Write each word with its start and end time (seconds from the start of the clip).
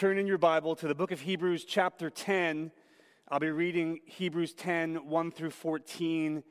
turn 0.00 0.16
in 0.16 0.26
your 0.26 0.38
Bible 0.38 0.74
to 0.74 0.88
the 0.88 0.94
book 0.94 1.12
of 1.12 1.20
Hebrews, 1.20 1.66
chapter 1.66 2.08
10. 2.08 2.70
I'll 3.28 3.38
be 3.38 3.50
reading 3.50 4.00
Hebrews 4.06 4.54
10, 4.54 5.06
1 5.06 5.30
through 5.30 5.50
14 5.50 6.42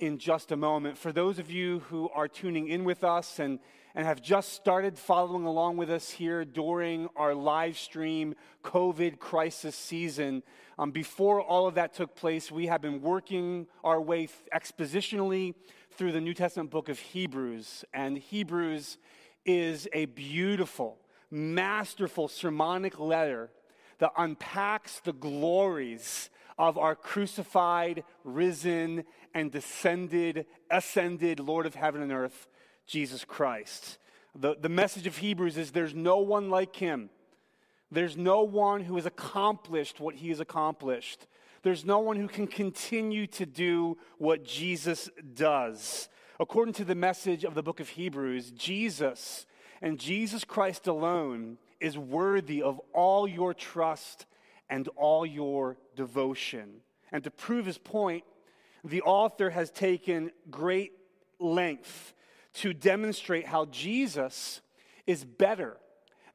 in 0.00 0.18
just 0.18 0.50
a 0.50 0.56
moment. 0.56 0.98
For 0.98 1.12
those 1.12 1.38
of 1.38 1.48
you 1.48 1.84
who 1.88 2.08
are 2.08 2.26
tuning 2.26 2.66
in 2.66 2.82
with 2.82 3.04
us 3.04 3.38
and, 3.38 3.60
and 3.94 4.04
have 4.04 4.20
just 4.20 4.54
started 4.54 4.98
following 4.98 5.44
along 5.44 5.76
with 5.76 5.88
us 5.88 6.10
here 6.10 6.44
during 6.44 7.08
our 7.14 7.32
live 7.32 7.78
stream 7.78 8.34
COVID 8.64 9.20
crisis 9.20 9.76
season, 9.76 10.42
um, 10.76 10.90
before 10.90 11.40
all 11.40 11.68
of 11.68 11.76
that 11.76 11.94
took 11.94 12.16
place, 12.16 12.50
we 12.50 12.66
have 12.66 12.82
been 12.82 13.00
working 13.00 13.68
our 13.84 14.00
way 14.00 14.28
expositionally 14.52 15.54
through 15.92 16.10
the 16.10 16.20
New 16.20 16.34
Testament 16.34 16.72
book 16.72 16.88
of 16.88 16.98
Hebrews. 16.98 17.84
And 17.94 18.18
Hebrews 18.18 18.98
is 19.44 19.86
a 19.92 20.06
beautiful, 20.06 20.98
masterful 21.30 22.28
sermonic 22.28 22.98
letter 22.98 23.50
that 23.98 24.12
unpacks 24.16 25.00
the 25.00 25.12
glories 25.12 26.30
of 26.58 26.78
our 26.78 26.94
crucified, 26.94 28.04
risen, 28.24 29.04
and 29.34 29.52
descended, 29.52 30.46
ascended 30.70 31.40
Lord 31.40 31.66
of 31.66 31.74
heaven 31.74 32.02
and 32.02 32.12
earth, 32.12 32.48
Jesus 32.86 33.24
Christ. 33.24 33.98
The, 34.34 34.56
the 34.58 34.68
message 34.68 35.06
of 35.06 35.18
Hebrews 35.18 35.56
is 35.56 35.72
there's 35.72 35.94
no 35.94 36.18
one 36.18 36.50
like 36.50 36.76
him. 36.76 37.10
There's 37.90 38.16
no 38.16 38.42
one 38.42 38.82
who 38.82 38.96
has 38.96 39.06
accomplished 39.06 40.00
what 40.00 40.16
he 40.16 40.30
has 40.30 40.40
accomplished. 40.40 41.26
There's 41.62 41.84
no 41.84 41.98
one 42.00 42.16
who 42.16 42.28
can 42.28 42.46
continue 42.46 43.26
to 43.28 43.46
do 43.46 43.98
what 44.18 44.44
Jesus 44.44 45.08
does. 45.34 46.08
According 46.38 46.74
to 46.74 46.84
the 46.84 46.94
message 46.94 47.44
of 47.44 47.54
the 47.54 47.62
book 47.62 47.80
of 47.80 47.88
Hebrews, 47.90 48.50
Jesus 48.50 49.46
and 49.80 49.98
Jesus 49.98 50.44
Christ 50.44 50.86
alone 50.86 51.58
is 51.80 51.98
worthy 51.98 52.62
of 52.62 52.80
all 52.92 53.28
your 53.28 53.54
trust 53.54 54.26
and 54.68 54.88
all 54.96 55.24
your 55.24 55.76
devotion. 55.94 56.80
And 57.12 57.22
to 57.24 57.30
prove 57.30 57.66
his 57.66 57.78
point, 57.78 58.24
the 58.84 59.02
author 59.02 59.50
has 59.50 59.70
taken 59.70 60.30
great 60.50 60.92
length 61.38 62.14
to 62.54 62.72
demonstrate 62.72 63.46
how 63.46 63.66
Jesus 63.66 64.60
is 65.06 65.24
better 65.24 65.76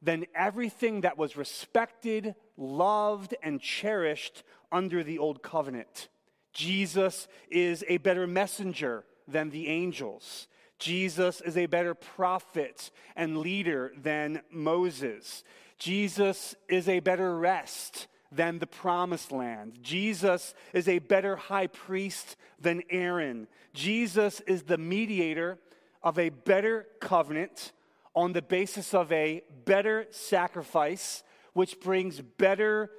than 0.00 0.26
everything 0.34 1.02
that 1.02 1.18
was 1.18 1.36
respected, 1.36 2.34
loved, 2.56 3.34
and 3.42 3.60
cherished 3.60 4.42
under 4.70 5.02
the 5.02 5.18
old 5.18 5.42
covenant. 5.42 6.08
Jesus 6.52 7.28
is 7.50 7.84
a 7.88 7.98
better 7.98 8.26
messenger 8.26 9.04
than 9.28 9.50
the 9.50 9.68
angels. 9.68 10.48
Jesus 10.82 11.40
is 11.40 11.56
a 11.56 11.66
better 11.66 11.94
prophet 11.94 12.90
and 13.14 13.38
leader 13.38 13.92
than 13.96 14.42
Moses. 14.50 15.44
Jesus 15.78 16.56
is 16.68 16.88
a 16.88 16.98
better 16.98 17.38
rest 17.38 18.08
than 18.32 18.58
the 18.58 18.66
promised 18.66 19.30
land. 19.30 19.78
Jesus 19.80 20.54
is 20.72 20.88
a 20.88 20.98
better 20.98 21.36
high 21.36 21.68
priest 21.68 22.34
than 22.60 22.82
Aaron. 22.90 23.46
Jesus 23.74 24.40
is 24.40 24.64
the 24.64 24.76
mediator 24.76 25.58
of 26.02 26.18
a 26.18 26.30
better 26.30 26.88
covenant 27.00 27.70
on 28.12 28.32
the 28.32 28.42
basis 28.42 28.92
of 28.92 29.12
a 29.12 29.42
better 29.64 30.08
sacrifice, 30.10 31.22
which 31.52 31.78
brings 31.78 32.20
better 32.20 32.90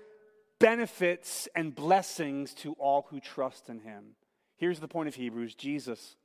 benefits 0.58 1.50
and 1.53 1.75
blessings 1.75 2.53
to 2.53 2.73
all 2.80 3.08
who 3.09 3.20
trust 3.20 3.68
in 3.68 3.80
him. 3.80 4.16
Here's 4.56 4.80
the 4.80 4.88
point 4.88 5.09
of 5.09 5.16
Hebrews 5.16 5.56
Jesus 5.56 6.16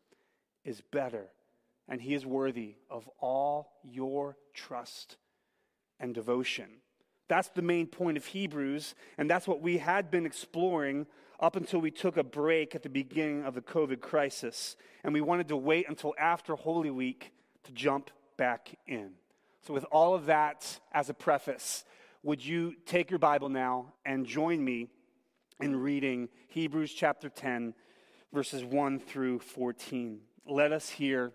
is 0.64 0.80
better 0.92 1.30
and 1.88 2.00
he 2.00 2.14
is 2.14 2.26
worthy 2.26 2.76
of 2.90 3.08
all 3.18 3.72
your 3.82 4.36
trust 4.54 5.16
and 5.98 6.14
devotion. 6.14 6.66
That's 7.28 7.48
the 7.48 7.62
main 7.62 7.86
point 7.86 8.16
of 8.16 8.26
Hebrews, 8.26 8.94
and 9.16 9.28
that's 9.28 9.46
what 9.46 9.60
we 9.60 9.78
had 9.78 10.10
been 10.10 10.26
exploring 10.26 11.06
up 11.40 11.56
until 11.56 11.80
we 11.80 11.90
took 11.90 12.16
a 12.16 12.24
break 12.24 12.74
at 12.74 12.82
the 12.82 12.88
beginning 12.88 13.44
of 13.44 13.54
the 13.54 13.60
COVID 13.60 14.00
crisis. 14.00 14.76
And 15.04 15.14
we 15.14 15.20
wanted 15.20 15.48
to 15.48 15.56
wait 15.56 15.88
until 15.88 16.14
after 16.18 16.54
Holy 16.54 16.90
Week 16.90 17.32
to 17.64 17.72
jump 17.72 18.10
back 18.36 18.74
in. 18.86 19.12
So, 19.66 19.74
with 19.74 19.84
all 19.92 20.14
of 20.14 20.26
that 20.26 20.80
as 20.92 21.10
a 21.10 21.14
preface, 21.14 21.84
would 22.22 22.44
you 22.44 22.74
take 22.86 23.10
your 23.10 23.18
Bible 23.18 23.48
now 23.48 23.92
and 24.04 24.26
join 24.26 24.64
me 24.64 24.88
in 25.60 25.76
reading 25.76 26.28
Hebrews 26.48 26.92
chapter 26.92 27.28
10, 27.28 27.74
verses 28.32 28.64
1 28.64 28.98
through 29.00 29.40
14? 29.40 30.20
Let 30.46 30.72
us 30.72 30.88
hear 30.88 31.32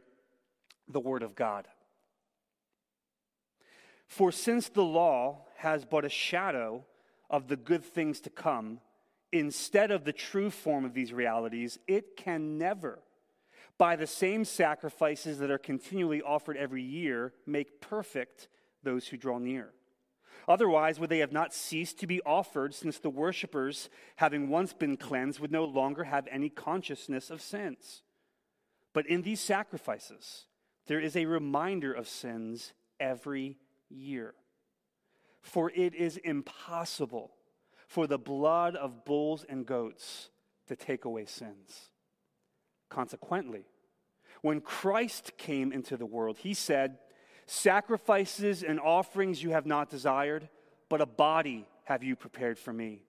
the 0.87 0.99
Word 0.99 1.23
of 1.23 1.35
God. 1.35 1.67
For 4.07 4.31
since 4.31 4.69
the 4.69 4.83
law 4.83 5.45
has 5.57 5.85
but 5.85 6.05
a 6.05 6.09
shadow 6.09 6.85
of 7.29 7.47
the 7.47 7.55
good 7.55 7.83
things 7.83 8.19
to 8.21 8.29
come, 8.29 8.79
instead 9.31 9.89
of 9.89 10.03
the 10.03 10.13
true 10.13 10.49
form 10.49 10.85
of 10.85 10.93
these 10.93 11.11
realities, 11.11 11.79
it 11.87 12.15
can 12.15 12.57
never, 12.57 12.99
by 13.77 13.95
the 13.95 14.05
same 14.05 14.45
sacrifices 14.45 15.39
that 15.39 15.49
are 15.49 15.57
continually 15.57 16.21
offered 16.21 16.57
every 16.57 16.83
year, 16.83 17.33
make 17.47 17.81
perfect 17.81 18.47
those 18.83 19.07
who 19.07 19.17
draw 19.17 19.39
near. 19.39 19.71
Otherwise, 20.47 20.99
would 20.99 21.09
they 21.09 21.19
have 21.19 21.31
not 21.31 21.53
ceased 21.53 21.99
to 21.99 22.07
be 22.07 22.21
offered, 22.23 22.75
since 22.75 22.99
the 22.99 23.09
worshippers, 23.09 23.89
having 24.17 24.49
once 24.49 24.73
been 24.73 24.97
cleansed, 24.97 25.39
would 25.39 25.51
no 25.51 25.63
longer 25.63 26.03
have 26.03 26.27
any 26.29 26.49
consciousness 26.49 27.31
of 27.31 27.41
sins? 27.41 28.03
But 28.93 29.07
in 29.07 29.21
these 29.21 29.39
sacrifices, 29.39 30.45
there 30.87 30.99
is 30.99 31.15
a 31.15 31.25
reminder 31.25 31.93
of 31.93 32.07
sins 32.07 32.73
every 32.99 33.57
year. 33.89 34.33
For 35.41 35.71
it 35.71 35.93
is 35.93 36.17
impossible 36.17 37.31
for 37.87 38.07
the 38.07 38.17
blood 38.17 38.75
of 38.75 39.05
bulls 39.05 39.45
and 39.47 39.65
goats 39.65 40.29
to 40.67 40.75
take 40.75 41.05
away 41.05 41.25
sins. 41.25 41.91
Consequently, 42.89 43.65
when 44.41 44.61
Christ 44.61 45.37
came 45.37 45.71
into 45.71 45.97
the 45.97 46.05
world, 46.05 46.37
he 46.37 46.53
said, 46.53 46.97
Sacrifices 47.45 48.63
and 48.63 48.79
offerings 48.79 49.43
you 49.43 49.51
have 49.51 49.65
not 49.65 49.89
desired, 49.89 50.49
but 50.89 51.01
a 51.01 51.05
body 51.05 51.67
have 51.85 52.03
you 52.03 52.15
prepared 52.15 52.57
for 52.57 52.71
me. 52.71 53.03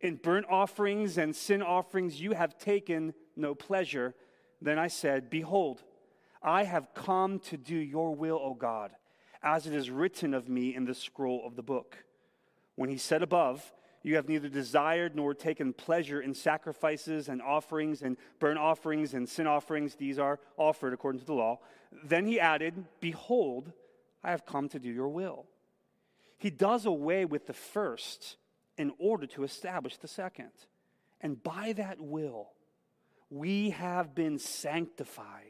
In 0.00 0.16
burnt 0.16 0.46
offerings 0.48 1.18
and 1.18 1.34
sin 1.34 1.62
offerings 1.62 2.20
you 2.20 2.32
have 2.32 2.58
taken 2.58 3.14
no 3.36 3.54
pleasure. 3.54 4.14
Then 4.62 4.78
I 4.78 4.88
said, 4.88 5.28
Behold, 5.28 5.82
I 6.42 6.64
have 6.64 6.94
come 6.94 7.38
to 7.40 7.56
do 7.56 7.76
your 7.76 8.14
will, 8.14 8.40
O 8.42 8.54
God, 8.54 8.92
as 9.42 9.66
it 9.66 9.74
is 9.74 9.90
written 9.90 10.34
of 10.34 10.48
me 10.48 10.74
in 10.74 10.84
the 10.84 10.94
scroll 10.94 11.42
of 11.44 11.56
the 11.56 11.62
book. 11.62 12.04
When 12.76 12.88
he 12.88 12.98
said 12.98 13.22
above, 13.22 13.72
You 14.02 14.16
have 14.16 14.28
neither 14.28 14.48
desired 14.48 15.14
nor 15.14 15.34
taken 15.34 15.74
pleasure 15.74 16.22
in 16.22 16.32
sacrifices 16.32 17.28
and 17.28 17.42
offerings 17.42 18.00
and 18.00 18.16
burnt 18.38 18.58
offerings 18.58 19.12
and 19.12 19.28
sin 19.28 19.46
offerings, 19.46 19.96
these 19.96 20.18
are 20.18 20.40
offered 20.56 20.94
according 20.94 21.20
to 21.20 21.26
the 21.26 21.34
law. 21.34 21.58
Then 22.04 22.24
he 22.24 22.40
added, 22.40 22.86
Behold, 23.00 23.72
I 24.24 24.30
have 24.30 24.46
come 24.46 24.70
to 24.70 24.78
do 24.78 24.88
your 24.88 25.08
will. 25.08 25.46
He 26.38 26.48
does 26.48 26.86
away 26.86 27.26
with 27.26 27.46
the 27.46 27.52
first 27.52 28.36
in 28.78 28.92
order 28.98 29.26
to 29.26 29.44
establish 29.44 29.98
the 29.98 30.08
second. 30.08 30.52
And 31.20 31.42
by 31.42 31.74
that 31.74 32.00
will, 32.00 32.52
we 33.28 33.70
have 33.70 34.14
been 34.14 34.38
sanctified 34.38 35.49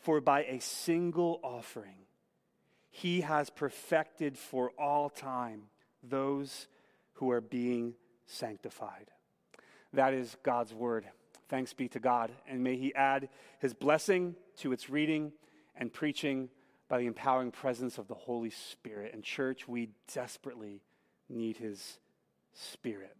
For 0.00 0.20
by 0.20 0.44
a 0.44 0.60
single 0.60 1.40
offering, 1.42 2.06
he 2.90 3.20
has 3.20 3.50
perfected 3.50 4.36
for 4.36 4.70
all 4.78 5.08
time 5.10 5.64
those 6.02 6.66
who 7.14 7.30
are 7.30 7.40
being 7.40 7.94
sanctified. 8.26 9.10
That 9.92 10.14
is 10.14 10.36
God's 10.42 10.72
word. 10.72 11.06
Thanks 11.48 11.74
be 11.74 11.88
to 11.88 12.00
God. 12.00 12.32
And 12.48 12.64
may 12.64 12.76
he 12.76 12.94
add 12.94 13.28
his 13.58 13.74
blessing 13.74 14.36
to 14.58 14.72
its 14.72 14.88
reading 14.88 15.32
and 15.76 15.92
preaching 15.92 16.48
by 16.88 16.98
the 16.98 17.06
empowering 17.06 17.50
presence 17.50 17.98
of 17.98 18.08
the 18.08 18.14
Holy 18.14 18.50
Spirit. 18.50 19.12
And, 19.12 19.22
church, 19.22 19.68
we 19.68 19.90
desperately 20.12 20.82
need 21.28 21.56
his 21.56 21.98
spirit. 22.52 23.16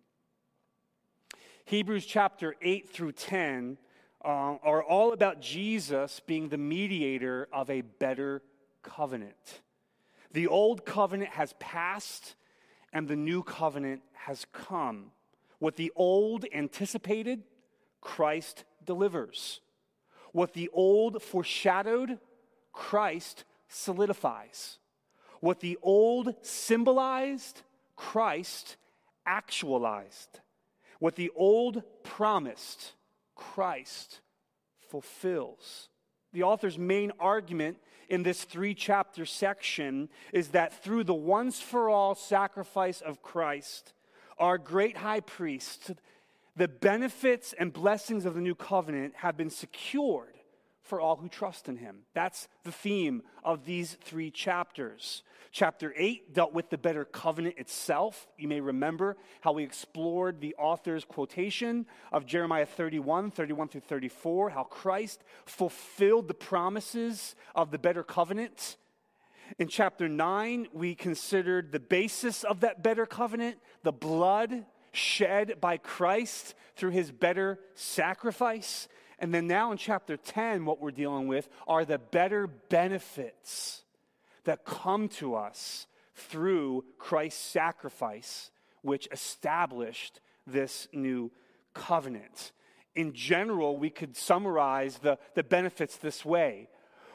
Hebrews 1.65 2.07
chapter 2.07 2.57
8 2.63 2.91
through 2.91 3.13
10 3.13 3.79
uh, 4.25 4.57
are 4.63 4.83
all 4.83 5.13
about 5.13 5.41
Jesus 5.41 6.21
being 6.27 6.49
the 6.49 6.59
mediator 6.59 7.49
of 7.53 7.71
a 7.71 7.81
better 7.81 8.43
covenant. 8.83 9.61
The 10.33 10.47
old 10.47 10.85
covenant 10.85 11.31
has 11.31 11.55
passed, 11.59 12.37
and 12.93 13.09
the 13.09 13.17
new 13.17 13.43
covenant 13.43 14.03
has 14.13 14.47
come. 14.53 15.13
What 15.59 15.77
the 15.77 15.93
old 15.97 16.45
anticipated, 16.53 17.43
Christ 18.01 18.65
delivers. 18.85 19.61
What 20.33 20.53
the 20.53 20.71
old 20.73 21.23
foreshadowed, 21.23 22.19
Christ 22.73 23.45
solidifies. 23.69 24.79
What 25.41 25.61
the 25.61 25.79
old 25.83 26.35
symbolized, 26.43 27.63
Christ 27.97 28.77
actualized. 29.27 30.41
What 30.99 31.17
the 31.17 31.31
old 31.35 31.83
promised, 32.03 32.93
Christ 33.41 34.21
fulfills. 34.91 35.89
The 36.33 36.43
author's 36.43 36.79
main 36.79 37.11
argument 37.19 37.79
in 38.09 38.23
this 38.23 38.45
three 38.45 38.75
chapter 38.75 39.25
section 39.25 40.09
is 40.33 40.49
that 40.49 40.85
through 40.85 41.05
the 41.05 41.15
once 41.15 41.61
for 41.61 41.89
all 41.89 42.15
sacrifice 42.15 43.01
of 43.01 43.23
Christ, 43.23 43.95
our 44.39 44.59
great 44.59 44.99
high 44.99 45.21
priest, 45.21 45.93
the 46.55 46.69
benefits 46.69 47.55
and 47.59 47.73
blessings 47.73 48.27
of 48.27 48.35
the 48.35 48.41
new 48.41 48.55
covenant 48.55 49.15
have 49.17 49.37
been 49.37 49.51
secured 49.51 50.40
for 50.91 51.01
all 51.01 51.15
who 51.15 51.29
trust 51.29 51.69
in 51.69 51.77
him. 51.77 52.01
That's 52.15 52.49
the 52.65 52.73
theme 52.73 53.23
of 53.45 53.65
these 53.65 53.97
three 54.03 54.33
chapters. 54.33 55.23
Chapter 55.53 55.95
8 55.97 56.35
dealt 56.35 56.53
with 56.53 56.69
the 56.69 56.79
better 56.79 57.05
covenant 57.05 57.59
itself. 57.59 58.27
You 58.37 58.49
may 58.49 58.61
remember 58.61 59.17
how 59.41 59.53
we 59.53 59.63
explored 59.63 60.41
the 60.41 60.57
author's 60.57 61.05
quotation 61.05 61.87
of 62.11 62.27
Jeremiah 62.27 62.67
31, 62.67 63.31
31 63.31 63.69
through 63.69 63.83
34, 63.83 64.51
how 64.51 64.65
Christ 64.65 65.23
fulfilled 65.47 66.27
the 66.27 66.35
promises 66.35 67.37
of 67.55 67.71
the 67.71 67.79
better 67.79 68.03
covenant. 68.03 68.77
In 69.61 69.69
chapter 69.69 70.09
9, 70.09 70.67
we 70.73 70.97
considered 70.97 71.71
the 71.71 71.79
basis 71.79 72.43
of 72.43 72.61
that 72.61 72.83
better 72.83 73.07
covenant, 73.07 73.59
the 73.85 73.93
blood 73.93 74.67
shed 74.91 75.61
by 75.61 75.77
Christ 75.77 76.57
through 76.75 76.91
his 76.91 77.13
better 77.13 77.61
sacrifice. 77.75 78.89
And 79.21 79.35
then 79.35 79.47
now 79.47 79.71
in 79.71 79.79
chapter 79.79 80.17
10, 80.17 80.65
what 80.65 80.81
we're 80.81 80.91
dealing 80.91 81.29
with 81.29 81.49
are 81.69 81.85
the 81.85 81.99
better 81.99 82.47
benefits 82.47 83.83
that 84.45 84.65
come 84.65 85.09
to 85.09 85.35
us 85.35 85.87
through 86.15 86.85
Christ's 86.99 87.45
sacrifice, 87.45 88.51
which 88.83 89.09
established 89.13 90.21
this 90.47 90.89
new 90.93 91.31
covenant. 91.75 92.53
In 92.97 93.13
general, 93.13 93.77
we 93.77 93.91
could 93.91 94.17
summarize 94.17 94.99
the, 94.99 95.19
the 95.35 95.45
benefits 95.45 95.97
this 95.99 96.25
way. 96.25 96.69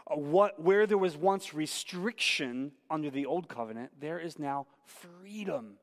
Uh, 0.08 0.16
what, 0.16 0.62
where 0.62 0.86
there 0.86 0.98
was 0.98 1.18
once 1.18 1.54
restriction 1.54 2.72
under 2.90 3.10
the 3.10 3.26
old 3.26 3.50
covenant, 3.50 3.92
there 4.00 4.20
is 4.20 4.38
now 4.40 4.68
freedom 4.86 5.74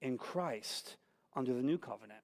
in 0.00 0.16
Christ 0.16 0.96
under 1.36 1.52
the 1.52 1.62
new 1.62 1.78
covenant. 1.78 2.20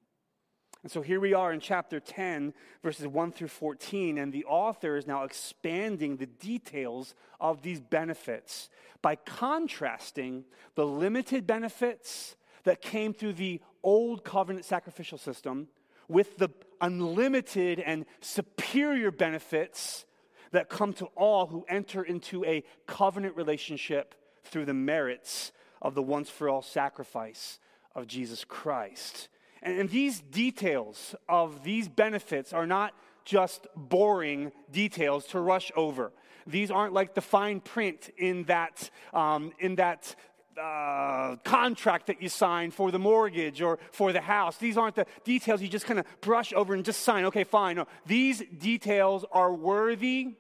And 0.89 0.93
so 0.95 1.03
here 1.03 1.21
we 1.21 1.35
are 1.35 1.53
in 1.53 1.61
chapter 1.61 2.01
10, 2.01 2.55
verses 2.83 3.07
1 3.07 3.33
through 3.33 3.49
14, 3.49 4.17
and 4.17 4.33
the 4.33 4.47
author 4.47 4.97
is 4.97 5.07
now 5.07 5.25
expanding 5.25 6.17
the 6.17 6.25
details 6.25 7.15
of 7.39 7.61
these 7.61 7.79
benefits 7.79 8.71
by 9.03 9.17
contrasting 9.17 10.47
the 10.77 10.87
limited 10.87 11.47
benefits 11.47 12.37
that 12.65 12.81
came 12.81 13.13
through 13.13 13.35
the 13.35 13.61
old 13.83 14.25
covenant 14.25 14.65
sacrificial 14.65 15.19
system 15.19 15.69
with 16.09 16.39
the 16.39 16.49
unlimited 16.81 17.81
and 17.81 18.07
superior 18.23 19.11
benefits 19.11 20.07
that 20.53 20.71
come 20.71 20.95
to 20.95 21.05
all 21.17 21.49
who 21.49 21.67
enter 21.69 22.03
into 22.03 22.47
a 22.47 22.65
covenant 22.87 23.37
relationship 23.37 24.15
through 24.43 24.65
the 24.65 24.73
merits 24.73 25.53
of 25.83 25.95
the 25.95 26.03
once 26.03 26.31
for 26.31 26.49
all 26.49 26.63
sacrifice 26.63 27.59
of 27.95 28.07
Jesus 28.07 28.43
Christ. 28.43 29.29
And, 29.63 29.89
these 29.91 30.21
details 30.21 31.15
of 31.29 31.65
these 31.65 31.89
benefits 31.89 32.53
are 32.53 32.67
not 32.67 32.95
just 33.25 33.67
boring 33.77 34.53
details 34.71 35.27
to 35.27 35.41
rush 35.41 35.71
over. 35.77 36.13
These 36.47 36.71
aren't 36.71 36.95
like 36.95 37.15
the 37.15 37.21
fine 37.21 37.61
print 37.61 38.11
in 38.17 38.45
that, 38.45 38.91
um, 39.13 39.53
in 39.59 39.77
that 39.77 40.15
uh, 40.61 41.37
contract 41.45 42.07
that 42.07 42.23
you 42.23 42.29
sign 42.29 42.71
for 42.71 42.91
the 42.91 42.99
mortgage 42.99 43.61
or 43.61 43.79
for 43.93 44.13
the 44.13 44.21
house. 44.21 44.57
These 44.57 44.77
aren't 44.77 44.97
the 44.97 45.07
details 45.25 45.63
you 45.63 45.69
just 45.69 45.87
kind 45.87 46.01
of 46.01 46.07
brush 46.21 46.53
over 46.53 46.75
and 46.75 46.85
just 46.85 47.03
sign. 47.03 47.25
Okay, 47.27 47.45
fine. 47.45 47.77
No, 47.77 47.87
these 48.07 48.43
details 48.59 49.25
are 49.31 49.53
worthy 49.53 50.35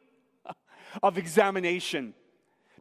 of 1.02 1.18
examination 1.18 2.14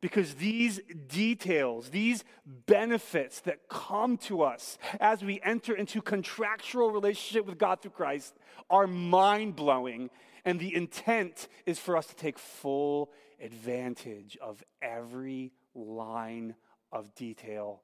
because 0.01 0.35
these 0.35 0.79
details, 1.07 1.89
these 1.89 2.23
benefits 2.45 3.41
that 3.41 3.67
come 3.67 4.17
to 4.17 4.43
us 4.43 4.77
as 4.99 5.23
we 5.23 5.41
enter 5.43 5.75
into 5.75 6.01
contractual 6.01 6.91
relationship 6.91 7.45
with 7.45 7.57
God 7.57 7.81
through 7.81 7.91
Christ 7.91 8.35
are 8.69 8.87
mind 8.87 9.55
blowing. 9.55 10.09
And 10.45 10.59
the 10.59 10.73
intent 10.73 11.47
is 11.65 11.79
for 11.79 11.97
us 11.97 12.07
to 12.07 12.15
take 12.15 12.39
full 12.39 13.11
advantage 13.41 14.37
of 14.41 14.63
every 14.81 15.51
line 15.75 16.55
of 16.91 17.13
detail 17.15 17.81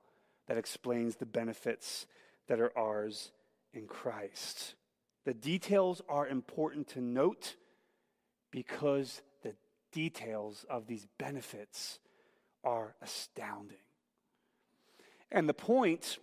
that 0.47 0.57
explains 0.57 1.15
the 1.15 1.25
benefits 1.25 2.05
that 2.47 2.59
are 2.59 2.77
ours 2.77 3.31
in 3.73 3.87
Christ. 3.87 4.75
The 5.25 5.33
details 5.33 6.01
are 6.09 6.27
important 6.27 6.87
to 6.89 7.01
note 7.01 7.55
because 8.51 9.21
details 9.93 10.65
of 10.69 10.87
these 10.87 11.07
benefits 11.17 11.99
are 12.63 12.95
astounding. 13.01 13.77
And 15.31 15.47
the 15.47 15.53
point 15.53 16.17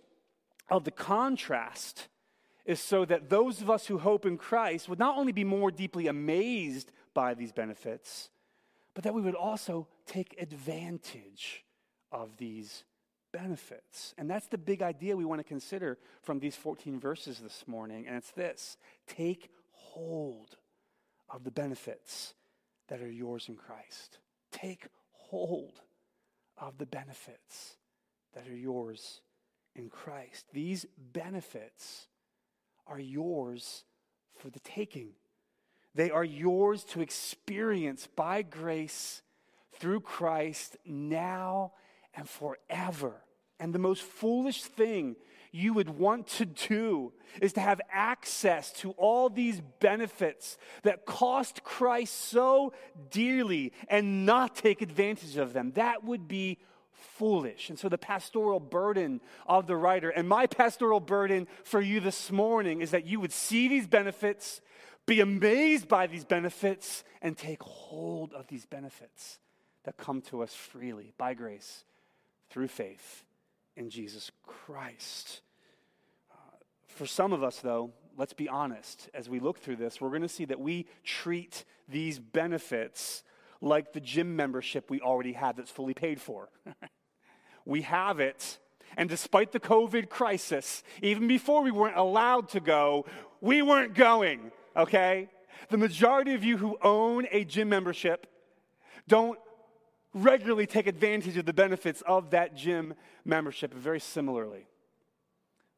of 0.69 0.83
the 0.83 0.91
contrast 0.91 2.07
is 2.65 2.79
so 2.79 3.05
that 3.05 3.29
those 3.29 3.61
of 3.61 3.69
us 3.69 3.87
who 3.87 3.97
hope 3.97 4.25
in 4.25 4.37
Christ 4.37 4.87
would 4.87 4.99
not 4.99 5.17
only 5.17 5.31
be 5.31 5.43
more 5.43 5.71
deeply 5.71 6.07
amazed 6.07 6.91
by 7.13 7.33
these 7.33 7.51
benefits, 7.51 8.29
but 8.93 9.03
that 9.03 9.13
we 9.13 9.21
would 9.21 9.35
also 9.35 9.87
take 10.05 10.35
advantage 10.39 11.65
of 12.11 12.37
these 12.37 12.83
benefits. 13.31 14.13
And 14.17 14.29
that's 14.29 14.47
the 14.47 14.57
big 14.57 14.81
idea 14.81 15.17
we 15.17 15.25
want 15.25 15.39
to 15.39 15.47
consider 15.47 15.97
from 16.21 16.39
these 16.39 16.55
14 16.55 16.99
verses 16.99 17.39
this 17.39 17.63
morning. 17.67 18.05
And 18.07 18.15
it's 18.15 18.31
this 18.31 18.77
take 19.07 19.49
hold 19.71 20.57
of 21.29 21.43
the 21.43 21.51
benefits 21.51 22.33
that 22.91 23.01
are 23.01 23.09
yours 23.09 23.47
in 23.47 23.55
Christ. 23.55 24.19
Take 24.51 24.85
hold 25.13 25.79
of 26.57 26.77
the 26.77 26.85
benefits 26.85 27.77
that 28.35 28.49
are 28.49 28.55
yours 28.55 29.21
in 29.77 29.89
Christ. 29.89 30.47
These 30.51 30.85
benefits 31.13 32.07
are 32.85 32.99
yours 32.99 33.85
for 34.37 34.49
the 34.49 34.59
taking. 34.59 35.11
They 35.95 36.11
are 36.11 36.25
yours 36.25 36.83
to 36.85 36.99
experience 36.99 38.09
by 38.13 38.41
grace 38.41 39.21
through 39.79 40.01
Christ 40.01 40.75
now 40.85 41.71
and 42.13 42.27
forever. 42.27 43.21
And 43.57 43.71
the 43.73 43.79
most 43.79 44.01
foolish 44.01 44.63
thing 44.63 45.15
you 45.51 45.73
would 45.73 45.89
want 45.89 46.27
to 46.27 46.45
do 46.45 47.11
is 47.41 47.53
to 47.53 47.59
have 47.59 47.81
access 47.91 48.71
to 48.71 48.91
all 48.91 49.29
these 49.29 49.61
benefits 49.79 50.57
that 50.83 51.05
cost 51.05 51.63
Christ 51.63 52.13
so 52.29 52.73
dearly 53.09 53.73
and 53.89 54.25
not 54.25 54.55
take 54.55 54.81
advantage 54.81 55.37
of 55.37 55.53
them. 55.53 55.71
That 55.73 56.03
would 56.03 56.27
be 56.27 56.57
foolish. 56.91 57.69
And 57.69 57.77
so, 57.77 57.89
the 57.89 57.97
pastoral 57.97 58.59
burden 58.59 59.21
of 59.45 59.67
the 59.67 59.75
writer, 59.75 60.09
and 60.09 60.27
my 60.27 60.47
pastoral 60.47 60.99
burden 60.99 61.47
for 61.63 61.81
you 61.81 61.99
this 61.99 62.31
morning, 62.31 62.81
is 62.81 62.91
that 62.91 63.05
you 63.05 63.19
would 63.19 63.33
see 63.33 63.67
these 63.67 63.87
benefits, 63.87 64.61
be 65.05 65.19
amazed 65.19 65.87
by 65.87 66.07
these 66.07 66.23
benefits, 66.23 67.03
and 67.21 67.37
take 67.37 67.61
hold 67.63 68.33
of 68.33 68.47
these 68.47 68.65
benefits 68.65 69.39
that 69.83 69.97
come 69.97 70.21
to 70.21 70.43
us 70.43 70.53
freely 70.53 71.13
by 71.17 71.33
grace 71.33 71.83
through 72.49 72.67
faith 72.67 73.23
in 73.75 73.89
Jesus 73.89 74.31
Christ. 74.45 75.41
Uh, 76.31 76.35
for 76.87 77.05
some 77.05 77.33
of 77.33 77.43
us, 77.43 77.59
though, 77.59 77.91
let's 78.17 78.33
be 78.33 78.49
honest, 78.49 79.09
as 79.13 79.29
we 79.29 79.39
look 79.39 79.59
through 79.59 79.77
this, 79.77 79.99
we're 79.99 80.09
going 80.09 80.21
to 80.21 80.29
see 80.29 80.45
that 80.45 80.59
we 80.59 80.85
treat 81.03 81.65
these 81.87 82.19
benefits 82.19 83.23
like 83.61 83.93
the 83.93 83.99
gym 83.99 84.35
membership 84.35 84.89
we 84.89 84.99
already 85.01 85.33
have 85.33 85.57
that's 85.57 85.71
fully 85.71 85.93
paid 85.93 86.19
for. 86.19 86.49
we 87.65 87.83
have 87.83 88.19
it. 88.19 88.57
And 88.97 89.07
despite 89.07 89.51
the 89.51 89.59
COVID 89.59 90.09
crisis, 90.09 90.83
even 91.01 91.27
before 91.27 91.63
we 91.63 91.71
weren't 91.71 91.97
allowed 91.97 92.49
to 92.49 92.59
go, 92.59 93.05
we 93.39 93.61
weren't 93.61 93.93
going, 93.93 94.51
okay? 94.75 95.29
The 95.69 95.77
majority 95.77 96.33
of 96.33 96.43
you 96.43 96.57
who 96.57 96.77
own 96.81 97.27
a 97.31 97.45
gym 97.45 97.69
membership 97.69 98.27
don't 99.07 99.39
regularly 100.13 100.65
take 100.65 100.87
advantage 100.87 101.37
of 101.37 101.45
the 101.45 101.53
benefits 101.53 102.01
of 102.05 102.31
that 102.31 102.55
gym 102.55 102.93
membership. 103.23 103.73
Very 103.73 103.99
similarly, 103.99 104.67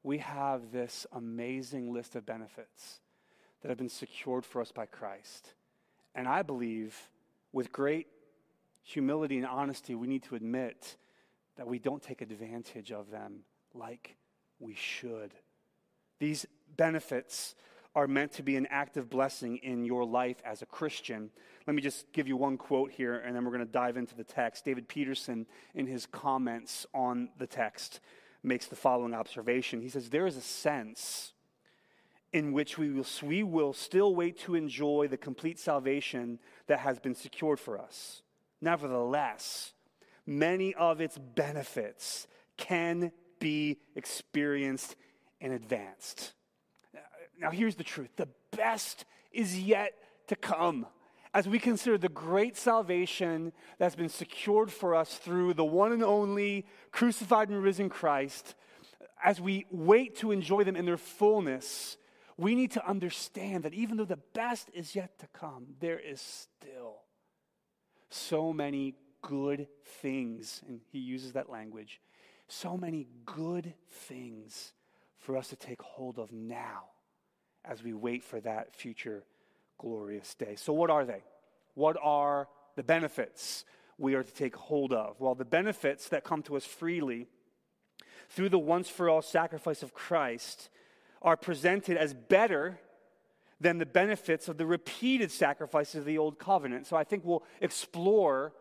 we 0.03 0.17
have 0.19 0.71
this 0.71 1.05
amazing 1.11 1.93
list 1.93 2.15
of 2.15 2.25
benefits 2.25 2.99
that 3.61 3.69
have 3.69 3.77
been 3.77 3.89
secured 3.89 4.45
for 4.45 4.61
us 4.61 4.71
by 4.71 4.85
Christ. 4.85 5.53
And 6.15 6.27
I 6.27 6.41
believe, 6.41 7.09
with 7.51 7.71
great 7.71 8.07
humility 8.83 9.37
and 9.37 9.47
honesty, 9.47 9.95
we 9.95 10.07
need 10.07 10.23
to 10.23 10.35
admit 10.35 10.97
that 11.55 11.67
we 11.67 11.79
don't 11.79 12.01
take 12.01 12.21
advantage 12.21 12.91
of 12.91 13.09
them 13.09 13.39
like 13.73 14.17
we 14.59 14.75
should. 14.75 15.33
These 16.19 16.45
benefits 16.75 17.55
are 17.95 18.07
meant 18.07 18.31
to 18.33 18.43
be 18.43 18.55
an 18.55 18.67
active 18.69 19.09
blessing 19.09 19.57
in 19.57 19.85
your 19.85 20.05
life 20.05 20.37
as 20.43 20.61
a 20.61 20.65
Christian. 20.65 21.29
Let 21.67 21.75
me 21.75 21.81
just 21.81 22.11
give 22.11 22.27
you 22.27 22.35
one 22.35 22.57
quote 22.57 22.91
here, 22.91 23.15
and 23.15 23.35
then 23.35 23.45
we're 23.45 23.51
going 23.51 23.65
to 23.65 23.71
dive 23.71 23.97
into 23.97 24.15
the 24.15 24.23
text. 24.23 24.65
David 24.65 24.87
Peterson, 24.87 25.45
in 25.75 25.85
his 25.85 26.05
comments 26.07 26.85
on 26.93 27.29
the 27.37 27.47
text, 27.47 27.99
makes 28.41 28.67
the 28.67 28.75
following 28.75 29.13
observation. 29.13 29.81
He 29.81 29.89
says, 29.89 30.09
There 30.09 30.25
is 30.25 30.37
a 30.37 30.41
sense 30.41 31.33
in 32.31 32.51
which 32.51 32.79
we 32.79 32.89
will, 32.89 33.05
we 33.21 33.43
will 33.43 33.73
still 33.73 34.15
wait 34.15 34.39
to 34.39 34.55
enjoy 34.55 35.07
the 35.07 35.17
complete 35.17 35.59
salvation 35.59 36.39
that 36.65 36.79
has 36.79 36.99
been 36.99 37.13
secured 37.13 37.59
for 37.59 37.77
us. 37.79 38.23
Nevertheless, 38.59 39.73
many 40.25 40.73
of 40.73 40.99
its 40.99 41.17
benefits 41.17 42.27
can 42.57 43.11
be 43.39 43.79
experienced 43.95 44.95
in 45.39 45.51
advance. 45.51 46.33
Now, 47.39 47.51
here's 47.51 47.75
the 47.75 47.83
truth 47.83 48.09
the 48.15 48.29
best 48.51 49.05
is 49.31 49.59
yet 49.59 49.93
to 50.27 50.35
come. 50.35 50.85
As 51.33 51.47
we 51.47 51.57
consider 51.57 51.97
the 51.97 52.09
great 52.09 52.55
salvation 52.55 53.53
that's 53.79 53.95
been 53.95 54.09
secured 54.09 54.71
for 54.71 54.93
us 54.93 55.17
through 55.17 55.55
the 55.55 55.65
one 55.65 55.91
and 55.91 56.03
only 56.03 56.67
crucified 56.91 57.49
and 57.49 57.61
risen 57.61 57.89
Christ, 57.89 58.53
as 59.23 59.41
we 59.41 59.65
wait 59.71 60.15
to 60.17 60.31
enjoy 60.31 60.63
them 60.63 60.75
in 60.75 60.85
their 60.85 60.97
fullness, 60.97 61.97
we 62.37 62.53
need 62.53 62.71
to 62.71 62.87
understand 62.87 63.63
that 63.63 63.73
even 63.73 63.97
though 63.97 64.05
the 64.05 64.19
best 64.33 64.69
is 64.75 64.95
yet 64.95 65.17
to 65.19 65.27
come, 65.27 65.75
there 65.79 65.99
is 65.99 66.21
still 66.21 67.01
so 68.09 68.53
many 68.53 68.93
good 69.23 69.67
things, 70.01 70.61
and 70.67 70.81
he 70.91 70.99
uses 70.99 71.33
that 71.33 71.49
language, 71.49 71.99
so 72.47 72.77
many 72.77 73.07
good 73.25 73.73
things 73.89 74.73
for 75.17 75.35
us 75.35 75.47
to 75.47 75.55
take 75.55 75.81
hold 75.81 76.19
of 76.19 76.31
now 76.31 76.92
as 77.65 77.83
we 77.83 77.93
wait 77.93 78.23
for 78.23 78.39
that 78.41 78.75
future 78.75 79.23
glorious 79.77 80.33
day. 80.35 80.55
So, 80.55 80.73
what 80.73 80.89
are 80.89 81.05
they? 81.05 81.23
What 81.75 81.97
are 82.01 82.47
the 82.75 82.83
benefits 82.83 83.65
we 83.97 84.15
are 84.15 84.23
to 84.23 84.33
take 84.33 84.55
hold 84.55 84.93
of? 84.93 85.19
Well, 85.19 85.35
the 85.35 85.45
benefits 85.45 86.09
that 86.09 86.23
come 86.23 86.43
to 86.43 86.57
us 86.57 86.65
freely 86.65 87.27
through 88.29 88.49
the 88.49 88.59
once 88.59 88.89
for 88.89 89.09
all 89.09 89.21
sacrifice 89.21 89.83
of 89.83 89.93
Christ 89.93 90.69
are 91.21 91.37
presented 91.37 91.97
as 91.97 92.13
better 92.13 92.79
than 93.59 93.77
the 93.77 93.85
benefits 93.85 94.47
of 94.47 94.57
the 94.57 94.65
repeated 94.65 95.31
sacrifices 95.31 95.95
of 95.95 96.05
the 96.05 96.17
old 96.17 96.37
covenant. 96.37 96.85
So 96.85 96.97
I 96.97 97.03
think 97.03 97.23
we'll 97.23 97.43
explore 97.61 98.53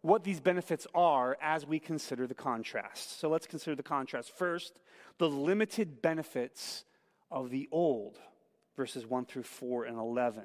what 0.00 0.24
these 0.24 0.40
benefits 0.40 0.86
are 0.94 1.36
as 1.42 1.66
we 1.66 1.78
consider 1.78 2.26
the 2.26 2.34
contrast. 2.34 3.18
So 3.20 3.28
let's 3.28 3.46
consider 3.46 3.76
the 3.76 3.82
contrast. 3.82 4.30
First, 4.30 4.80
the 5.18 5.28
limited 5.28 6.00
benefits 6.00 6.84
of 7.30 7.50
the 7.50 7.68
old, 7.72 8.18
verses 8.76 9.06
1 9.06 9.26
through 9.26 9.44
4 9.44 9.84
and 9.84 9.98
11. 9.98 10.44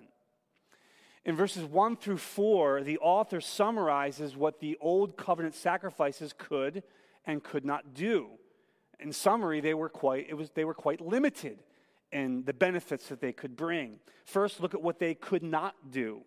In 1.23 1.35
verses 1.35 1.63
1 1.63 1.97
through 1.97 2.17
4, 2.17 2.81
the 2.83 2.97
author 2.97 3.41
summarizes 3.41 4.35
what 4.35 4.59
the 4.59 4.77
old 4.81 5.17
covenant 5.17 5.53
sacrifices 5.53 6.33
could 6.35 6.83
and 7.25 7.43
could 7.43 7.65
not 7.65 7.93
do 7.93 8.31
in 9.01 9.11
summary, 9.11 9.59
they 9.59 9.73
were 9.73 9.89
quite, 9.89 10.27
it 10.29 10.35
was, 10.35 10.51
they 10.51 10.63
were 10.63 10.73
quite 10.73 11.01
limited 11.01 11.63
in 12.11 12.43
the 12.43 12.53
benefits 12.53 13.09
that 13.09 13.19
they 13.19 13.33
could 13.33 13.55
bring. 13.55 13.99
First, 14.25 14.61
look 14.61 14.73
at 14.73 14.81
what 14.81 14.99
they 14.99 15.15
could 15.15 15.43
not 15.43 15.91
do. 15.91 16.21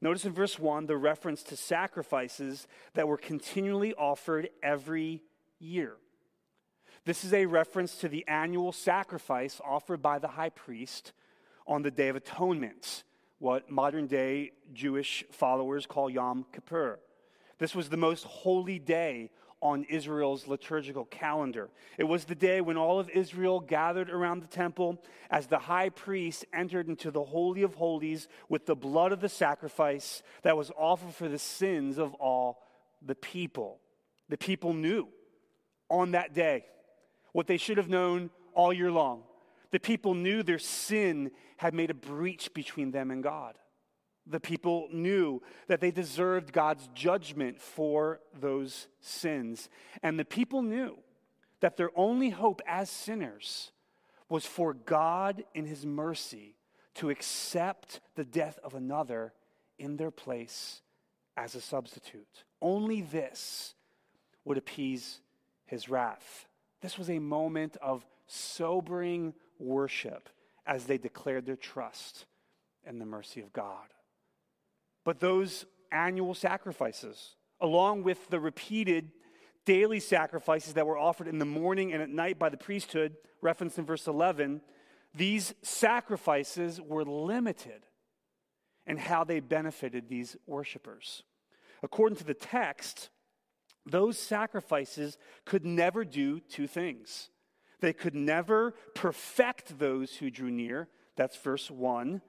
Notice 0.00 0.24
in 0.24 0.32
verse 0.32 0.58
1 0.58 0.86
the 0.86 0.96
reference 0.96 1.42
to 1.44 1.56
sacrifices 1.56 2.66
that 2.94 3.08
were 3.08 3.16
continually 3.16 3.94
offered 3.94 4.48
every 4.62 5.22
year. 5.58 5.94
This 7.04 7.24
is 7.24 7.32
a 7.32 7.46
reference 7.46 7.96
to 7.96 8.08
the 8.08 8.26
annual 8.28 8.72
sacrifice 8.72 9.60
offered 9.64 10.02
by 10.02 10.18
the 10.18 10.28
high 10.28 10.50
priest 10.50 11.12
on 11.66 11.82
the 11.82 11.90
Day 11.90 12.08
of 12.08 12.16
Atonement, 12.16 13.04
what 13.38 13.70
modern 13.70 14.06
day 14.06 14.52
Jewish 14.72 15.24
followers 15.30 15.86
call 15.86 16.10
Yom 16.10 16.46
Kippur. 16.52 16.98
This 17.58 17.74
was 17.74 17.88
the 17.88 17.96
most 17.96 18.24
holy 18.24 18.78
day 18.78 19.30
on 19.62 19.84
Israel's 19.84 20.48
liturgical 20.48 21.04
calendar. 21.04 21.70
It 21.96 22.04
was 22.04 22.24
the 22.24 22.34
day 22.34 22.60
when 22.60 22.76
all 22.76 22.98
of 22.98 23.08
Israel 23.10 23.60
gathered 23.60 24.10
around 24.10 24.42
the 24.42 24.48
temple 24.48 25.00
as 25.30 25.46
the 25.46 25.60
high 25.60 25.88
priest 25.88 26.44
entered 26.52 26.88
into 26.88 27.12
the 27.12 27.22
Holy 27.22 27.62
of 27.62 27.74
Holies 27.74 28.26
with 28.48 28.66
the 28.66 28.74
blood 28.74 29.12
of 29.12 29.20
the 29.20 29.28
sacrifice 29.28 30.24
that 30.42 30.56
was 30.56 30.72
offered 30.76 31.14
for 31.14 31.28
the 31.28 31.38
sins 31.38 31.96
of 31.96 32.12
all 32.14 32.58
the 33.00 33.14
people. 33.14 33.78
The 34.28 34.36
people 34.36 34.74
knew 34.74 35.08
on 35.88 36.10
that 36.10 36.34
day 36.34 36.64
what 37.32 37.46
they 37.46 37.56
should 37.56 37.76
have 37.76 37.88
known 37.88 38.30
all 38.54 38.72
year 38.72 38.90
long. 38.90 39.22
The 39.72 39.80
people 39.80 40.14
knew 40.14 40.42
their 40.42 40.58
sin 40.58 41.32
had 41.56 41.74
made 41.74 41.90
a 41.90 41.94
breach 41.94 42.54
between 42.54 42.92
them 42.92 43.10
and 43.10 43.22
God. 43.22 43.58
The 44.26 44.40
people 44.40 44.88
knew 44.92 45.42
that 45.66 45.80
they 45.80 45.90
deserved 45.90 46.52
God's 46.52 46.88
judgment 46.94 47.60
for 47.60 48.20
those 48.38 48.86
sins. 49.00 49.68
And 50.02 50.18
the 50.18 50.24
people 50.24 50.62
knew 50.62 50.98
that 51.60 51.76
their 51.76 51.90
only 51.96 52.30
hope 52.30 52.60
as 52.66 52.90
sinners 52.90 53.72
was 54.28 54.46
for 54.46 54.74
God, 54.74 55.44
in 55.54 55.66
His 55.66 55.84
mercy, 55.84 56.54
to 56.94 57.10
accept 57.10 58.00
the 58.14 58.24
death 58.24 58.58
of 58.62 58.74
another 58.74 59.32
in 59.78 59.96
their 59.96 60.10
place 60.10 60.82
as 61.36 61.54
a 61.54 61.60
substitute. 61.60 62.44
Only 62.60 63.02
this 63.02 63.74
would 64.44 64.58
appease 64.58 65.20
His 65.66 65.88
wrath. 65.88 66.46
This 66.80 66.98
was 66.98 67.10
a 67.10 67.18
moment 67.18 67.76
of 67.82 68.06
sobering 68.26 69.34
worship 69.58 70.28
as 70.66 70.84
they 70.84 70.98
declared 70.98 71.46
their 71.46 71.56
trust 71.56 72.26
in 72.86 72.98
the 72.98 73.06
mercy 73.06 73.40
of 73.40 73.52
God. 73.52 73.86
But 75.04 75.20
those 75.20 75.66
annual 75.90 76.34
sacrifices, 76.34 77.36
along 77.60 78.02
with 78.02 78.28
the 78.28 78.40
repeated 78.40 79.10
daily 79.64 80.00
sacrifices 80.00 80.74
that 80.74 80.86
were 80.86 80.98
offered 80.98 81.28
in 81.28 81.38
the 81.38 81.44
morning 81.44 81.92
and 81.92 82.02
at 82.02 82.08
night 82.08 82.38
by 82.38 82.48
the 82.48 82.56
priesthood, 82.56 83.14
referenced 83.40 83.78
in 83.78 83.84
verse 83.84 84.06
11, 84.06 84.60
these 85.14 85.54
sacrifices 85.62 86.80
were 86.80 87.04
limited 87.04 87.82
in 88.86 88.96
how 88.96 89.24
they 89.24 89.40
benefited 89.40 90.08
these 90.08 90.36
worshipers. 90.46 91.22
According 91.82 92.16
to 92.18 92.24
the 92.24 92.34
text, 92.34 93.10
those 93.84 94.18
sacrifices 94.18 95.18
could 95.44 95.64
never 95.64 96.04
do 96.04 96.40
two 96.40 96.66
things. 96.66 97.28
They 97.82 97.92
could 97.92 98.14
never 98.14 98.72
perfect 98.94 99.78
those 99.78 100.16
who 100.16 100.30
drew 100.30 100.50
near. 100.50 100.88
That's 101.16 101.36
verse 101.36 101.70
1 101.70 102.22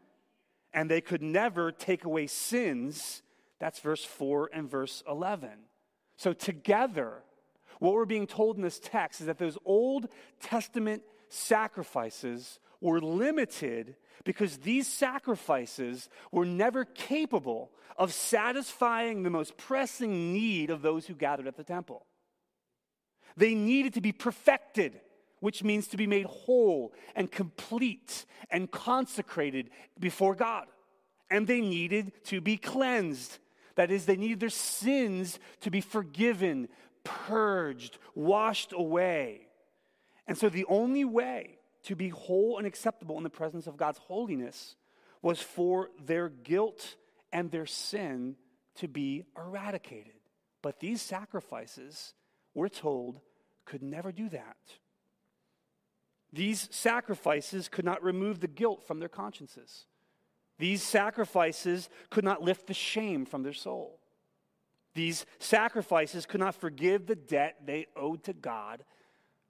and 0.73 0.89
they 0.89 1.01
could 1.01 1.21
never 1.21 1.71
take 1.71 2.03
away 2.03 2.27
sins. 2.27 3.21
That's 3.59 3.79
verse 3.79 4.03
4 4.03 4.49
and 4.53 4.69
verse 4.69 5.03
11. 5.07 5.49
So, 6.17 6.33
together, 6.33 7.23
what 7.79 7.93
we're 7.93 8.05
being 8.05 8.27
told 8.27 8.57
in 8.57 8.63
this 8.63 8.79
text 8.79 9.21
is 9.21 9.27
that 9.27 9.37
those 9.37 9.57
Old 9.65 10.07
Testament 10.39 11.03
sacrifices 11.29 12.59
were 12.81 12.99
limited 12.99 13.95
because 14.23 14.57
these 14.57 14.87
sacrifices 14.87 16.09
were 16.31 16.45
never 16.45 16.85
capable 16.85 17.71
of 17.97 18.13
satisfying 18.13 19.23
the 19.23 19.29
most 19.29 19.57
pressing 19.57 20.33
need 20.33 20.69
of 20.69 20.81
those 20.81 21.05
who 21.05 21.13
gathered 21.13 21.47
at 21.47 21.57
the 21.57 21.63
temple. 21.63 22.05
They 23.37 23.53
needed 23.55 23.93
to 23.95 24.01
be 24.01 24.11
perfected 24.11 24.99
which 25.43 25.61
means 25.61 25.87
to 25.87 25.97
be 25.97 26.07
made 26.07 26.25
whole 26.25 26.93
and 27.17 27.29
complete 27.29 28.23
and 28.49 28.71
consecrated 28.71 29.69
before 29.99 30.35
God. 30.35 30.67
And 31.29 31.45
they 31.45 31.59
needed 31.59 32.13
to 32.27 32.39
be 32.39 32.55
cleansed. 32.55 33.39
That 33.75 33.91
is, 33.91 34.05
they 34.05 34.15
needed 34.15 34.39
their 34.39 34.47
sins 34.47 35.39
to 35.59 35.69
be 35.69 35.81
forgiven, 35.81 36.69
purged, 37.03 37.97
washed 38.15 38.71
away. 38.71 39.49
And 40.27 40.37
so 40.37 40.47
the 40.47 40.63
only 40.69 41.03
way 41.03 41.57
to 41.87 41.95
be 41.97 42.07
whole 42.07 42.57
and 42.57 42.65
acceptable 42.65 43.17
in 43.17 43.23
the 43.23 43.29
presence 43.29 43.67
of 43.67 43.75
God's 43.75 43.97
holiness 43.97 44.77
was 45.21 45.41
for 45.41 45.89
their 46.05 46.29
guilt 46.29 46.95
and 47.33 47.51
their 47.51 47.65
sin 47.65 48.37
to 48.75 48.87
be 48.87 49.25
eradicated. 49.37 50.13
But 50.61 50.79
these 50.79 51.01
sacrifices, 51.01 52.13
we're 52.53 52.69
told, 52.69 53.19
could 53.65 53.83
never 53.83 54.13
do 54.13 54.29
that. 54.29 54.55
These 56.33 56.67
sacrifices 56.71 57.69
could 57.69 57.85
not 57.85 58.03
remove 58.03 58.39
the 58.39 58.47
guilt 58.47 58.83
from 58.87 58.99
their 58.99 59.07
consciences. 59.07 59.85
These 60.57 60.81
sacrifices 60.81 61.89
could 62.09 62.23
not 62.23 62.41
lift 62.41 62.65
the 62.65 62.73
shame 62.73 63.25
from 63.25 63.43
their 63.43 63.53
soul. 63.53 63.99
These 64.95 65.27
sacrifices 65.37 66.25
could 66.25 66.39
not 66.39 66.55
forgive 66.55 67.05
the 67.05 67.15
debt 67.15 67.57
they 67.65 67.85
owed 67.95 68.23
to 68.23 68.33
God 68.33 68.83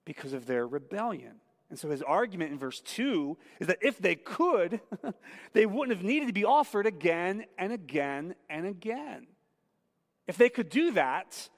because 0.04 0.34
of 0.34 0.46
their 0.46 0.68
rebellion. 0.68 1.40
And 1.70 1.80
so 1.80 1.90
his 1.90 2.02
argument 2.02 2.52
in 2.52 2.60
verse 2.60 2.82
2 2.82 3.38
is 3.62 3.68
that 3.68 3.80
if 3.82 3.98
they 3.98 4.16
could, 4.16 4.82
they 5.54 5.66
wouldn't 5.66 5.98
have 5.98 6.06
needed 6.06 6.28
to 6.28 6.34
be 6.34 6.46
offered 6.46 6.86
again 6.86 7.46
and 7.58 7.72
again 7.72 8.36
and 8.50 8.66
again. 8.66 9.28
If 10.28 10.38
they 10.38 10.50
could 10.50 10.70
do 10.70 10.92
that, 10.92 11.50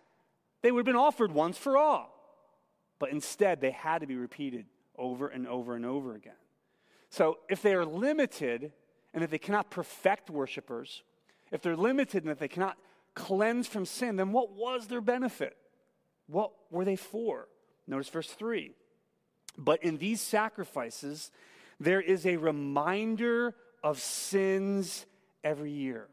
they 0.62 0.72
would 0.72 0.82
have 0.82 0.86
been 0.86 0.96
offered 0.96 1.32
once 1.32 1.58
for 1.58 1.78
all. 1.78 2.12
but 3.00 3.12
instead 3.12 3.60
they 3.60 3.72
had 3.72 4.00
to 4.00 4.08
be 4.08 4.16
repeated 4.16 4.66
over 4.98 5.28
and 5.28 5.48
over 5.48 5.76
and 5.76 5.86
over 5.86 6.16
again. 6.16 6.34
So 7.10 7.40
if 7.50 7.62
they 7.62 7.74
are 7.74 7.86
limited 7.86 8.72
and 9.14 9.24
that 9.24 9.32
they 9.32 9.38
cannot 9.38 9.70
perfect 9.72 10.30
worshipers, 10.30 11.04
if 11.52 11.62
they're 11.62 11.78
limited 11.78 12.24
and 12.24 12.30
that 12.30 12.40
they 12.40 12.48
cannot 12.48 12.78
cleanse 13.14 13.68
from 13.68 13.86
sin, 13.86 14.18
then 14.18 14.32
what 14.32 14.52
was 14.52 14.88
their 14.88 15.02
benefit? 15.02 15.56
What 16.28 16.52
were 16.70 16.86
they 16.86 16.96
for? 16.96 17.48
Notice 17.88 18.10
verse 18.10 18.30
3. 18.30 18.72
But 19.58 19.84
in 19.84 19.98
these 19.98 20.22
sacrifices, 20.22 21.32
there 21.80 22.02
is 22.02 22.26
a 22.26 22.38
reminder 22.38 23.56
of 23.84 24.00
sins 24.00 25.06
every 25.44 25.72
year. 25.72 26.08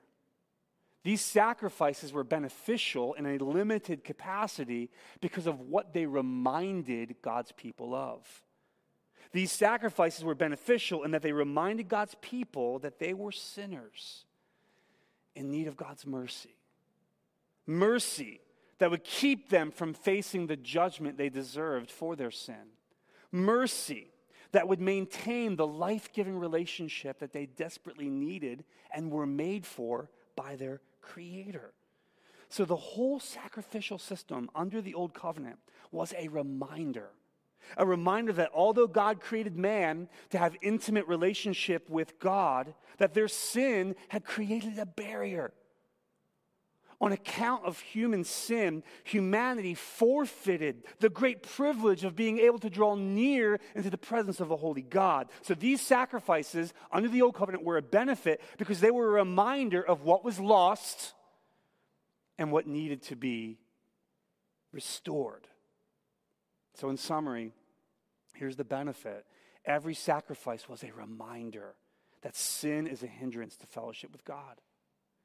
These 1.04 1.22
sacrifices 1.22 2.12
were 2.12 2.22
beneficial 2.22 3.14
in 3.14 3.26
a 3.26 3.38
limited 3.38 4.04
capacity 4.04 4.90
because 5.20 5.48
of 5.48 5.58
what 5.58 5.92
they 5.92 6.06
reminded 6.06 7.16
God's 7.22 7.50
people 7.50 7.94
of. 7.94 8.24
These 9.32 9.52
sacrifices 9.52 10.24
were 10.24 10.34
beneficial 10.34 11.04
in 11.04 11.10
that 11.12 11.22
they 11.22 11.32
reminded 11.32 11.88
God's 11.88 12.14
people 12.20 12.78
that 12.80 12.98
they 12.98 13.14
were 13.14 13.32
sinners 13.32 14.24
in 15.34 15.50
need 15.50 15.66
of 15.66 15.76
God's 15.76 16.06
mercy. 16.06 16.56
Mercy 17.66 18.40
that 18.78 18.90
would 18.90 19.04
keep 19.04 19.48
them 19.48 19.70
from 19.70 19.94
facing 19.94 20.46
the 20.46 20.56
judgment 20.56 21.16
they 21.16 21.28
deserved 21.28 21.90
for 21.90 22.16
their 22.16 22.30
sin. 22.30 22.72
Mercy 23.30 24.08
that 24.52 24.68
would 24.68 24.80
maintain 24.80 25.56
the 25.56 25.66
life 25.66 26.12
giving 26.12 26.38
relationship 26.38 27.18
that 27.20 27.32
they 27.32 27.46
desperately 27.46 28.10
needed 28.10 28.64
and 28.94 29.10
were 29.10 29.26
made 29.26 29.64
for 29.64 30.10
by 30.36 30.56
their 30.56 30.80
Creator. 31.00 31.72
So 32.48 32.64
the 32.64 32.76
whole 32.76 33.18
sacrificial 33.18 33.98
system 33.98 34.50
under 34.54 34.80
the 34.80 34.94
Old 34.94 35.14
Covenant 35.14 35.58
was 35.90 36.14
a 36.16 36.28
reminder. 36.28 37.08
A 37.76 37.86
reminder 37.86 38.32
that 38.34 38.50
although 38.54 38.86
God 38.86 39.20
created 39.20 39.56
man 39.56 40.08
to 40.30 40.38
have 40.38 40.56
intimate 40.62 41.06
relationship 41.06 41.88
with 41.88 42.18
God, 42.18 42.74
that 42.98 43.14
their 43.14 43.28
sin 43.28 43.94
had 44.08 44.24
created 44.24 44.78
a 44.78 44.86
barrier 44.86 45.52
on 47.02 47.10
account 47.10 47.64
of 47.64 47.80
human 47.80 48.22
sin, 48.22 48.84
humanity 49.02 49.74
forfeited 49.74 50.84
the 51.00 51.10
great 51.10 51.42
privilege 51.42 52.04
of 52.04 52.14
being 52.14 52.38
able 52.38 52.60
to 52.60 52.70
draw 52.70 52.94
near 52.94 53.58
into 53.74 53.90
the 53.90 53.98
presence 53.98 54.38
of 54.38 54.52
a 54.52 54.56
holy 54.56 54.82
God. 54.82 55.28
So 55.42 55.52
these 55.52 55.80
sacrifices 55.80 56.72
under 56.92 57.08
the 57.08 57.20
Old 57.20 57.34
Covenant 57.34 57.64
were 57.64 57.76
a 57.76 57.82
benefit 57.82 58.40
because 58.56 58.78
they 58.78 58.92
were 58.92 59.08
a 59.08 59.24
reminder 59.24 59.82
of 59.84 60.02
what 60.02 60.24
was 60.24 60.38
lost 60.38 61.14
and 62.38 62.52
what 62.52 62.68
needed 62.68 63.02
to 63.04 63.16
be 63.16 63.58
restored. 64.70 65.48
So, 66.74 66.88
in 66.88 66.96
summary, 66.96 67.52
here's 68.34 68.56
the 68.56 68.64
benefit 68.64 69.26
every 69.64 69.94
sacrifice 69.94 70.68
was 70.68 70.82
a 70.82 70.92
reminder 70.92 71.74
that 72.22 72.36
sin 72.36 72.86
is 72.86 73.02
a 73.02 73.06
hindrance 73.06 73.56
to 73.56 73.66
fellowship 73.66 74.12
with 74.12 74.24
God 74.24 74.60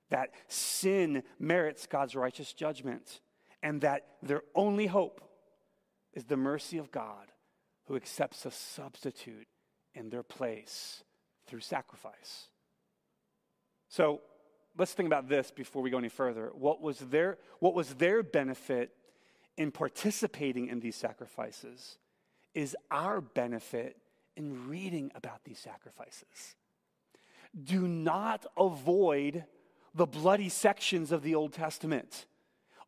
that 0.10 0.32
sin 0.48 1.24
merits 1.40 1.88
God's 1.88 2.16
righteous 2.16 2.54
judgment, 2.54 3.22
and 3.62 3.82
that 3.82 4.06
their 4.22 4.44
only 4.56 4.88
hope 4.88 5.22
is 6.14 6.26
the 6.26 6.38
mercy 6.38 6.78
of 6.78 6.92
God 6.92 7.32
who 7.86 7.96
accepts 7.96 8.46
a 8.46 8.52
substitute 8.52 9.48
in 9.94 10.10
their 10.10 10.24
place 10.24 11.04
through 11.48 11.62
sacrifice. 11.62 12.48
So 13.90 14.22
let's 14.78 14.94
think 14.94 15.08
about 15.08 15.30
this 15.30 15.52
before 15.52 15.82
we 15.82 15.90
go 15.90 15.98
any 15.98 16.10
further. 16.10 16.52
What 16.54 16.82
was 16.82 17.00
their, 17.00 17.38
what 17.60 17.74
was 17.74 17.96
their 17.96 18.24
benefit 18.24 18.92
in 19.58 19.72
participating 19.72 20.68
in 20.68 20.80
these 20.80 20.96
sacrifices 20.96 21.98
is 22.54 22.76
our 22.92 23.22
benefit 23.22 23.98
in 24.36 24.68
reading 24.70 25.12
about 25.16 25.44
these 25.44 25.60
sacrifices. 25.60 26.56
Do 27.62 27.88
not 27.88 28.46
avoid 28.58 29.46
the 29.96 30.06
bloody 30.06 30.50
sections 30.50 31.12
of 31.12 31.24
the 31.24 31.36
Old 31.36 31.54
Testament. 31.54 32.28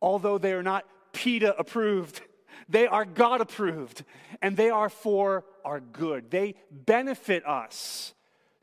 Although 0.00 0.38
they 0.38 0.52
are 0.52 0.62
not 0.62 0.86
PETA 1.12 1.58
approved, 1.58 2.22
they 2.68 2.86
are 2.86 3.04
God 3.04 3.40
approved, 3.40 4.04
and 4.40 4.56
they 4.56 4.70
are 4.70 4.88
for 4.88 5.44
our 5.64 5.80
good. 5.80 6.30
They 6.30 6.54
benefit 6.70 7.46
us 7.46 8.14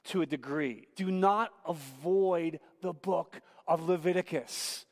to 0.05 0.21
a 0.21 0.25
degree. 0.25 0.87
Do 0.95 1.11
not 1.11 1.51
avoid 1.67 2.59
the 2.81 2.93
book 2.93 3.41
of 3.67 3.87
Leviticus. 3.87 4.85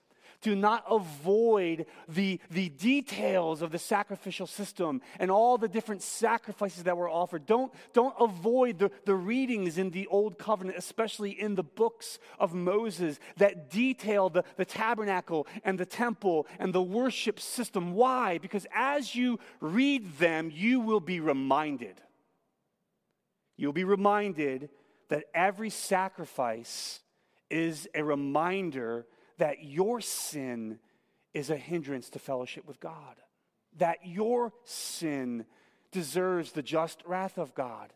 Do 0.45 0.55
not 0.55 0.86
avoid 0.88 1.88
the, 2.08 2.39
the 2.51 2.69
details 2.69 3.63
of 3.63 3.71
the 3.71 3.79
sacrificial 3.79 4.45
system 4.45 5.01
and 5.19 5.31
all 5.31 5.58
the 5.58 5.67
different 5.67 6.03
sacrifices 6.03 6.84
that 6.84 6.95
were 6.95 7.10
offered. 7.10 7.47
Don't, 7.47 7.73
don't 7.93 8.13
avoid 8.19 8.77
the, 8.77 8.91
the 9.05 9.15
readings 9.15 9.79
in 9.79 9.89
the 9.89 10.05
Old 10.05 10.38
Covenant, 10.38 10.77
especially 10.77 11.31
in 11.31 11.55
the 11.55 11.63
books 11.63 12.19
of 12.38 12.53
Moses 12.53 13.19
that 13.38 13.71
detail 13.71 14.29
the, 14.29 14.43
the 14.55 14.65
tabernacle 14.65 15.47
and 15.63 15.79
the 15.79 15.86
temple 15.88 16.45
and 16.60 16.71
the 16.73 16.84
worship 16.84 17.39
system. 17.39 17.93
Why? 17.93 18.38
Because 18.38 18.67
as 18.71 19.15
you 19.15 19.39
read 19.62 20.19
them, 20.19 20.51
you 20.53 20.79
will 20.79 20.99
be 20.99 21.19
reminded. 21.21 21.99
You'll 23.58 23.73
be 23.73 23.84
reminded 23.84 24.69
that 25.10 25.23
every 25.34 25.71
sacrifice 25.71 26.99
is 27.49 27.88
a 27.95 28.03
reminder 28.03 29.08
that 29.38 29.63
your 29.63 30.02
sin 30.02 30.80
is 31.34 31.50
a 31.50 31.58
hindrance 31.58 32.10
to 32.12 32.19
fellowship 32.19 32.65
with 32.65 32.80
God, 32.80 33.15
that 33.78 34.00
your 34.06 34.54
sin 34.63 35.45
deserves 35.91 36.52
the 36.52 36.62
just 36.62 37.04
wrath 37.06 37.38
of 37.38 37.54
God, 37.54 37.93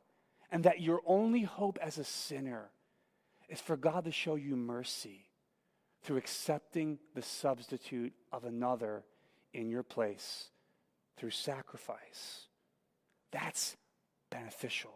and 0.52 0.63
that 0.63 0.82
your 0.82 1.02
only 1.06 1.43
hope 1.43 1.78
as 1.82 1.97
a 1.97 2.04
sinner 2.04 2.69
is 3.47 3.62
for 3.62 3.78
God 3.78 4.06
to 4.06 4.12
show 4.12 4.36
you 4.36 4.56
mercy 4.56 5.30
through 6.04 6.17
accepting 6.17 6.99
the 7.15 7.21
substitute 7.21 8.13
of 8.32 8.45
another 8.45 9.04
in 9.54 9.69
your 9.69 9.84
place 9.84 10.49
through 11.17 11.32
sacrifice. 11.32 12.47
That's 13.32 13.75
beneficial 14.30 14.93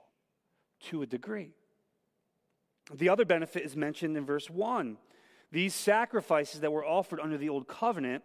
to 0.88 1.02
a 1.02 1.08
degree. 1.08 1.52
The 2.94 3.10
other 3.10 3.26
benefit 3.26 3.64
is 3.64 3.76
mentioned 3.76 4.18
in 4.18 4.26
verse 4.26 4.50
1 4.50 4.98
these 5.54 5.76
sacrifices 5.76 6.62
that 6.62 6.72
were 6.72 6.84
offered 6.84 7.20
under 7.20 7.38
the 7.38 7.50
old 7.50 7.68
covenant, 7.68 8.24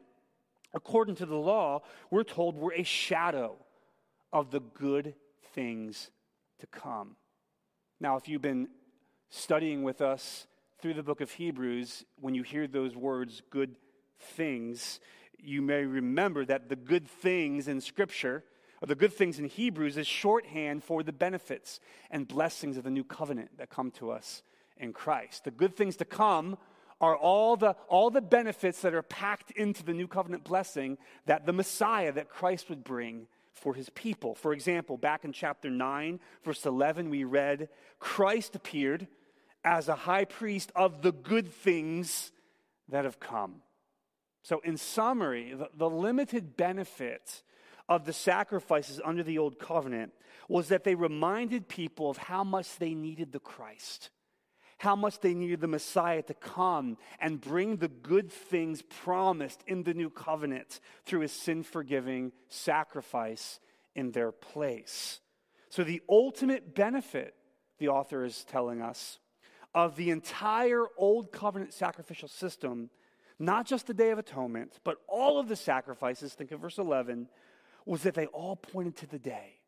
according 0.73 1.15
to 1.17 1.27
the 1.27 1.37
law, 1.37 1.83
we're 2.11 2.25
told 2.25 2.57
were 2.57 2.73
a 2.75 2.83
shadow 2.83 3.57
of 4.33 4.51
the 4.51 4.61
good 4.61 5.15
things 5.53 6.11
to 6.59 6.67
come. 6.67 7.17
Now, 8.01 8.17
if 8.17 8.29
you've 8.29 8.43
been 8.43 8.69
studying 9.29 9.83
with 9.83 10.01
us 10.01 10.47
through 10.81 10.95
the 10.95 11.03
book 11.03 11.21
of 11.21 11.31
Hebrews, 11.31 12.07
when 12.19 12.35
you 12.35 12.43
hear 12.43 12.67
those 12.67 12.97
words, 12.97 13.43
good 13.51 13.77
things, 14.19 14.99
you 15.39 15.61
may 15.61 15.85
remember 15.85 16.47
that 16.47 16.71
the 16.71 16.77
good 16.77 17.07
things 17.07 17.69
in 17.69 17.83
Scripture, 17.83 18.43
or 18.81 18.87
the 18.87 18.95
good 18.95 19.13
things 19.13 19.39
in 19.39 19.45
Hebrews, 19.45 19.99
is 19.99 20.07
shorthand 20.07 20.83
for 20.83 21.03
the 21.03 21.13
benefits 21.13 21.79
and 22.11 22.27
blessings 22.27 22.79
of 22.79 22.85
the 22.85 22.91
new 22.91 23.05
covenant 23.05 23.59
that 23.59 23.69
come 23.69 23.91
to 23.93 24.13
us 24.13 24.43
in 24.79 24.95
Christ. 24.95 25.45
The 25.45 25.51
good 25.51 25.77
things 25.77 25.97
to 25.97 26.07
come 26.07 26.57
are 27.01 27.17
all 27.17 27.57
the, 27.57 27.77
all 27.89 28.11
the 28.11 28.21
benefits 28.21 28.83
that 28.83 28.95
are 28.95 29.03
packed 29.03 29.51
into 29.53 29.85
the 29.85 29.95
new 29.95 30.09
covenant 30.09 30.45
blessing 30.45 30.99
that 31.27 31.47
the 31.47 31.53
Messiah, 31.53 32.13
that 32.13 32.29
Christ 32.29 32.69
would 32.69 32.83
bring 32.83 33.29
for 33.53 33.75
his 33.75 33.89
people. 33.91 34.35
For 34.35 34.53
example, 34.53 34.97
back 34.97 35.25
in 35.25 35.33
chapter 35.33 35.71
9, 35.71 36.21
verse 36.45 36.65
11, 36.67 37.11
we 37.11 37.25
read, 37.25 37.69
Christ 37.99 38.55
appeared 38.57 39.07
as 39.65 39.89
a 39.89 39.95
high 39.95 40.25
priest 40.25 40.73
of 40.75 41.03
the 41.03 41.13
good 41.13 41.53
things 41.53 42.33
that 42.89 43.05
have 43.05 43.21
come. 43.21 43.57
So, 44.43 44.61
in 44.65 44.77
summary, 44.77 45.53
the, 45.53 45.69
the 45.77 45.91
limited 45.91 46.57
benefit 46.57 47.43
of 47.89 48.05
the 48.05 48.13
sacrifices 48.13 49.01
under 49.05 49.23
the 49.23 49.39
old 49.39 49.59
covenant 49.59 50.13
was 50.49 50.69
that 50.69 50.85
they 50.85 50.95
reminded 50.95 51.69
people 51.69 52.09
of 52.09 52.17
how 52.17 52.45
much 52.45 52.79
they 52.79 52.95
needed 52.95 53.33
the 53.33 53.41
Christ 53.41 54.11
how 54.79 54.95
much 54.95 55.21
they 55.21 55.35
needed 55.35 55.61
the 55.61 55.67
Messiah 55.67 56.23
to 56.23 56.35
come 56.35 56.97
and 57.21 57.41
bring 57.41 57.77
the 57.77 57.89
good 57.89 58.33
things 58.33 58.83
promised 58.83 59.63
in 59.67 59.83
the 59.83 59.95
new 59.95 60.09
covenant 60.09 60.81
through 61.05 61.21
his 61.21 61.33
sin 61.33 61.63
forgiving 61.63 62.33
sacrifice 62.49 63.61
in 63.95 64.13
their 64.13 64.33
place. 64.33 65.21
So, 65.69 65.85
the 65.85 66.01
ultimate 66.09 66.75
benefit, 66.75 67.35
the 67.79 67.89
author 67.89 68.25
is 68.25 68.45
telling 68.45 68.81
us, 68.81 69.19
of 69.75 69.97
the 69.97 70.11
entire 70.11 70.85
Old 70.97 71.31
Covenant 71.31 71.75
sacrificial 71.75 72.29
system, 72.29 72.91
not 73.39 73.67
just 73.67 73.87
the 73.87 73.95
Day 73.95 74.11
of 74.11 74.19
Atonement, 74.19 74.79
but 74.85 74.97
all 75.09 75.39
of 75.39 75.49
the 75.49 75.57
sacrifices, 75.57 76.35
think 76.35 76.53
of 76.53 76.61
verse 76.61 76.79
11, 76.79 77.29
was 77.85 78.03
that 78.03 78.15
they 78.15 78.27
all 78.27 78.57
pointed 78.57 78.97
to 78.97 79.07
the 79.07 79.19
day 79.19 79.61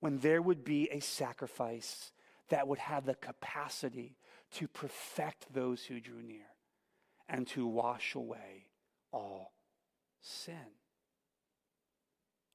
when 0.00 0.18
there 0.18 0.42
would 0.42 0.64
be 0.64 0.88
a 0.90 1.00
sacrifice 1.00 2.12
that 2.48 2.68
would 2.68 2.78
have 2.78 3.04
the 3.04 3.14
capacity 3.14 4.16
to 4.52 4.68
perfect 4.68 5.52
those 5.52 5.84
who 5.84 6.00
drew 6.00 6.22
near 6.22 6.46
and 7.28 7.46
to 7.48 7.66
wash 7.66 8.14
away 8.14 8.66
all 9.12 9.52
sin. 10.20 10.54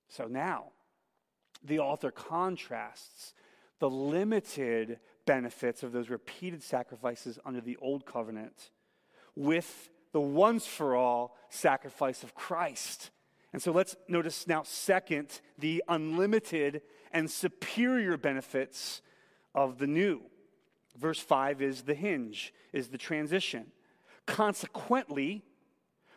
So 0.10 0.26
now, 0.26 0.66
the 1.64 1.80
author 1.80 2.12
contrasts 2.12 3.34
the 3.80 3.90
limited 3.90 5.00
benefits 5.26 5.84
of 5.84 5.92
those 5.92 6.10
repeated 6.10 6.64
sacrifices 6.64 7.40
under 7.46 7.62
the 7.62 7.78
old 7.78 8.06
covenant 8.06 8.72
with 9.36 9.90
the 10.12 10.22
once 10.22 10.66
for 10.66 10.96
all 10.96 11.38
sacrifice 11.50 12.24
of 12.24 12.36
Christ. 12.36 13.12
And 13.54 13.62
so 13.62 13.72
let's 13.72 13.96
notice 14.08 14.48
now, 14.48 14.64
second, 14.64 15.42
the 15.58 15.84
unlimited 15.88 16.82
and 17.12 17.30
superior 17.30 18.18
benefits 18.18 19.02
of 19.54 19.78
the 19.78 19.88
new. 19.88 20.22
Verse 21.02 21.20
5 21.20 21.64
is 21.64 21.82
the 21.82 21.96
hinge, 21.96 22.54
is 22.72 22.90
the 22.90 22.98
transition. 22.98 23.72
Consequently, 24.28 25.44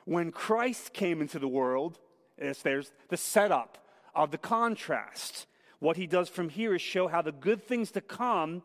when 0.05 0.31
Christ 0.31 0.93
came 0.93 1.23
into 1.23 1.39
the 1.39 1.49
world, 1.49 1.99
there's 2.37 2.93
the 3.09 3.17
setup 3.17 3.79
of 4.15 4.31
the 4.31 4.39
contrast. 4.39 5.47
What 5.79 5.97
he 5.97 6.07
does 6.07 6.29
from 6.29 6.51
here 6.51 6.75
is 6.75 6.83
show 6.83 7.09
how 7.09 7.23
the 7.23 7.33
good 7.33 7.63
things 7.63 7.91
to 7.93 8.03
come 8.03 8.63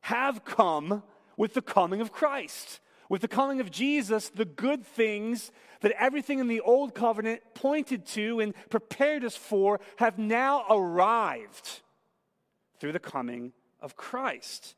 have 0.00 0.44
come 0.46 1.02
with 1.36 1.52
the 1.52 1.62
coming 1.62 2.00
of 2.00 2.12
Christ. 2.12 2.80
With 3.10 3.20
the 3.20 3.28
coming 3.28 3.60
of 3.60 3.70
Jesus, 3.70 4.30
the 4.30 4.46
good 4.46 4.86
things 4.86 5.52
that 5.82 5.92
everything 5.98 6.38
in 6.38 6.48
the 6.48 6.60
old 6.60 6.94
covenant 6.94 7.42
pointed 7.54 8.06
to 8.06 8.40
and 8.40 8.54
prepared 8.70 9.22
us 9.22 9.36
for 9.36 9.80
have 9.96 10.18
now 10.18 10.64
arrived 10.70 11.82
through 12.80 12.92
the 12.92 12.98
coming 12.98 13.52
of 13.82 13.96
Christ. 13.96 14.74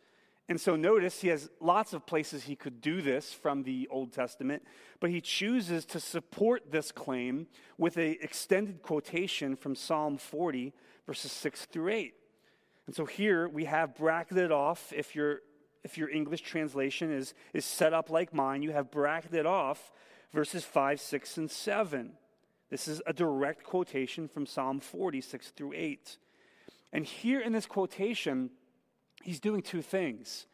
And 0.48 0.60
so 0.60 0.76
notice 0.76 1.22
he 1.22 1.28
has 1.28 1.48
lots 1.58 1.94
of 1.94 2.04
places 2.04 2.44
he 2.44 2.56
could 2.56 2.82
do 2.82 3.00
this 3.00 3.32
from 3.32 3.62
the 3.62 3.88
Old 3.90 4.12
Testament, 4.12 4.62
but 5.00 5.10
he 5.10 5.20
chooses 5.20 5.86
to 5.86 6.00
support 6.00 6.70
this 6.70 6.92
claim 6.92 7.46
with 7.78 7.96
an 7.96 8.16
extended 8.20 8.82
quotation 8.82 9.56
from 9.56 9.74
Psalm 9.74 10.18
40, 10.18 10.74
verses 11.06 11.32
6 11.32 11.64
through 11.66 11.88
8. 11.88 12.14
And 12.86 12.94
so 12.94 13.06
here 13.06 13.48
we 13.48 13.64
have 13.64 13.96
bracketed 13.96 14.52
off, 14.52 14.92
if 14.94 15.14
your, 15.14 15.40
if 15.82 15.96
your 15.96 16.10
English 16.10 16.42
translation 16.42 17.10
is, 17.10 17.32
is 17.54 17.64
set 17.64 17.94
up 17.94 18.10
like 18.10 18.34
mine, 18.34 18.62
you 18.62 18.72
have 18.72 18.90
bracketed 18.90 19.46
off 19.46 19.90
verses 20.34 20.64
5, 20.64 21.00
6, 21.00 21.36
and 21.38 21.50
7. 21.50 22.12
This 22.68 22.86
is 22.86 23.00
a 23.06 23.14
direct 23.14 23.64
quotation 23.64 24.28
from 24.28 24.44
Psalm 24.44 24.80
46 24.80 25.50
through 25.50 25.72
8. 25.74 26.18
And 26.92 27.06
here 27.06 27.40
in 27.40 27.52
this 27.52 27.66
quotation, 27.66 28.50
he's 29.24 29.40
doing 29.40 29.62
two 29.62 29.82
things. 29.82 30.46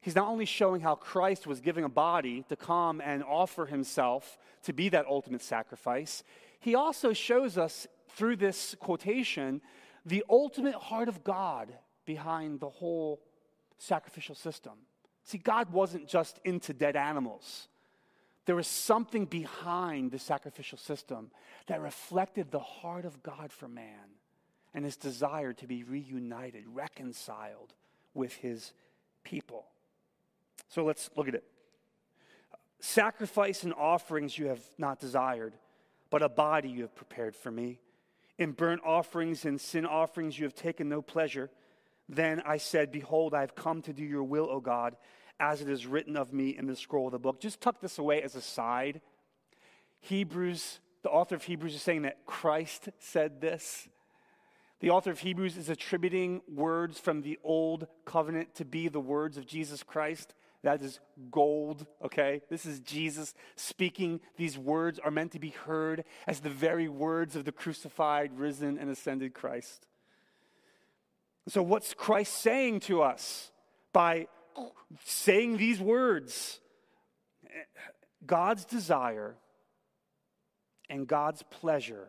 He's 0.00 0.16
not 0.16 0.28
only 0.28 0.46
showing 0.46 0.80
how 0.80 0.94
Christ 0.94 1.46
was 1.46 1.60
giving 1.60 1.84
a 1.84 1.88
body 1.88 2.44
to 2.48 2.56
come 2.56 3.00
and 3.00 3.22
offer 3.22 3.66
himself 3.66 4.38
to 4.64 4.72
be 4.72 4.88
that 4.90 5.06
ultimate 5.06 5.42
sacrifice, 5.42 6.22
he 6.58 6.74
also 6.74 7.12
shows 7.12 7.58
us 7.58 7.86
through 8.08 8.36
this 8.36 8.74
quotation 8.80 9.60
the 10.06 10.24
ultimate 10.30 10.74
heart 10.74 11.08
of 11.08 11.22
God 11.22 11.72
behind 12.06 12.60
the 12.60 12.68
whole 12.68 13.20
sacrificial 13.78 14.34
system. 14.34 14.72
See, 15.24 15.38
God 15.38 15.70
wasn't 15.70 16.08
just 16.08 16.40
into 16.44 16.72
dead 16.72 16.96
animals. 16.96 17.68
There 18.46 18.56
was 18.56 18.66
something 18.66 19.26
behind 19.26 20.10
the 20.10 20.18
sacrificial 20.18 20.78
system 20.78 21.30
that 21.66 21.82
reflected 21.82 22.50
the 22.50 22.58
heart 22.58 23.04
of 23.04 23.22
God 23.22 23.52
for 23.52 23.68
man 23.68 24.16
and 24.72 24.84
his 24.84 24.96
desire 24.96 25.52
to 25.52 25.66
be 25.66 25.84
reunited, 25.84 26.64
reconciled 26.66 27.74
with 28.14 28.34
his 28.34 28.72
people. 29.24 29.66
So 30.68 30.84
let's 30.84 31.10
look 31.16 31.28
at 31.28 31.34
it. 31.34 31.44
Sacrifice 32.80 33.62
and 33.62 33.74
offerings 33.74 34.38
you 34.38 34.46
have 34.46 34.62
not 34.78 35.00
desired, 35.00 35.54
but 36.08 36.22
a 36.22 36.28
body 36.28 36.68
you 36.68 36.82
have 36.82 36.94
prepared 36.94 37.36
for 37.36 37.50
me. 37.50 37.78
In 38.38 38.52
burnt 38.52 38.80
offerings 38.84 39.44
and 39.44 39.60
sin 39.60 39.84
offerings 39.84 40.38
you 40.38 40.44
have 40.44 40.54
taken 40.54 40.88
no 40.88 41.02
pleasure. 41.02 41.50
Then 42.08 42.42
I 42.46 42.56
said, 42.56 42.90
Behold, 42.90 43.34
I 43.34 43.40
have 43.40 43.54
come 43.54 43.82
to 43.82 43.92
do 43.92 44.02
your 44.02 44.24
will, 44.24 44.48
O 44.50 44.60
God, 44.60 44.96
as 45.38 45.60
it 45.60 45.68
is 45.68 45.86
written 45.86 46.16
of 46.16 46.32
me 46.32 46.56
in 46.56 46.66
the 46.66 46.74
scroll 46.74 47.06
of 47.06 47.12
the 47.12 47.18
book. 47.18 47.40
Just 47.40 47.60
tuck 47.60 47.80
this 47.80 47.98
away 47.98 48.22
as 48.22 48.34
a 48.34 48.40
side. 48.40 49.00
Hebrews, 50.00 50.80
the 51.02 51.10
author 51.10 51.34
of 51.34 51.44
Hebrews 51.44 51.74
is 51.74 51.82
saying 51.82 52.02
that 52.02 52.24
Christ 52.24 52.88
said 52.98 53.40
this. 53.40 53.88
The 54.80 54.90
author 54.90 55.10
of 55.10 55.20
Hebrews 55.20 55.58
is 55.58 55.68
attributing 55.68 56.40
words 56.48 56.98
from 56.98 57.20
the 57.20 57.38
old 57.44 57.86
covenant 58.06 58.54
to 58.56 58.64
be 58.64 58.88
the 58.88 59.00
words 59.00 59.36
of 59.36 59.46
Jesus 59.46 59.82
Christ. 59.82 60.34
That 60.62 60.82
is 60.82 61.00
gold, 61.30 61.86
okay? 62.04 62.42
This 62.50 62.66
is 62.66 62.80
Jesus 62.80 63.34
speaking. 63.56 64.20
These 64.36 64.58
words 64.58 64.98
are 64.98 65.10
meant 65.10 65.32
to 65.32 65.38
be 65.38 65.50
heard 65.50 66.04
as 66.26 66.40
the 66.40 66.50
very 66.50 66.88
words 66.88 67.36
of 67.36 67.44
the 67.44 67.52
crucified, 67.52 68.38
risen, 68.38 68.78
and 68.78 68.90
ascended 68.90 69.34
Christ. 69.34 69.86
So, 71.48 71.62
what's 71.62 71.94
Christ 71.94 72.34
saying 72.34 72.80
to 72.80 73.02
us 73.02 73.50
by 73.92 74.28
saying 75.04 75.56
these 75.56 75.80
words? 75.80 76.60
God's 78.26 78.64
desire 78.66 79.36
and 80.90 81.06
God's 81.06 81.42
pleasure 81.50 82.08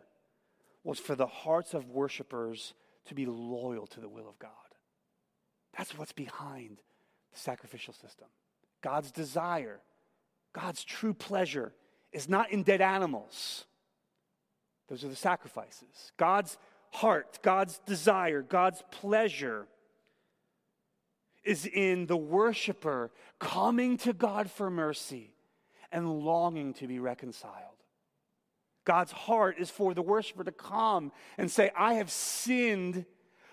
was 0.84 0.98
for 0.98 1.14
the 1.14 1.26
hearts 1.26 1.74
of 1.74 1.88
worshipers 1.88 2.74
to 3.06 3.14
be 3.14 3.26
loyal 3.26 3.86
to 3.88 4.00
the 4.00 4.08
will 4.08 4.28
of 4.28 4.38
God. 4.38 4.50
That's 5.76 5.96
what's 5.96 6.12
behind 6.12 6.78
the 7.32 7.38
sacrificial 7.38 7.94
system. 7.94 8.28
God's 8.82 9.10
desire, 9.10 9.80
God's 10.52 10.84
true 10.84 11.14
pleasure 11.14 11.72
is 12.12 12.28
not 12.28 12.50
in 12.50 12.62
dead 12.62 12.80
animals. 12.80 13.64
Those 14.88 15.04
are 15.04 15.08
the 15.08 15.16
sacrifices. 15.16 16.12
God's 16.16 16.58
heart, 16.90 17.38
God's 17.42 17.78
desire, 17.86 18.42
God's 18.42 18.82
pleasure 18.90 19.66
is 21.44 21.66
in 21.66 22.06
the 22.06 22.16
worshiper 22.16 23.10
coming 23.38 23.96
to 23.98 24.12
God 24.12 24.50
for 24.50 24.70
mercy 24.70 25.34
and 25.90 26.24
longing 26.24 26.74
to 26.74 26.86
be 26.86 26.98
reconciled. 26.98 27.71
God's 28.84 29.12
heart 29.12 29.56
is 29.58 29.70
for 29.70 29.94
the 29.94 30.02
worshiper 30.02 30.44
to 30.44 30.52
come 30.52 31.12
and 31.38 31.50
say, 31.50 31.70
I 31.76 31.94
have 31.94 32.10
sinned, 32.10 33.06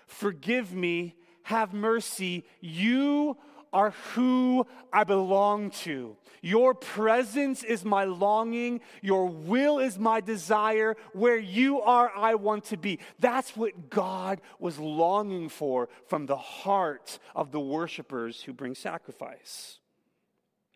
forgive 0.06 0.72
me, 0.72 1.14
have 1.44 1.72
mercy. 1.72 2.44
You 2.60 3.36
are 3.72 3.90
who 4.14 4.66
I 4.92 5.04
belong 5.04 5.70
to. 5.70 6.16
Your 6.42 6.74
presence 6.74 7.62
is 7.62 7.84
my 7.84 8.04
longing. 8.04 8.80
Your 9.02 9.26
will 9.26 9.78
is 9.78 9.98
my 9.98 10.20
desire. 10.20 10.96
Where 11.12 11.38
you 11.38 11.80
are, 11.80 12.10
I 12.16 12.34
want 12.34 12.64
to 12.66 12.76
be. 12.76 12.98
That's 13.18 13.56
what 13.56 13.90
God 13.90 14.40
was 14.58 14.78
longing 14.78 15.48
for 15.48 15.88
from 16.08 16.26
the 16.26 16.36
heart 16.36 17.18
of 17.36 17.52
the 17.52 17.60
worshipers 17.60 18.42
who 18.42 18.52
bring 18.52 18.74
sacrifice. 18.74 19.78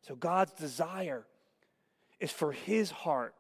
So 0.02 0.14
God's 0.14 0.52
desire 0.52 1.26
is 2.20 2.30
for 2.30 2.52
his 2.52 2.90
heart 2.90 3.34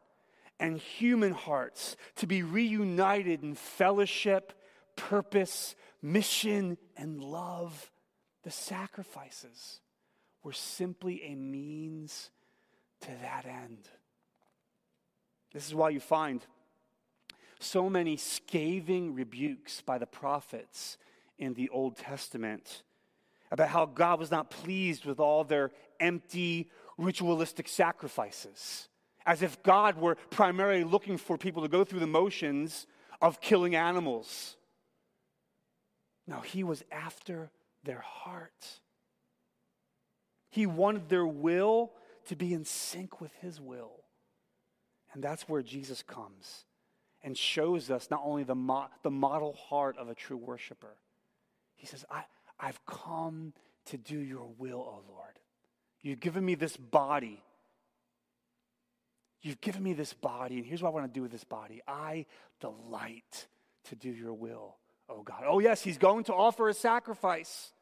and 0.64 0.78
human 0.78 1.32
hearts 1.32 1.94
to 2.16 2.26
be 2.26 2.42
reunited 2.42 3.42
in 3.42 3.54
fellowship, 3.54 4.54
purpose, 4.96 5.74
mission, 6.00 6.78
and 6.96 7.22
love. 7.22 7.92
The 8.44 8.50
sacrifices 8.50 9.80
were 10.42 10.54
simply 10.54 11.22
a 11.24 11.34
means 11.34 12.30
to 13.02 13.08
that 13.20 13.44
end. 13.44 13.90
This 15.52 15.66
is 15.66 15.74
why 15.74 15.90
you 15.90 16.00
find 16.00 16.40
so 17.60 17.90
many 17.90 18.16
scathing 18.16 19.14
rebukes 19.14 19.82
by 19.82 19.98
the 19.98 20.06
prophets 20.06 20.96
in 21.36 21.52
the 21.52 21.68
Old 21.68 21.98
Testament 21.98 22.84
about 23.50 23.68
how 23.68 23.84
God 23.84 24.18
was 24.18 24.30
not 24.30 24.48
pleased 24.48 25.04
with 25.04 25.20
all 25.20 25.44
their 25.44 25.72
empty 26.00 26.70
ritualistic 26.96 27.68
sacrifices 27.68 28.88
as 29.26 29.42
if 29.42 29.62
God 29.62 29.98
were 29.98 30.16
primarily 30.30 30.84
looking 30.84 31.16
for 31.16 31.38
people 31.38 31.62
to 31.62 31.68
go 31.68 31.84
through 31.84 32.00
the 32.00 32.06
motions 32.06 32.86
of 33.20 33.40
killing 33.40 33.74
animals. 33.74 34.56
No, 36.26 36.40
he 36.40 36.64
was 36.64 36.82
after 36.90 37.50
their 37.84 38.00
hearts. 38.00 38.80
He 40.50 40.66
wanted 40.66 41.08
their 41.08 41.26
will 41.26 41.92
to 42.28 42.36
be 42.36 42.54
in 42.54 42.64
sync 42.64 43.20
with 43.20 43.32
his 43.40 43.60
will. 43.60 43.92
And 45.12 45.22
that's 45.22 45.48
where 45.48 45.62
Jesus 45.62 46.02
comes 46.02 46.64
and 47.22 47.36
shows 47.36 47.90
us 47.90 48.10
not 48.10 48.22
only 48.24 48.42
the, 48.42 48.54
mo- 48.54 48.88
the 49.02 49.10
model 49.10 49.54
heart 49.54 49.96
of 49.98 50.08
a 50.08 50.14
true 50.14 50.36
worshiper, 50.36 50.96
he 51.76 51.86
says, 51.86 52.04
I, 52.10 52.24
I've 52.58 52.84
come 52.86 53.52
to 53.86 53.96
do 53.96 54.18
your 54.18 54.48
will, 54.58 54.80
O 54.80 55.02
Lord. 55.08 55.38
You've 56.02 56.20
given 56.20 56.44
me 56.44 56.54
this 56.54 56.76
body 56.76 57.42
You've 59.44 59.60
given 59.60 59.82
me 59.82 59.92
this 59.92 60.14
body, 60.14 60.56
and 60.56 60.64
here's 60.64 60.82
what 60.82 60.88
I 60.88 60.92
want 60.92 61.12
to 61.12 61.12
do 61.12 61.20
with 61.20 61.30
this 61.30 61.44
body. 61.44 61.82
I 61.86 62.24
delight 62.60 63.46
to 63.90 63.94
do 63.94 64.08
your 64.08 64.32
will, 64.32 64.76
oh 65.10 65.22
God. 65.22 65.42
Oh, 65.46 65.58
yes, 65.58 65.82
he's 65.82 65.98
going 65.98 66.24
to 66.24 66.34
offer 66.34 66.66
a 66.70 66.72
sacrifice, 66.72 67.74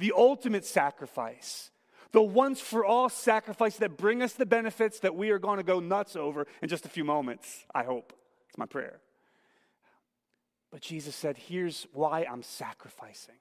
the 0.00 0.12
ultimate 0.16 0.64
sacrifice, 0.64 1.70
the 2.10 2.20
once 2.20 2.60
for 2.60 2.84
all 2.84 3.08
sacrifice 3.08 3.76
that 3.76 3.96
bring 3.96 4.20
us 4.20 4.32
the 4.32 4.46
benefits 4.46 4.98
that 4.98 5.14
we 5.14 5.30
are 5.30 5.38
going 5.38 5.58
to 5.58 5.62
go 5.62 5.78
nuts 5.78 6.16
over 6.16 6.44
in 6.60 6.68
just 6.68 6.84
a 6.84 6.88
few 6.88 7.04
moments, 7.04 7.64
I 7.72 7.84
hope. 7.84 8.12
It's 8.48 8.58
my 8.58 8.66
prayer. 8.66 8.98
But 10.72 10.80
Jesus 10.80 11.14
said, 11.14 11.36
Here's 11.36 11.86
why 11.92 12.26
I'm 12.28 12.42
sacrificing. 12.42 13.36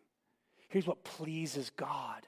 Here's 0.69 0.85
what 0.85 1.03
pleases 1.03 1.71
God. 1.71 2.27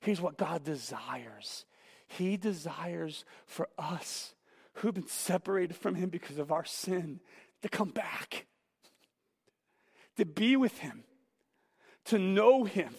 Here's 0.00 0.20
what 0.20 0.38
God 0.38 0.64
desires. 0.64 1.66
He 2.06 2.36
desires 2.36 3.24
for 3.46 3.68
us 3.78 4.34
who've 4.74 4.94
been 4.94 5.08
separated 5.08 5.76
from 5.76 5.94
Him 5.94 6.10
because 6.10 6.38
of 6.38 6.52
our 6.52 6.64
sin 6.64 7.20
to 7.62 7.68
come 7.68 7.90
back, 7.90 8.46
to 10.16 10.24
be 10.24 10.56
with 10.56 10.78
Him, 10.78 11.04
to 12.06 12.18
know 12.18 12.64
Him, 12.64 12.94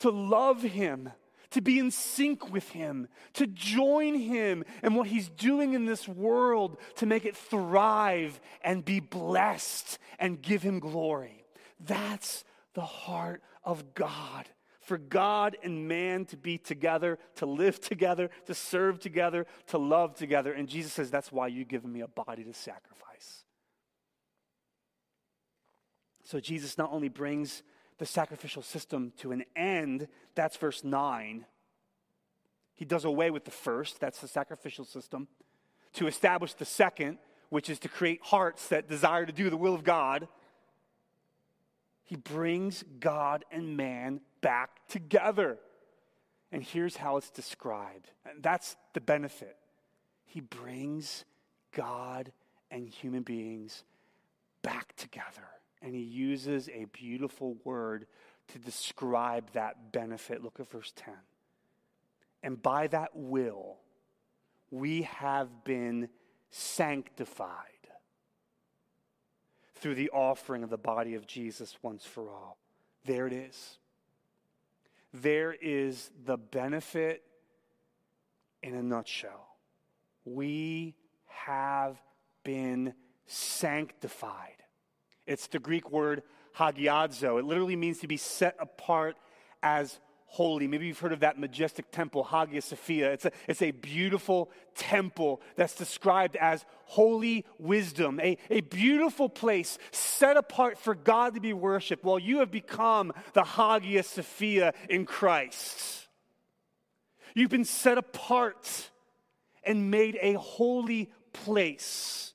to 0.00 0.10
love 0.10 0.62
Him, 0.62 1.10
to 1.50 1.60
be 1.60 1.78
in 1.78 1.90
sync 1.90 2.52
with 2.52 2.70
Him, 2.70 3.06
to 3.34 3.46
join 3.46 4.16
Him 4.16 4.64
and 4.82 4.96
what 4.96 5.06
He's 5.06 5.28
doing 5.28 5.74
in 5.74 5.84
this 5.84 6.08
world 6.08 6.76
to 6.96 7.06
make 7.06 7.24
it 7.24 7.36
thrive 7.36 8.40
and 8.62 8.84
be 8.84 8.98
blessed 8.98 9.98
and 10.18 10.42
give 10.42 10.62
Him 10.62 10.80
glory. 10.80 11.44
That's 11.78 12.44
the 12.74 12.82
heart 12.82 13.42
of 13.62 13.94
God. 13.94 14.48
For 14.84 14.98
God 14.98 15.56
and 15.62 15.88
man 15.88 16.24
to 16.26 16.36
be 16.36 16.58
together, 16.58 17.18
to 17.36 17.46
live 17.46 17.80
together, 17.80 18.30
to 18.46 18.54
serve 18.54 18.98
together, 18.98 19.46
to 19.68 19.78
love 19.78 20.14
together. 20.14 20.52
And 20.52 20.68
Jesus 20.68 20.92
says, 20.92 21.10
That's 21.10 21.32
why 21.32 21.48
you've 21.48 21.68
given 21.68 21.92
me 21.92 22.00
a 22.00 22.08
body 22.08 22.44
to 22.44 22.52
sacrifice. 22.52 23.44
So 26.22 26.40
Jesus 26.40 26.78
not 26.78 26.90
only 26.92 27.08
brings 27.08 27.62
the 27.98 28.06
sacrificial 28.06 28.62
system 28.62 29.12
to 29.18 29.32
an 29.32 29.44
end. 29.54 30.08
That's 30.34 30.56
verse 30.56 30.82
9. 30.82 31.46
He 32.74 32.84
does 32.84 33.04
away 33.04 33.30
with 33.30 33.44
the 33.44 33.50
first, 33.50 34.00
that's 34.00 34.20
the 34.20 34.28
sacrificial 34.28 34.84
system, 34.84 35.28
to 35.94 36.06
establish 36.08 36.54
the 36.54 36.64
second, 36.64 37.18
which 37.50 37.70
is 37.70 37.78
to 37.80 37.88
create 37.88 38.20
hearts 38.22 38.68
that 38.68 38.88
desire 38.88 39.24
to 39.24 39.32
do 39.32 39.48
the 39.48 39.56
will 39.56 39.74
of 39.74 39.84
God. 39.84 40.26
He 42.02 42.16
brings 42.16 42.84
God 42.98 43.44
and 43.52 43.76
man 43.76 44.20
back 44.44 44.86
together. 44.88 45.58
And 46.52 46.62
here's 46.62 46.96
how 46.96 47.16
it's 47.16 47.30
described. 47.30 48.10
And 48.28 48.42
that's 48.42 48.76
the 48.92 49.00
benefit. 49.00 49.56
He 50.26 50.40
brings 50.40 51.24
God 51.72 52.30
and 52.70 52.86
human 52.86 53.22
beings 53.22 53.84
back 54.60 54.94
together. 54.96 55.48
And 55.80 55.94
he 55.94 56.02
uses 56.02 56.68
a 56.68 56.84
beautiful 56.92 57.56
word 57.64 58.06
to 58.48 58.58
describe 58.58 59.50
that 59.54 59.92
benefit. 59.92 60.44
Look 60.44 60.60
at 60.60 60.70
verse 60.70 60.92
10. 60.94 61.14
And 62.42 62.62
by 62.62 62.88
that 62.88 63.12
will, 63.14 63.78
we 64.70 65.02
have 65.02 65.64
been 65.64 66.10
sanctified 66.50 67.48
through 69.76 69.94
the 69.94 70.10
offering 70.10 70.62
of 70.62 70.68
the 70.68 70.76
body 70.76 71.14
of 71.14 71.26
Jesus 71.26 71.76
once 71.80 72.04
for 72.04 72.28
all. 72.30 72.58
There 73.06 73.26
it 73.26 73.32
is. 73.32 73.78
There 75.14 75.52
is 75.52 76.10
the 76.26 76.36
benefit 76.36 77.22
in 78.64 78.74
a 78.74 78.82
nutshell. 78.82 79.46
We 80.24 80.96
have 81.26 81.96
been 82.42 82.94
sanctified. 83.26 84.56
It's 85.24 85.46
the 85.46 85.60
Greek 85.60 85.88
word 85.92 86.24
hagiazo. 86.56 87.38
It 87.38 87.44
literally 87.44 87.76
means 87.76 88.00
to 88.00 88.08
be 88.08 88.16
set 88.16 88.56
apart 88.58 89.16
as 89.62 90.00
holy. 90.34 90.66
Maybe 90.66 90.88
you've 90.88 90.98
heard 90.98 91.12
of 91.12 91.20
that 91.20 91.38
majestic 91.38 91.92
temple, 91.92 92.24
Hagia 92.24 92.60
Sophia. 92.60 93.12
It's 93.12 93.24
a, 93.24 93.30
it's 93.46 93.62
a 93.62 93.70
beautiful 93.70 94.50
temple 94.74 95.40
that's 95.54 95.76
described 95.76 96.34
as 96.34 96.64
holy 96.86 97.46
wisdom, 97.56 98.18
a, 98.18 98.36
a 98.50 98.60
beautiful 98.62 99.28
place 99.28 99.78
set 99.92 100.36
apart 100.36 100.76
for 100.76 100.96
God 100.96 101.34
to 101.34 101.40
be 101.40 101.52
worshiped. 101.52 102.02
Well, 102.02 102.18
you 102.18 102.40
have 102.40 102.50
become 102.50 103.12
the 103.32 103.44
Hagia 103.44 104.02
Sophia 104.02 104.74
in 104.90 105.06
Christ. 105.06 106.08
You've 107.36 107.50
been 107.50 107.64
set 107.64 107.96
apart 107.96 108.90
and 109.62 109.92
made 109.92 110.18
a 110.20 110.32
holy 110.32 111.12
place. 111.32 112.34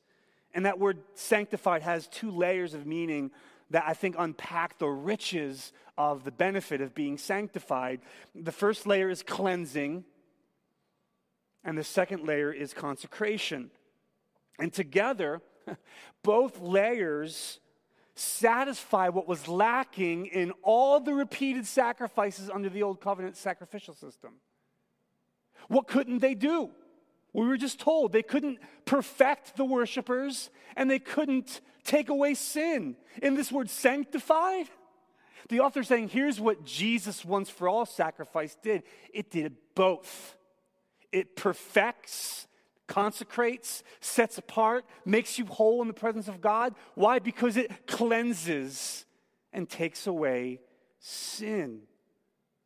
And 0.54 0.66
that 0.66 0.80
word 0.80 1.00
sanctified 1.16 1.82
has 1.82 2.08
two 2.08 2.32
layers 2.32 2.74
of 2.74 2.86
meaning 2.86 3.32
that 3.72 3.84
I 3.88 3.94
think 3.94 4.16
unpack 4.18 4.80
the 4.80 4.88
riches 4.88 5.72
of 5.98 6.24
the 6.24 6.32
benefit 6.32 6.82
of 6.82 6.96
being 6.96 7.18
sanctified. 7.18 8.02
The 8.34 8.52
first 8.52 8.88
layer 8.88 9.10
is 9.10 9.22
cleansing, 9.22 10.06
and 11.64 11.78
the 11.78 11.84
second 11.84 12.26
layer 12.26 12.52
is 12.52 12.74
consecration. 12.74 13.70
And 14.60 14.74
together, 14.74 15.42
both 16.24 16.60
layers 16.60 17.60
satisfy 18.16 19.10
what 19.10 19.28
was 19.28 19.48
lacking 19.48 20.26
in 20.28 20.52
all 20.62 21.00
the 21.00 21.14
repeated 21.14 21.66
sacrifices 21.66 22.50
under 22.50 22.70
the 22.70 22.84
old 22.84 23.00
covenant 23.00 23.38
sacrificial 23.38 23.94
system. 23.94 24.34
What 25.68 25.88
couldn't 25.88 26.20
they 26.20 26.34
do? 26.34 26.72
We 27.34 27.46
were 27.46 27.58
just 27.58 27.80
told 27.80 28.12
they 28.12 28.24
couldn't 28.24 28.60
perfect 28.86 29.56
the 29.56 29.66
worshipers 29.66 30.50
and 30.76 30.90
they 30.90 31.00
couldn't 31.00 31.62
take 31.84 32.10
away 32.10 32.34
sin. 32.34 32.96
In 33.22 33.36
this 33.36 33.52
word 33.52 33.70
sanctified, 33.70 34.68
the 35.50 35.60
author 35.60 35.84
saying, 35.84 36.10
here's 36.10 36.40
what 36.40 36.64
Jesus 36.64 37.24
once 37.24 37.50
for 37.50 37.68
all 37.68 37.86
sacrifice 37.86 38.56
did 38.62 38.84
it 39.14 39.32
did 39.32 39.56
both. 39.76 40.36
It 41.12 41.36
perfects, 41.36 42.48
consecrates, 42.88 43.84
sets 44.00 44.38
apart, 44.38 44.86
makes 45.06 45.40
you 45.40 45.46
whole 45.46 45.82
in 45.82 45.88
the 45.88 45.94
presence 45.94 46.28
of 46.28 46.42
God. 46.42 46.76
Why? 46.94 47.20
Because 47.20 47.58
it 47.58 47.88
cleanses 47.88 49.06
and 49.52 49.68
takes 49.68 50.06
away 50.06 50.60
sin. 51.00 51.82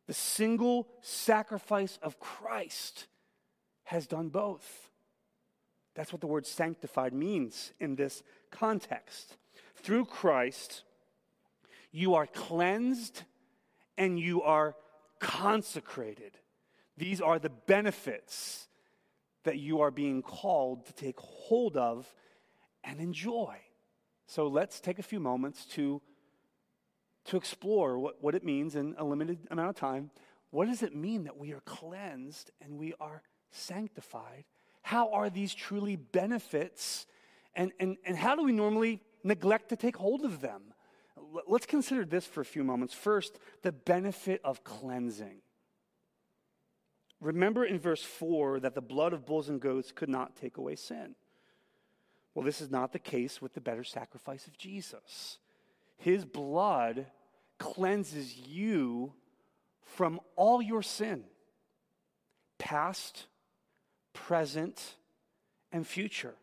The 0.06 0.14
single 0.14 0.88
sacrifice 1.00 1.98
of 2.02 2.20
Christ 2.20 3.06
has 3.94 4.06
done 4.08 4.28
both. 4.28 4.90
That's 5.94 6.12
what 6.12 6.20
the 6.20 6.26
word 6.26 6.46
sanctified 6.46 7.14
means 7.14 7.72
in 7.78 7.94
this 7.94 8.24
context. 8.50 9.36
Through 9.76 10.06
Christ, 10.06 10.82
you 11.92 12.14
are 12.14 12.26
cleansed 12.26 13.22
and 13.96 14.18
you 14.18 14.42
are 14.42 14.74
consecrated. 15.20 16.32
These 16.96 17.20
are 17.20 17.38
the 17.38 17.50
benefits 17.50 18.66
that 19.44 19.58
you 19.58 19.80
are 19.80 19.92
being 19.92 20.22
called 20.22 20.86
to 20.86 20.92
take 20.92 21.18
hold 21.20 21.76
of 21.76 22.12
and 22.82 22.98
enjoy. 22.98 23.56
So 24.26 24.48
let's 24.48 24.80
take 24.80 24.98
a 24.98 25.02
few 25.02 25.20
moments 25.20 25.66
to, 25.66 26.02
to 27.26 27.36
explore 27.36 27.98
what, 28.00 28.16
what 28.20 28.34
it 28.34 28.44
means 28.44 28.74
in 28.74 28.96
a 28.98 29.04
limited 29.04 29.38
amount 29.52 29.68
of 29.68 29.76
time. 29.76 30.10
What 30.50 30.66
does 30.66 30.82
it 30.82 30.96
mean 30.96 31.24
that 31.24 31.36
we 31.36 31.52
are 31.52 31.60
cleansed 31.60 32.50
and 32.60 32.76
we 32.76 32.94
are 32.98 33.22
sanctified? 33.54 34.44
How 34.82 35.12
are 35.12 35.30
these 35.30 35.54
truly 35.54 35.96
benefits? 35.96 37.06
And, 37.54 37.72
and, 37.80 37.96
and 38.04 38.16
how 38.16 38.36
do 38.36 38.42
we 38.42 38.52
normally 38.52 39.00
neglect 39.22 39.70
to 39.70 39.76
take 39.76 39.96
hold 39.96 40.24
of 40.24 40.40
them? 40.40 40.62
Let's 41.46 41.66
consider 41.66 42.04
this 42.04 42.26
for 42.26 42.40
a 42.40 42.44
few 42.44 42.64
moments. 42.64 42.94
First, 42.94 43.38
the 43.62 43.72
benefit 43.72 44.40
of 44.44 44.62
cleansing. 44.64 45.38
Remember 47.20 47.64
in 47.64 47.78
verse 47.78 48.02
4 48.02 48.60
that 48.60 48.74
the 48.74 48.82
blood 48.82 49.12
of 49.12 49.24
bulls 49.24 49.48
and 49.48 49.60
goats 49.60 49.92
could 49.92 50.08
not 50.08 50.36
take 50.36 50.58
away 50.58 50.76
sin. 50.76 51.14
Well, 52.34 52.44
this 52.44 52.60
is 52.60 52.70
not 52.70 52.92
the 52.92 52.98
case 52.98 53.40
with 53.40 53.54
the 53.54 53.60
better 53.60 53.84
sacrifice 53.84 54.46
of 54.46 54.58
Jesus. 54.58 55.38
His 55.96 56.24
blood 56.24 57.06
cleanses 57.58 58.36
you 58.36 59.14
from 59.80 60.20
all 60.36 60.60
your 60.60 60.82
sin 60.82 61.24
past, 62.58 63.26
present, 64.14 64.96
and 65.70 65.86
future. 65.86 66.34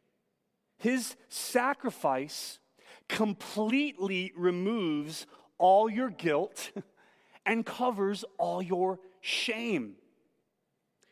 His 0.77 1.15
sacrifice 1.29 2.59
completely 3.07 4.31
removes 4.35 5.25
all 5.57 5.89
your 5.89 6.09
guilt 6.09 6.71
and 7.45 7.65
covers 7.65 8.23
all 8.37 8.61
your 8.61 8.99
shame. 9.21 9.95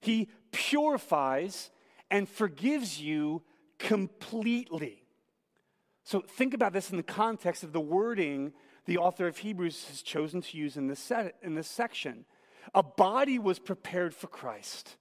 He 0.02 0.30
purifies 0.52 1.72
and 2.12 2.30
forgives 2.30 3.02
you 3.02 3.42
completely. 3.78 5.04
So 6.04 6.22
think 6.22 6.54
about 6.54 6.74
this 6.74 6.92
in 6.92 6.98
the 6.98 7.04
context 7.04 7.64
of 7.64 7.72
the 7.72 7.82
wording 7.82 8.54
the 8.86 8.98
author 8.98 9.28
of 9.28 9.38
Hebrews 9.38 9.86
has 9.90 10.02
chosen 10.02 10.42
to 10.42 10.58
use 10.58 10.76
in 10.76 10.88
this, 10.88 11.00
set, 11.00 11.36
in 11.44 11.54
this 11.54 11.68
section. 11.68 12.26
A 12.74 12.82
body 12.82 13.38
was 13.38 13.60
prepared 13.60 14.16
for 14.16 14.26
Christ 14.26 14.98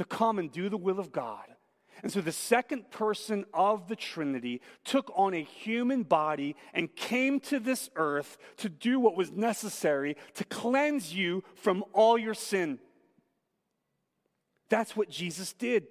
to 0.00 0.04
come 0.06 0.38
and 0.38 0.50
do 0.50 0.70
the 0.70 0.78
will 0.78 0.98
of 0.98 1.12
God. 1.12 1.44
And 2.02 2.10
so 2.10 2.22
the 2.22 2.32
second 2.32 2.90
person 2.90 3.44
of 3.52 3.86
the 3.86 3.96
Trinity 3.96 4.62
took 4.82 5.12
on 5.14 5.34
a 5.34 5.42
human 5.42 6.04
body 6.04 6.56
and 6.72 6.96
came 6.96 7.38
to 7.40 7.60
this 7.60 7.90
earth 7.96 8.38
to 8.56 8.70
do 8.70 8.98
what 8.98 9.14
was 9.14 9.30
necessary 9.30 10.16
to 10.36 10.44
cleanse 10.46 11.14
you 11.14 11.44
from 11.54 11.84
all 11.92 12.16
your 12.16 12.32
sin. 12.32 12.78
That's 14.70 14.96
what 14.96 15.10
Jesus 15.10 15.52
did. 15.52 15.84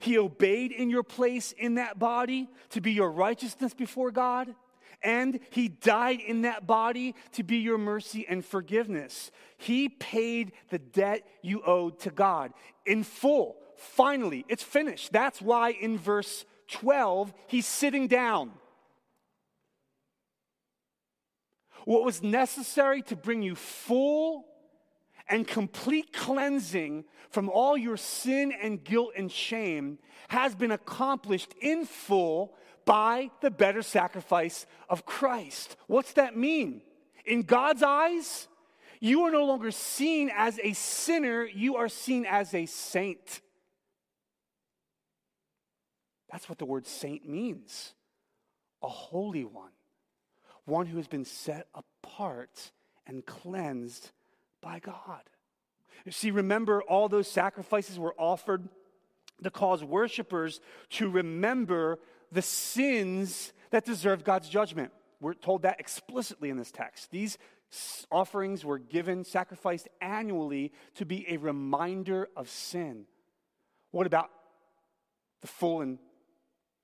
He 0.00 0.18
obeyed 0.18 0.70
in 0.70 0.90
your 0.90 1.02
place 1.02 1.52
in 1.52 1.76
that 1.76 1.98
body 1.98 2.50
to 2.70 2.82
be 2.82 2.92
your 2.92 3.10
righteousness 3.10 3.72
before 3.72 4.10
God. 4.10 4.54
And 5.02 5.38
he 5.50 5.68
died 5.68 6.20
in 6.20 6.42
that 6.42 6.66
body 6.66 7.14
to 7.32 7.42
be 7.42 7.56
your 7.58 7.78
mercy 7.78 8.26
and 8.28 8.44
forgiveness. 8.44 9.30
He 9.58 9.88
paid 9.88 10.52
the 10.70 10.78
debt 10.78 11.26
you 11.42 11.62
owed 11.62 12.00
to 12.00 12.10
God 12.10 12.52
in 12.84 13.04
full. 13.04 13.56
Finally, 13.76 14.44
it's 14.48 14.62
finished. 14.62 15.12
That's 15.12 15.40
why 15.40 15.70
in 15.70 15.98
verse 15.98 16.44
12, 16.68 17.32
he's 17.46 17.66
sitting 17.66 18.08
down. 18.08 18.52
What 21.84 22.04
was 22.04 22.22
necessary 22.22 23.02
to 23.02 23.16
bring 23.16 23.42
you 23.42 23.54
full 23.54 24.46
and 25.28 25.46
complete 25.46 26.12
cleansing 26.12 27.04
from 27.30 27.48
all 27.48 27.76
your 27.76 27.96
sin 27.96 28.52
and 28.52 28.82
guilt 28.82 29.12
and 29.16 29.30
shame 29.30 29.98
has 30.28 30.54
been 30.54 30.72
accomplished 30.72 31.54
in 31.60 31.84
full 31.84 32.54
by 32.86 33.30
the 33.42 33.50
better 33.50 33.82
sacrifice 33.82 34.64
of 34.88 35.04
Christ. 35.04 35.76
What's 35.88 36.14
that 36.14 36.36
mean? 36.36 36.80
In 37.26 37.42
God's 37.42 37.82
eyes, 37.82 38.48
you 39.00 39.24
are 39.24 39.30
no 39.30 39.44
longer 39.44 39.70
seen 39.70 40.30
as 40.34 40.58
a 40.62 40.72
sinner, 40.72 41.44
you 41.44 41.76
are 41.76 41.88
seen 41.88 42.24
as 42.24 42.54
a 42.54 42.64
saint. 42.64 43.42
That's 46.30 46.48
what 46.48 46.58
the 46.58 46.64
word 46.64 46.86
saint 46.86 47.28
means 47.28 47.92
a 48.82 48.88
holy 48.88 49.44
one, 49.44 49.72
one 50.64 50.86
who 50.86 50.96
has 50.98 51.08
been 51.08 51.24
set 51.24 51.66
apart 51.74 52.70
and 53.06 53.24
cleansed 53.26 54.12
by 54.60 54.78
God. 54.78 55.22
You 56.04 56.12
see, 56.12 56.30
remember, 56.30 56.82
all 56.82 57.08
those 57.08 57.28
sacrifices 57.28 57.98
were 57.98 58.14
offered 58.16 58.68
to 59.42 59.50
cause 59.50 59.82
worshipers 59.82 60.60
to 60.90 61.10
remember 61.10 61.98
the 62.32 62.42
sins 62.42 63.52
that 63.70 63.84
deserve 63.84 64.24
God's 64.24 64.48
judgment. 64.48 64.92
We're 65.20 65.34
told 65.34 65.62
that 65.62 65.80
explicitly 65.80 66.50
in 66.50 66.56
this 66.56 66.70
text. 66.70 67.10
These 67.10 67.38
offerings 68.10 68.64
were 68.64 68.78
given, 68.78 69.24
sacrificed 69.24 69.88
annually 70.00 70.72
to 70.94 71.04
be 71.04 71.26
a 71.28 71.36
reminder 71.36 72.28
of 72.36 72.48
sin. 72.48 73.06
What 73.90 74.06
about 74.06 74.30
the 75.40 75.48
full 75.48 75.80
and 75.80 75.98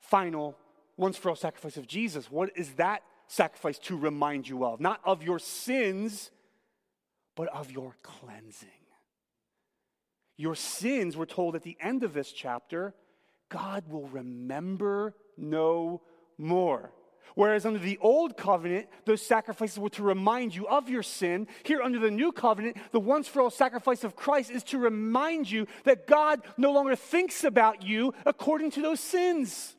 final, 0.01 0.57
once 0.97 1.17
for 1.17 1.31
all 1.31 1.37
sacrifice 1.37 1.77
of 1.77 1.87
Jesus? 1.87 2.31
What 2.31 2.51
is 2.57 2.73
that 2.73 3.03
sacrifice 3.27 3.79
to 3.81 3.97
remind 3.97 4.49
you 4.49 4.65
of? 4.65 4.81
Not 4.81 5.01
of 5.05 5.23
your 5.23 5.39
sins, 5.39 6.31
but 7.35 7.49
of 7.49 7.71
your 7.71 7.97
cleansing. 8.03 8.69
Your 10.37 10.55
sins, 10.55 11.17
we're 11.17 11.27
told 11.27 11.55
at 11.55 11.63
the 11.63 11.77
end 11.81 12.03
of 12.03 12.15
this 12.15 12.33
chapter, 12.33 12.95
God 13.49 13.85
will 13.89 14.09
remember 14.09 15.15
no 15.37 16.03
more. 16.39 16.93
Whereas 17.35 17.65
under 17.65 17.79
the 17.79 17.99
old 18.01 18.37
covenant, 18.37 18.89
those 19.07 19.23
sacrifices 19.23 19.79
were 19.79 19.89
to 19.91 20.03
remind 20.03 20.55
you 20.55 20.69
of 20.69 20.89
your 20.89 21.03
sin. 21.03 21.47
Here, 21.63 21.81
under 21.81 21.99
the 21.99 22.11
new 22.11 22.31
covenant, 22.31 22.77
the 22.91 23.01
once 23.01 23.27
for 23.27 23.41
all 23.41 23.51
sacrifice 23.51 24.05
of 24.05 24.17
Christ 24.17 24.51
is 24.51 24.63
to 24.65 24.79
remind 24.79 25.51
you 25.51 25.67
that 25.85 26.07
God 26.07 26.43
no 26.59 26.73
longer 26.73 26.95
thinks 26.95 27.45
about 27.45 27.83
you 27.83 28.13
according 28.27 28.73
to 28.73 28.83
those 28.83 29.01
sins. 29.01 29.75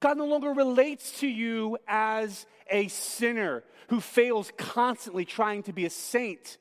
God 0.00 0.16
no 0.16 0.26
longer 0.26 0.50
relates 0.50 1.20
to 1.20 1.28
you 1.28 1.78
as 1.86 2.46
a 2.70 2.88
sinner 2.88 3.62
who 3.88 4.00
fails 4.00 4.50
constantly 4.56 5.24
trying 5.24 5.62
to 5.64 5.72
be 5.72 5.84
a 5.84 5.90
saint. 5.90 6.56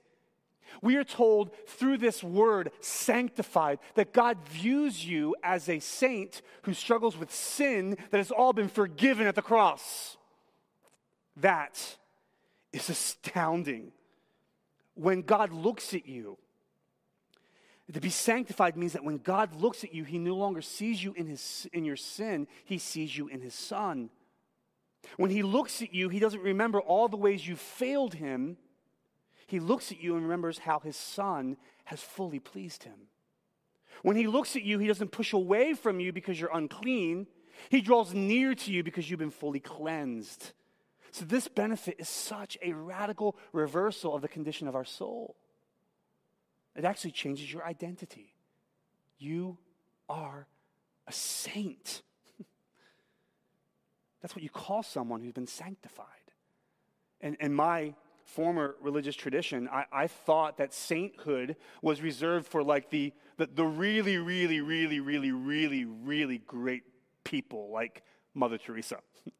We 0.81 0.95
are 0.95 1.03
told 1.03 1.51
through 1.67 1.97
this 1.97 2.23
word, 2.23 2.71
sanctified, 2.79 3.79
that 3.95 4.13
God 4.13 4.37
views 4.49 5.05
you 5.05 5.35
as 5.43 5.69
a 5.69 5.79
saint 5.79 6.41
who 6.63 6.73
struggles 6.73 7.17
with 7.17 7.33
sin 7.33 7.97
that 8.09 8.17
has 8.17 8.31
all 8.31 8.53
been 8.53 8.69
forgiven 8.69 9.27
at 9.27 9.35
the 9.35 9.41
cross. 9.41 10.17
That 11.37 11.97
is 12.73 12.89
astounding. 12.89 13.91
When 14.95 15.21
God 15.21 15.51
looks 15.51 15.93
at 15.93 16.07
you, 16.07 16.37
to 17.91 17.99
be 17.99 18.09
sanctified 18.09 18.77
means 18.77 18.93
that 18.93 19.03
when 19.03 19.17
God 19.17 19.55
looks 19.55 19.83
at 19.83 19.93
you, 19.93 20.03
he 20.03 20.17
no 20.17 20.35
longer 20.35 20.61
sees 20.61 21.03
you 21.03 21.13
in, 21.13 21.27
his, 21.27 21.67
in 21.73 21.83
your 21.83 21.97
sin, 21.97 22.47
he 22.63 22.77
sees 22.77 23.17
you 23.17 23.27
in 23.27 23.41
his 23.41 23.53
son. 23.53 24.09
When 25.17 25.29
he 25.29 25.43
looks 25.43 25.81
at 25.81 25.93
you, 25.93 26.09
he 26.09 26.19
doesn't 26.19 26.41
remember 26.41 26.79
all 26.79 27.07
the 27.07 27.17
ways 27.17 27.45
you 27.45 27.55
failed 27.55 28.13
him. 28.13 28.57
He 29.51 29.59
looks 29.59 29.91
at 29.91 30.01
you 30.01 30.15
and 30.15 30.23
remembers 30.23 30.59
how 30.59 30.79
his 30.79 30.95
son 30.95 31.57
has 31.83 31.99
fully 31.99 32.39
pleased 32.39 32.83
him. 32.83 33.09
When 34.01 34.15
he 34.15 34.25
looks 34.25 34.55
at 34.55 34.63
you, 34.63 34.79
he 34.79 34.87
doesn't 34.87 35.11
push 35.11 35.33
away 35.33 35.73
from 35.73 35.99
you 35.99 36.13
because 36.13 36.39
you're 36.39 36.55
unclean. 36.55 37.27
He 37.67 37.81
draws 37.81 38.13
near 38.13 38.55
to 38.55 38.71
you 38.71 38.81
because 38.81 39.09
you've 39.09 39.19
been 39.19 39.29
fully 39.29 39.59
cleansed. 39.59 40.53
So, 41.11 41.25
this 41.25 41.49
benefit 41.49 41.97
is 41.99 42.07
such 42.07 42.57
a 42.61 42.71
radical 42.71 43.35
reversal 43.51 44.15
of 44.15 44.21
the 44.21 44.29
condition 44.29 44.69
of 44.69 44.75
our 44.77 44.85
soul. 44.85 45.35
It 46.73 46.85
actually 46.85 47.11
changes 47.11 47.51
your 47.51 47.65
identity. 47.65 48.33
You 49.19 49.57
are 50.07 50.47
a 51.07 51.11
saint. 51.11 52.03
That's 54.21 54.33
what 54.33 54.43
you 54.43 54.49
call 54.49 54.81
someone 54.81 55.19
who's 55.19 55.33
been 55.33 55.45
sanctified. 55.45 56.07
And, 57.19 57.35
and 57.41 57.53
my 57.53 57.95
former 58.31 58.75
religious 58.81 59.15
tradition, 59.15 59.67
I, 59.69 59.85
I 59.91 60.07
thought 60.07 60.57
that 60.57 60.73
sainthood 60.73 61.57
was 61.81 62.01
reserved 62.01 62.47
for 62.47 62.63
like 62.63 62.89
the, 62.89 63.13
the, 63.37 63.47
the 63.53 63.65
really, 63.65 64.17
really, 64.17 64.61
really, 64.61 64.99
really, 64.99 65.31
really, 65.31 65.85
really 65.85 66.37
great 66.39 66.83
people 67.23 67.69
like 67.71 68.03
Mother 68.33 68.57
Teresa. 68.57 68.97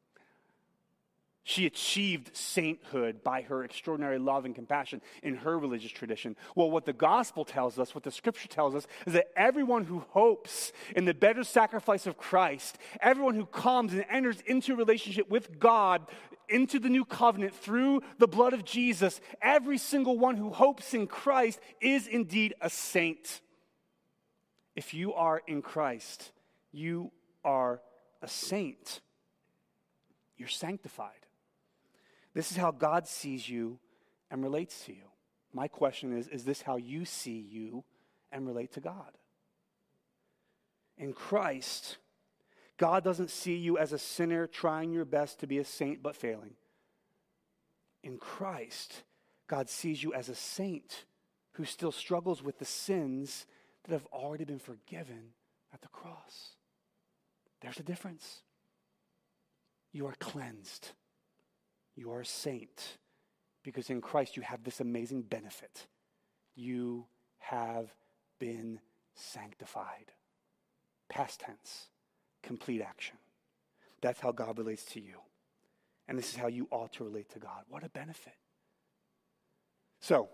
She 1.44 1.66
achieved 1.66 2.36
sainthood 2.36 3.24
by 3.24 3.42
her 3.42 3.64
extraordinary 3.64 4.20
love 4.20 4.44
and 4.44 4.54
compassion 4.54 5.02
in 5.24 5.34
her 5.38 5.58
religious 5.58 5.90
tradition. 5.90 6.36
Well, 6.54 6.70
what 6.70 6.84
the 6.84 6.92
gospel 6.92 7.44
tells 7.44 7.80
us, 7.80 7.96
what 7.96 8.04
the 8.04 8.12
scripture 8.12 8.46
tells 8.46 8.76
us, 8.76 8.86
is 9.08 9.14
that 9.14 9.26
everyone 9.36 9.84
who 9.84 10.04
hopes 10.10 10.72
in 10.94 11.04
the 11.04 11.14
better 11.14 11.42
sacrifice 11.42 12.06
of 12.06 12.16
Christ, 12.16 12.78
everyone 13.00 13.34
who 13.34 13.46
comes 13.46 13.92
and 13.92 14.04
enters 14.08 14.40
into 14.46 14.76
relationship 14.76 15.28
with 15.28 15.58
God, 15.58 16.02
into 16.48 16.78
the 16.78 16.88
new 16.88 17.04
covenant 17.04 17.54
through 17.54 18.02
the 18.18 18.28
blood 18.28 18.52
of 18.52 18.64
Jesus, 18.64 19.20
every 19.40 19.78
single 19.78 20.18
one 20.18 20.36
who 20.36 20.50
hopes 20.50 20.94
in 20.94 21.06
Christ 21.06 21.60
is 21.80 22.06
indeed 22.06 22.54
a 22.60 22.70
saint. 22.70 23.40
If 24.74 24.94
you 24.94 25.14
are 25.14 25.42
in 25.46 25.62
Christ, 25.62 26.32
you 26.72 27.12
are 27.44 27.80
a 28.22 28.28
saint. 28.28 29.00
You're 30.36 30.48
sanctified. 30.48 31.26
This 32.34 32.50
is 32.50 32.56
how 32.56 32.70
God 32.70 33.06
sees 33.06 33.48
you 33.48 33.78
and 34.30 34.42
relates 34.42 34.84
to 34.86 34.92
you. 34.92 35.04
My 35.52 35.68
question 35.68 36.16
is 36.16 36.28
Is 36.28 36.44
this 36.44 36.62
how 36.62 36.76
you 36.76 37.04
see 37.04 37.38
you 37.38 37.84
and 38.30 38.46
relate 38.46 38.72
to 38.72 38.80
God? 38.80 39.12
In 40.96 41.12
Christ, 41.12 41.98
God 42.82 43.04
doesn't 43.04 43.30
see 43.30 43.54
you 43.54 43.78
as 43.78 43.92
a 43.92 43.98
sinner 43.98 44.48
trying 44.48 44.92
your 44.92 45.04
best 45.04 45.38
to 45.38 45.46
be 45.46 45.58
a 45.58 45.64
saint 45.64 46.02
but 46.02 46.16
failing. 46.16 46.54
In 48.02 48.18
Christ, 48.18 49.04
God 49.46 49.70
sees 49.70 50.02
you 50.02 50.12
as 50.12 50.28
a 50.28 50.34
saint 50.34 51.04
who 51.52 51.64
still 51.64 51.92
struggles 51.92 52.42
with 52.42 52.58
the 52.58 52.64
sins 52.64 53.46
that 53.84 53.92
have 53.92 54.06
already 54.06 54.42
been 54.42 54.58
forgiven 54.58 55.28
at 55.72 55.80
the 55.80 55.86
cross. 55.86 56.56
There's 57.60 57.78
a 57.78 57.84
difference. 57.84 58.42
You 59.92 60.08
are 60.08 60.16
cleansed. 60.18 60.88
You 61.94 62.10
are 62.10 62.22
a 62.22 62.26
saint 62.26 62.98
because 63.62 63.90
in 63.90 64.00
Christ 64.00 64.36
you 64.36 64.42
have 64.42 64.64
this 64.64 64.80
amazing 64.80 65.22
benefit. 65.22 65.86
You 66.56 67.06
have 67.38 67.94
been 68.40 68.80
sanctified. 69.14 70.10
Past 71.08 71.38
tense, 71.38 71.90
complete 72.42 72.82
action. 72.82 73.16
That's 74.00 74.20
how 74.20 74.32
God 74.32 74.58
relates 74.58 74.84
to 74.86 75.00
you. 75.00 75.16
And 76.08 76.18
this 76.18 76.30
is 76.30 76.36
how 76.36 76.48
you 76.48 76.66
ought 76.70 76.92
to 76.94 77.04
relate 77.04 77.30
to 77.30 77.38
God. 77.38 77.64
What 77.68 77.84
a 77.84 77.88
benefit. 77.88 78.34
So, 80.00 80.28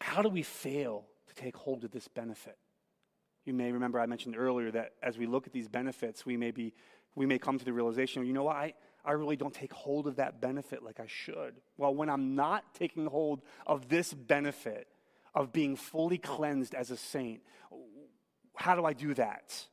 how 0.00 0.22
do 0.22 0.28
we 0.28 0.42
fail 0.42 1.04
to 1.26 1.34
take 1.34 1.56
hold 1.56 1.84
of 1.84 1.90
this 1.90 2.08
benefit? 2.08 2.56
You 3.44 3.52
may 3.52 3.72
remember 3.72 4.00
I 4.00 4.06
mentioned 4.06 4.36
earlier 4.36 4.70
that 4.70 4.92
as 5.02 5.18
we 5.18 5.26
look 5.26 5.46
at 5.46 5.52
these 5.52 5.68
benefits, 5.68 6.24
we 6.24 6.36
may, 6.36 6.50
be, 6.50 6.72
we 7.14 7.26
may 7.26 7.38
come 7.38 7.58
to 7.58 7.64
the 7.64 7.72
realization, 7.72 8.24
you 8.24 8.32
know 8.32 8.44
what, 8.44 8.56
I, 8.56 8.74
I 9.04 9.12
really 9.12 9.36
don't 9.36 9.52
take 9.52 9.72
hold 9.72 10.06
of 10.06 10.16
that 10.16 10.40
benefit 10.40 10.82
like 10.82 11.00
I 11.00 11.06
should. 11.06 11.56
Well, 11.76 11.94
when 11.94 12.08
I'm 12.08 12.34
not 12.34 12.74
taking 12.74 13.06
hold 13.06 13.42
of 13.66 13.88
this 13.88 14.14
benefit 14.14 14.88
of 15.34 15.52
being 15.52 15.76
fully 15.76 16.16
cleansed 16.16 16.74
as 16.74 16.90
a 16.90 16.96
saint, 16.96 17.42
how 18.56 18.76
do 18.76 18.84
I 18.84 18.92
do 18.92 19.12
that? 19.14 19.66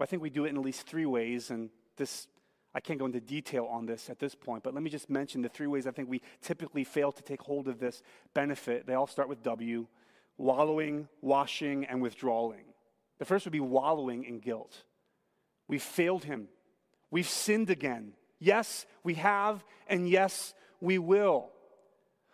I 0.00 0.06
think 0.06 0.22
we 0.22 0.30
do 0.30 0.44
it 0.44 0.50
in 0.50 0.56
at 0.56 0.62
least 0.62 0.86
three 0.86 1.06
ways, 1.06 1.50
and 1.50 1.70
this 1.96 2.26
I 2.74 2.80
can't 2.80 2.98
go 2.98 3.06
into 3.06 3.20
detail 3.20 3.66
on 3.66 3.86
this 3.86 4.10
at 4.10 4.18
this 4.18 4.34
point, 4.34 4.64
but 4.64 4.74
let 4.74 4.82
me 4.82 4.90
just 4.90 5.08
mention 5.08 5.42
the 5.42 5.48
three 5.48 5.68
ways 5.68 5.86
I 5.86 5.92
think 5.92 6.08
we 6.08 6.22
typically 6.42 6.82
fail 6.82 7.12
to 7.12 7.22
take 7.22 7.40
hold 7.40 7.68
of 7.68 7.78
this 7.78 8.02
benefit. 8.34 8.86
They 8.86 8.94
all 8.94 9.06
start 9.06 9.28
with 9.28 9.42
W 9.42 9.86
wallowing, 10.36 11.08
washing, 11.20 11.84
and 11.84 12.02
withdrawing. 12.02 12.64
The 13.18 13.24
first 13.24 13.46
would 13.46 13.52
be 13.52 13.60
wallowing 13.60 14.24
in 14.24 14.40
guilt. 14.40 14.82
We've 15.68 15.82
failed 15.82 16.24
him, 16.24 16.48
we've 17.10 17.28
sinned 17.28 17.70
again. 17.70 18.14
Yes, 18.40 18.84
we 19.04 19.14
have, 19.14 19.64
and 19.86 20.08
yes, 20.08 20.52
we 20.80 20.98
will. 20.98 21.50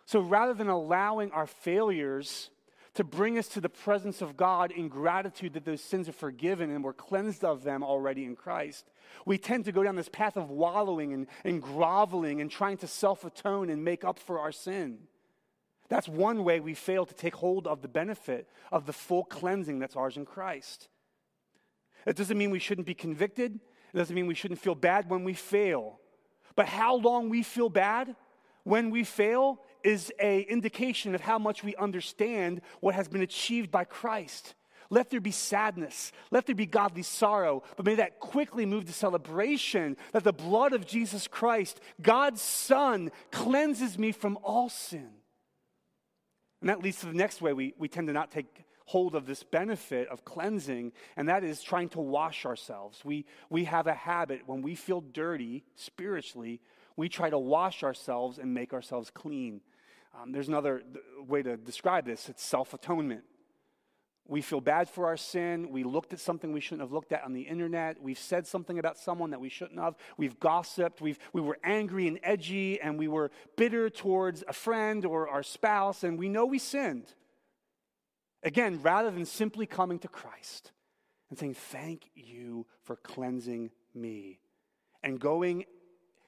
So 0.05 0.19
rather 0.19 0.53
than 0.53 0.67
allowing 0.67 1.31
our 1.31 1.45
failures 1.45 2.49
to 2.95 3.03
bring 3.03 3.37
us 3.37 3.47
to 3.49 3.61
the 3.61 3.69
presence 3.69 4.21
of 4.21 4.35
God 4.35 4.71
in 4.71 4.89
gratitude 4.89 5.53
that 5.53 5.63
those 5.63 5.81
sins 5.81 6.09
are 6.09 6.13
forgiven 6.13 6.69
and 6.69 6.83
we're 6.83 6.93
cleansed 6.93 7.43
of 7.43 7.63
them 7.63 7.83
already 7.83 8.25
in 8.25 8.35
Christ, 8.35 8.89
we 9.25 9.37
tend 9.37 9.65
to 9.65 9.71
go 9.71 9.83
down 9.83 9.95
this 9.95 10.09
path 10.09 10.35
of 10.35 10.49
wallowing 10.49 11.13
and, 11.13 11.27
and 11.45 11.61
groveling 11.61 12.41
and 12.41 12.51
trying 12.51 12.77
to 12.77 12.87
self 12.87 13.23
atone 13.23 13.69
and 13.69 13.83
make 13.83 14.03
up 14.03 14.19
for 14.19 14.39
our 14.39 14.51
sin. 14.51 14.99
That's 15.87 16.07
one 16.07 16.43
way 16.43 16.59
we 16.59 16.73
fail 16.73 17.05
to 17.05 17.13
take 17.13 17.35
hold 17.35 17.67
of 17.67 17.81
the 17.81 17.87
benefit 17.87 18.49
of 18.71 18.85
the 18.85 18.93
full 18.93 19.25
cleansing 19.25 19.79
that's 19.79 19.95
ours 19.95 20.17
in 20.17 20.25
Christ. 20.25 20.87
It 22.05 22.15
doesn't 22.15 22.37
mean 22.37 22.51
we 22.51 22.59
shouldn't 22.59 22.87
be 22.87 22.93
convicted. 22.93 23.59
It 23.93 23.97
doesn't 23.97 24.15
mean 24.15 24.27
we 24.27 24.35
shouldn't 24.35 24.61
feel 24.61 24.75
bad 24.75 25.09
when 25.09 25.23
we 25.23 25.33
fail. 25.33 25.99
But 26.55 26.67
how 26.67 26.95
long 26.95 27.29
we 27.29 27.43
feel 27.43 27.69
bad 27.69 28.15
when 28.63 28.89
we 28.89 29.03
fail 29.03 29.59
is 29.83 30.11
a 30.19 30.41
indication 30.41 31.15
of 31.15 31.21
how 31.21 31.39
much 31.39 31.63
we 31.63 31.75
understand 31.75 32.61
what 32.79 32.95
has 32.95 33.07
been 33.07 33.21
achieved 33.21 33.71
by 33.71 33.83
Christ. 33.83 34.55
Let 34.89 35.09
there 35.09 35.21
be 35.21 35.31
sadness. 35.31 36.11
Let 36.31 36.45
there 36.45 36.55
be 36.55 36.65
godly 36.65 37.03
sorrow. 37.03 37.63
But 37.77 37.85
may 37.85 37.95
that 37.95 38.19
quickly 38.19 38.65
move 38.65 38.85
to 38.85 38.93
celebration 38.93 39.95
that 40.11 40.25
the 40.25 40.33
blood 40.33 40.73
of 40.73 40.85
Jesus 40.85 41.27
Christ, 41.27 41.79
God's 42.01 42.41
Son, 42.41 43.09
cleanses 43.31 43.97
me 43.97 44.11
from 44.11 44.37
all 44.43 44.67
sin. 44.67 45.09
And 46.59 46.69
that 46.69 46.83
leads 46.83 46.99
to 46.99 47.05
the 47.05 47.13
next 47.13 47.41
way 47.41 47.53
we, 47.53 47.73
we 47.77 47.87
tend 47.87 48.07
to 48.07 48.13
not 48.13 48.31
take 48.31 48.65
hold 48.85 49.15
of 49.15 49.25
this 49.25 49.43
benefit 49.43 50.09
of 50.09 50.25
cleansing, 50.25 50.91
and 51.15 51.29
that 51.29 51.45
is 51.45 51.63
trying 51.63 51.87
to 51.87 52.01
wash 52.01 52.45
ourselves. 52.45 53.05
We, 53.05 53.25
we 53.49 53.63
have 53.63 53.87
a 53.87 53.93
habit 53.93 54.41
when 54.45 54.61
we 54.61 54.75
feel 54.75 54.99
dirty 54.99 55.63
spiritually, 55.75 56.59
we 56.97 57.07
try 57.07 57.29
to 57.29 57.39
wash 57.39 57.83
ourselves 57.83 58.37
and 58.37 58.53
make 58.53 58.73
ourselves 58.73 59.09
clean. 59.09 59.61
Um, 60.19 60.31
there's 60.31 60.47
another 60.47 60.83
way 61.27 61.41
to 61.41 61.57
describe 61.57 62.05
this 62.05 62.29
it's 62.29 62.43
self 62.43 62.73
atonement. 62.73 63.23
We 64.27 64.41
feel 64.41 64.61
bad 64.61 64.87
for 64.87 65.07
our 65.07 65.17
sin. 65.17 65.71
We 65.71 65.83
looked 65.83 66.13
at 66.13 66.19
something 66.19 66.53
we 66.53 66.61
shouldn't 66.61 66.81
have 66.81 66.93
looked 66.93 67.11
at 67.11 67.23
on 67.23 67.33
the 67.33 67.41
internet. 67.41 68.01
We've 68.01 68.17
said 68.17 68.47
something 68.47 68.79
about 68.79 68.97
someone 68.97 69.31
that 69.31 69.41
we 69.41 69.49
shouldn't 69.49 69.79
have. 69.79 69.95
We've 70.15 70.39
gossiped. 70.39 71.01
We've, 71.01 71.19
we 71.33 71.41
were 71.41 71.57
angry 71.63 72.07
and 72.07 72.19
edgy, 72.23 72.79
and 72.79 72.97
we 72.97 73.07
were 73.07 73.31
bitter 73.57 73.89
towards 73.89 74.43
a 74.47 74.53
friend 74.53 75.05
or 75.05 75.27
our 75.27 75.43
spouse, 75.43 76.03
and 76.03 76.17
we 76.17 76.29
know 76.29 76.45
we 76.45 76.59
sinned. 76.59 77.07
Again, 78.43 78.79
rather 78.81 79.11
than 79.11 79.25
simply 79.25 79.65
coming 79.65 79.99
to 79.99 80.07
Christ 80.07 80.71
and 81.29 81.37
saying, 81.37 81.55
Thank 81.55 82.09
you 82.15 82.67
for 82.83 82.95
cleansing 82.95 83.71
me, 83.93 84.39
and 85.03 85.19
going 85.19 85.65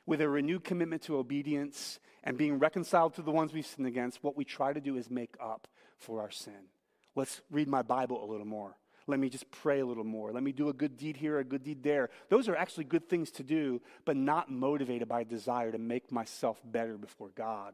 with 0.06 0.20
a 0.20 0.28
renewed 0.28 0.64
commitment 0.64 1.04
to 1.04 1.18
obedience 1.18 2.00
and 2.24 2.38
being 2.38 2.60
reconciled 2.60 3.14
to 3.16 3.22
the 3.22 3.32
ones 3.32 3.54
we've 3.54 3.66
sinned 3.66 3.88
against, 3.88 4.24
what 4.24 4.38
we 4.38 4.46
try 4.46 4.74
to 4.74 4.82
do 4.82 4.96
is 4.96 5.10
make 5.10 5.36
up 5.42 5.68
for 5.98 6.22
our 6.22 6.32
sin. 6.32 6.70
Let's 7.16 7.42
read 7.52 7.68
my 7.68 7.82
Bible 7.82 8.24
a 8.24 8.28
little 8.30 8.46
more. 8.46 8.78
Let 9.06 9.20
me 9.20 9.30
just 9.30 9.52
pray 9.52 9.82
a 9.82 9.86
little 9.86 10.06
more. 10.06 10.32
Let 10.32 10.44
me 10.44 10.54
do 10.54 10.70
a 10.70 10.74
good 10.74 10.96
deed 10.96 11.18
here, 11.18 11.38
a 11.38 11.44
good 11.44 11.64
deed 11.64 11.84
there. 11.84 12.10
Those 12.30 12.48
are 12.48 12.56
actually 12.56 12.86
good 12.86 13.10
things 13.10 13.32
to 13.32 13.44
do, 13.44 13.82
but 14.06 14.16
not 14.16 14.50
motivated 14.50 15.10
by 15.10 15.22
a 15.22 15.26
desire 15.26 15.72
to 15.72 15.78
make 15.78 16.12
myself 16.12 16.62
better 16.64 16.98
before 16.98 17.32
God. 17.36 17.74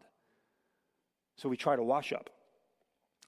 So 1.35 1.47
we 1.47 1.55
try 1.55 1.75
to 1.75 1.83
wash 1.83 2.11
up. 2.11 2.31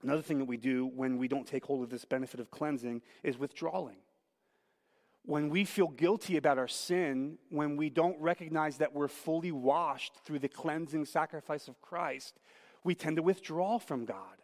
Another 0.01 0.23
thing 0.23 0.39
that 0.39 0.45
we 0.45 0.57
do 0.57 0.87
when 0.87 1.19
we 1.19 1.27
don't 1.27 1.45
take 1.45 1.65
hold 1.65 1.83
of 1.83 1.91
this 1.91 2.05
benefit 2.05 2.39
of 2.39 2.49
cleansing 2.49 3.03
is 3.21 3.37
withdrawing 3.37 3.97
when 5.23 5.49
we 5.49 5.65
feel 5.65 5.87
guilty 5.87 6.37
about 6.37 6.57
our 6.57 6.67
sin, 6.67 7.37
when 7.49 7.77
we 7.77 7.89
don't 7.89 8.19
recognize 8.19 8.77
that 8.77 8.93
we're 8.93 9.07
fully 9.07 9.51
washed 9.51 10.13
through 10.25 10.39
the 10.39 10.49
cleansing 10.49 11.05
sacrifice 11.05 11.67
of 11.67 11.79
Christ, 11.81 12.39
we 12.83 12.95
tend 12.95 13.17
to 13.17 13.23
withdraw 13.23 13.77
from 13.77 14.05
God. 14.05 14.41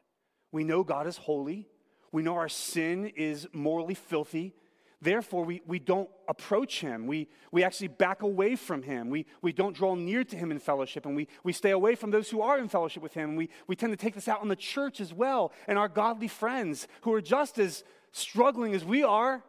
We 0.52 0.64
know 0.64 0.84
God 0.84 1.08
is 1.08 1.18
holy. 1.18 1.68
We 2.12 2.22
know 2.22 2.36
our 2.36 2.50
sin 2.50 3.08
is 3.16 3.48
morally 3.54 3.96
filthy. 3.96 4.54
Therefore, 5.02 5.44
we, 5.44 5.62
we 5.68 5.78
don't 5.78 6.10
approach 6.28 6.80
him. 6.80 7.06
We, 7.06 7.28
we 7.52 7.64
actually 7.64 7.90
back 7.90 8.24
away 8.24 8.56
from 8.56 8.82
him. 8.82 9.10
We, 9.10 9.26
we 9.42 9.54
don't 9.54 9.76
draw 9.76 9.94
near 9.94 10.24
to 10.24 10.36
him 10.36 10.52
in 10.52 10.58
fellowship, 10.58 11.06
and 11.06 11.16
we, 11.16 11.28
we 11.44 11.54
stay 11.54 11.72
away 11.72 11.94
from 11.96 12.10
those 12.10 12.30
who 12.30 12.42
are 12.42 12.58
in 12.58 12.68
fellowship 12.68 13.04
with 13.04 13.14
him. 13.14 13.36
We, 13.36 13.50
we 13.68 13.76
tend 13.76 13.94
to 13.94 13.98
take 13.98 14.16
this 14.16 14.28
out 14.28 14.42
on 14.42 14.48
the 14.48 14.56
church 14.56 15.00
as 15.00 15.14
well 15.14 15.52
and 15.68 15.78
our 15.78 15.88
godly 15.88 16.28
friends 16.28 16.88
who 17.02 17.14
are 17.14 17.22
just 17.22 17.60
as 17.60 17.84
struggling 18.12 18.74
as 18.74 18.84
we 18.84 19.04
are 19.04 19.44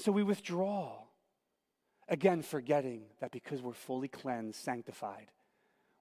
so 0.00 0.12
we 0.12 0.22
withdraw. 0.22 0.92
Again, 2.08 2.42
forgetting 2.42 3.02
that 3.20 3.30
because 3.30 3.62
we're 3.62 3.72
fully 3.72 4.08
cleansed, 4.08 4.58
sanctified, 4.58 5.30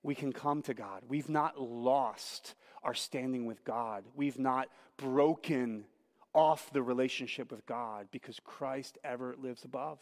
we 0.02 0.16
can 0.16 0.32
come 0.32 0.62
to 0.64 0.74
God. 0.74 1.04
We've 1.08 1.30
not 1.30 1.62
lost 1.62 2.56
our 2.84 2.94
standing 2.94 3.46
with 3.46 3.64
God. 3.64 4.06
We've 4.16 4.40
not 4.40 4.70
broken 4.98 5.86
off 6.34 6.72
the 6.72 6.82
relationship 6.82 7.52
with 7.52 7.66
God 7.66 8.08
because 8.12 8.40
Christ 8.44 8.98
ever 9.04 9.36
lives 9.38 9.66
above 9.66 10.00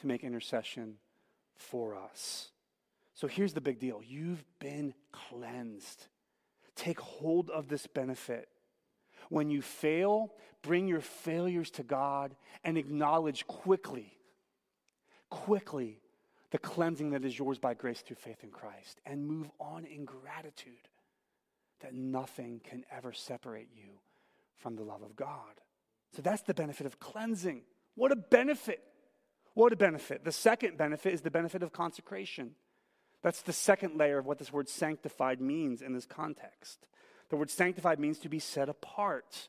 to 0.00 0.06
make 0.06 0.24
intercession 0.24 0.96
for 1.56 1.96
us. 1.96 2.50
So 3.14 3.26
here's 3.26 3.52
the 3.52 3.60
big 3.60 3.78
deal 3.78 4.00
you've 4.06 4.44
been 4.58 4.94
cleansed. 5.12 6.06
Take 6.76 7.00
hold 7.00 7.50
of 7.50 7.68
this 7.68 7.86
benefit. 7.86 8.48
When 9.28 9.50
you 9.50 9.62
fail, 9.62 10.32
bring 10.62 10.88
your 10.88 11.00
failures 11.00 11.70
to 11.72 11.82
God 11.82 12.34
and 12.64 12.78
acknowledge 12.78 13.46
quickly, 13.46 14.12
quickly, 15.30 16.00
the 16.50 16.58
cleansing 16.58 17.10
that 17.10 17.24
is 17.24 17.38
yours 17.38 17.58
by 17.58 17.74
grace 17.74 18.00
through 18.00 18.16
faith 18.16 18.42
in 18.42 18.50
Christ 18.50 19.00
and 19.04 19.26
move 19.26 19.50
on 19.60 19.84
in 19.84 20.04
gratitude 20.04 20.88
that 21.80 21.94
nothing 21.94 22.60
can 22.64 22.84
ever 22.90 23.12
separate 23.12 23.68
you 23.74 24.00
from 24.56 24.76
the 24.76 24.82
love 24.82 25.02
of 25.02 25.14
God. 25.14 25.60
So 26.16 26.22
that's 26.22 26.42
the 26.42 26.54
benefit 26.54 26.86
of 26.86 26.98
cleansing. 26.98 27.62
What 27.94 28.12
a 28.12 28.16
benefit! 28.16 28.82
What 29.54 29.72
a 29.72 29.76
benefit. 29.76 30.24
The 30.24 30.32
second 30.32 30.78
benefit 30.78 31.14
is 31.14 31.22
the 31.22 31.30
benefit 31.30 31.64
of 31.64 31.72
consecration. 31.72 32.52
That's 33.22 33.42
the 33.42 33.52
second 33.52 33.96
layer 33.96 34.18
of 34.18 34.24
what 34.24 34.38
this 34.38 34.52
word 34.52 34.68
sanctified 34.68 35.40
means 35.40 35.82
in 35.82 35.92
this 35.94 36.06
context. 36.06 36.86
The 37.30 37.36
word 37.36 37.50
sanctified 37.50 38.00
means 38.00 38.18
to 38.20 38.28
be 38.28 38.38
set 38.38 38.68
apart. 38.68 39.48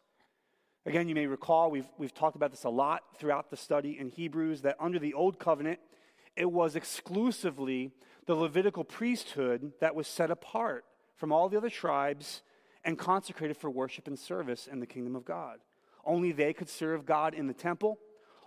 Again, 0.85 1.07
you 1.07 1.15
may 1.15 1.27
recall, 1.27 1.71
we've, 1.71 1.87
we've 1.97 2.13
talked 2.13 2.35
about 2.35 2.51
this 2.51 2.63
a 2.63 2.69
lot 2.69 3.03
throughout 3.17 3.49
the 3.49 3.57
study 3.57 3.97
in 3.97 4.09
Hebrews, 4.09 4.61
that 4.61 4.75
under 4.79 4.99
the 4.99 5.13
Old 5.13 5.39
Covenant, 5.39 5.79
it 6.35 6.51
was 6.51 6.75
exclusively 6.75 7.91
the 8.25 8.35
Levitical 8.35 8.83
priesthood 8.83 9.73
that 9.81 9.95
was 9.95 10.07
set 10.07 10.31
apart 10.31 10.85
from 11.15 11.31
all 11.31 11.49
the 11.49 11.57
other 11.57 11.69
tribes 11.69 12.41
and 12.83 12.97
consecrated 12.97 13.57
for 13.57 13.69
worship 13.69 14.07
and 14.07 14.17
service 14.17 14.67
in 14.67 14.79
the 14.79 14.85
kingdom 14.85 15.15
of 15.15 15.25
God. 15.25 15.59
Only 16.05 16.31
they 16.31 16.53
could 16.53 16.69
serve 16.69 17.05
God 17.05 17.33
in 17.33 17.47
the 17.47 17.53
temple, 17.53 17.99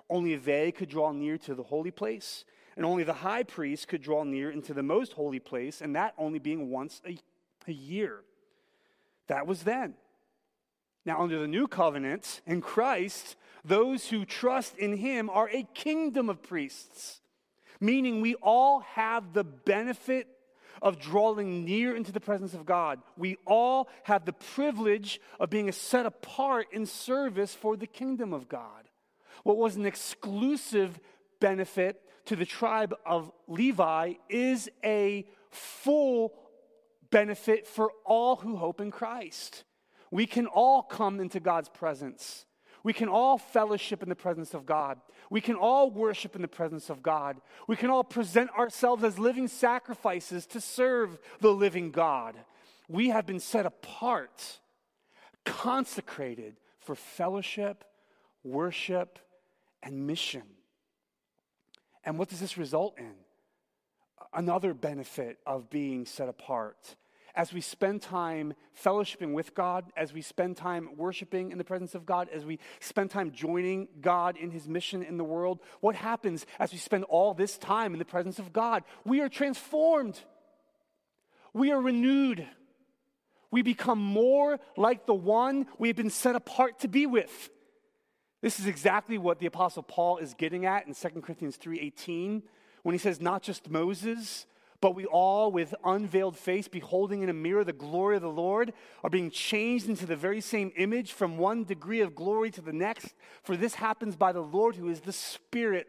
only 0.09 0.37
they 0.37 0.73
could 0.73 0.89
draw 0.89 1.13
near 1.13 1.39
to 1.39 1.55
the 1.55 1.63
holy 1.63 1.91
place, 1.91 2.45
and 2.77 2.85
only 2.85 3.05
the 3.05 3.13
high 3.13 3.43
priest 3.43 3.89
could 3.89 4.03
draw 4.03 4.25
near 4.25 4.51
into 4.51 4.75
the 4.75 4.83
most 4.83 5.13
holy 5.13 5.39
place, 5.39 5.81
and 5.81 5.95
that 5.97 6.15
only 6.19 6.39
being 6.39 6.71
once 6.71 7.01
a, 7.07 7.19
a 7.69 7.73
year. 7.73 8.21
That 9.29 9.47
was 9.47 9.63
then. 9.63 9.95
Now, 11.05 11.21
under 11.21 11.39
the 11.39 11.49
new 11.49 11.67
covenant 11.67 12.43
in 12.47 12.61
Christ, 12.61 13.37
those 13.65 14.09
who 14.09 14.25
trust 14.25 14.77
in 14.77 14.97
him 14.97 15.29
are 15.31 15.49
a 15.51 15.67
kingdom 15.75 16.29
of 16.29 16.43
priests, 16.43 17.21
meaning 17.81 18.21
we 18.21 18.35
all 18.37 18.81
have 18.81 19.33
the 19.33 19.45
benefit 19.45 20.29
of 20.81 20.99
drawing 20.99 21.65
near 21.65 21.95
into 21.95 22.13
the 22.13 22.21
presence 22.21 22.55
of 22.55 22.67
God. 22.67 23.01
We 23.17 23.37
all 23.47 23.89
have 24.05 24.25
the 24.25 24.33
privilege 24.33 25.21
of 25.39 25.51
being 25.51 25.71
set 25.73 26.07
apart 26.07 26.67
in 26.73 26.87
service 26.87 27.55
for 27.55 27.77
the 27.77 27.87
kingdom 27.87 28.33
of 28.33 28.49
God. 28.49 28.89
What 29.45 29.57
was 29.57 29.77
an 29.77 29.87
exclusive 29.87 30.99
benefit 31.41 32.01
to 32.27 32.37
the 32.37 32.47
tribe 32.47 32.95
of 33.05 33.31
Levi 33.49 34.15
is 34.29 34.69
a 34.85 35.27
full 35.51 36.33
benefit 37.13 37.69
for 37.69 37.93
all 38.05 38.37
who 38.37 38.57
hope 38.57 38.81
in 38.81 38.91
Christ. 38.91 39.63
We 40.11 40.27
can 40.27 40.47
all 40.47 40.83
come 40.83 41.21
into 41.21 41.39
God's 41.39 41.69
presence. 41.69 42.45
We 42.83 42.93
can 42.93 43.09
all 43.09 43.39
fellowship 43.39 44.03
in 44.03 44.09
the 44.09 44.17
presence 44.17 44.55
of 44.55 44.67
God. 44.67 45.01
We 45.31 45.41
can 45.41 45.55
all 45.55 45.91
worship 45.91 46.35
in 46.35 46.43
the 46.43 46.49
presence 46.49 46.91
of 46.91 47.03
God. 47.03 47.41
We 47.69 47.77
can 47.77 47.91
all 47.91 48.03
present 48.03 48.51
ourselves 48.59 49.05
as 49.05 49.21
living 49.21 49.47
sacrifices 49.47 50.47
to 50.47 50.61
serve 50.61 51.19
the 51.41 51.53
living 51.53 51.93
God. 51.93 52.35
We 52.89 53.11
have 53.11 53.25
been 53.25 53.39
set 53.39 53.67
apart, 53.67 54.59
consecrated 55.45 56.57
for 56.81 56.97
fellowship, 56.97 57.85
worship, 58.43 59.21
and 59.83 60.07
mission. 60.07 60.43
And 62.05 62.19
what 62.19 62.29
does 62.29 62.41
this 62.41 62.59
result 62.59 62.99
in? 62.99 63.15
Another 64.35 64.75
benefit 64.75 65.39
of 65.47 65.71
being 65.71 66.05
set 66.05 66.29
apart 66.29 66.97
as 67.35 67.53
we 67.53 67.61
spend 67.61 68.03
time 68.03 68.55
fellowshipping 68.83 69.33
with 69.33 69.55
God, 69.55 69.85
as 69.97 70.13
we 70.13 70.23
spend 70.23 70.57
time 70.57 70.91
worshiping 70.97 71.51
in 71.51 71.59
the 71.59 71.65
presence 71.65 71.95
of 71.95 72.05
God, 72.05 72.29
as 72.33 72.45
we 72.45 72.59
spend 72.81 73.11
time 73.11 73.33
joining 73.33 73.89
God 74.01 74.37
in 74.37 74.51
his 74.51 74.69
mission 74.69 75.03
in 75.03 75.17
the 75.17 75.25
world, 75.25 75.61
what 75.81 75.95
happens 75.95 76.47
as 76.59 76.73
we 76.73 76.79
spend 76.79 77.05
all 77.05 77.35
this 77.35 77.57
time 77.57 77.93
in 77.93 77.99
the 77.99 78.05
presence 78.05 78.39
of 78.39 78.53
God? 78.53 78.85
We 79.05 79.21
are 79.21 79.29
transformed, 79.29 80.21
we 81.55 81.73
are 81.73 81.81
renewed, 81.81 82.47
we 83.51 83.63
become 83.63 83.99
more 83.99 84.59
like 84.77 85.07
the 85.07 85.15
one 85.15 85.67
we 85.79 85.89
have 85.89 85.97
been 85.97 86.11
set 86.11 86.37
apart 86.37 86.81
to 86.81 86.89
be 86.89 87.07
with. 87.07 87.51
This 88.43 88.59
is 88.59 88.67
exactly 88.67 89.19
what 89.19 89.39
the 89.39 89.47
apostle 89.47 89.85
Paul 89.85 90.19
is 90.19 90.35
getting 90.35 90.67
at 90.67 90.87
in 90.87 90.95
2 90.95 91.23
Corinthians 91.23 91.57
3:18 91.57 92.43
when 92.83 92.95
he 92.95 92.99
says 92.99 93.21
not 93.21 93.43
just 93.43 93.71
Moses 93.71 94.47
but 94.83 94.97
we 94.97 95.07
all, 95.07 95.53
with 95.53 95.77
unveiled 95.85 96.37
face, 96.37 96.67
beholding 96.67 97.23
in 97.23 97.29
a 97.29 97.33
mirror 97.33 97.63
the 97.63 97.73
glory 97.73 98.17
of 98.17 98.23
the 98.23 98.29
Lord, 98.29 98.73
are 99.05 99.09
being 99.09 99.31
changed 99.31 99.89
into 99.89 100.07
the 100.07 100.17
very 100.17 100.41
same 100.41 100.73
image 100.77 101.13
from 101.13 101.39
one 101.39 101.63
degree 101.63 102.01
of 102.01 102.17
glory 102.17 102.51
to 102.51 102.61
the 102.61 102.73
next. 102.73 103.15
For 103.45 103.57
this 103.57 103.77
happens 103.77 104.17
by 104.17 104.33
the 104.33 104.43
Lord 104.43 104.75
who 104.75 104.89
is 104.89 105.01
the 105.01 105.13
Spirit. 105.13 105.87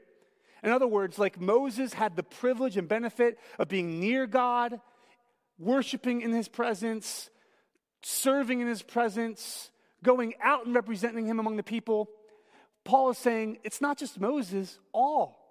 In 0.63 0.69
other 0.69 0.85
words, 0.85 1.17
like 1.17 1.41
Moses 1.41 1.95
had 1.95 2.15
the 2.15 2.21
privilege 2.21 2.77
and 2.77 2.87
benefit 2.87 3.39
of 3.57 3.67
being 3.67 3.99
near 3.99 4.27
God, 4.27 4.79
worshiping 5.57 6.21
in 6.21 6.31
his 6.31 6.47
presence, 6.47 7.31
serving 8.03 8.61
in 8.61 8.67
his 8.67 8.83
presence, 8.83 9.71
going 10.03 10.35
out 10.39 10.67
and 10.67 10.75
representing 10.75 11.25
him 11.25 11.39
among 11.39 11.57
the 11.57 11.63
people. 11.63 12.09
Paul 12.83 13.09
is 13.09 13.17
saying 13.17 13.57
it's 13.63 13.81
not 13.81 13.97
just 13.97 14.19
Moses, 14.19 14.77
all 14.93 15.42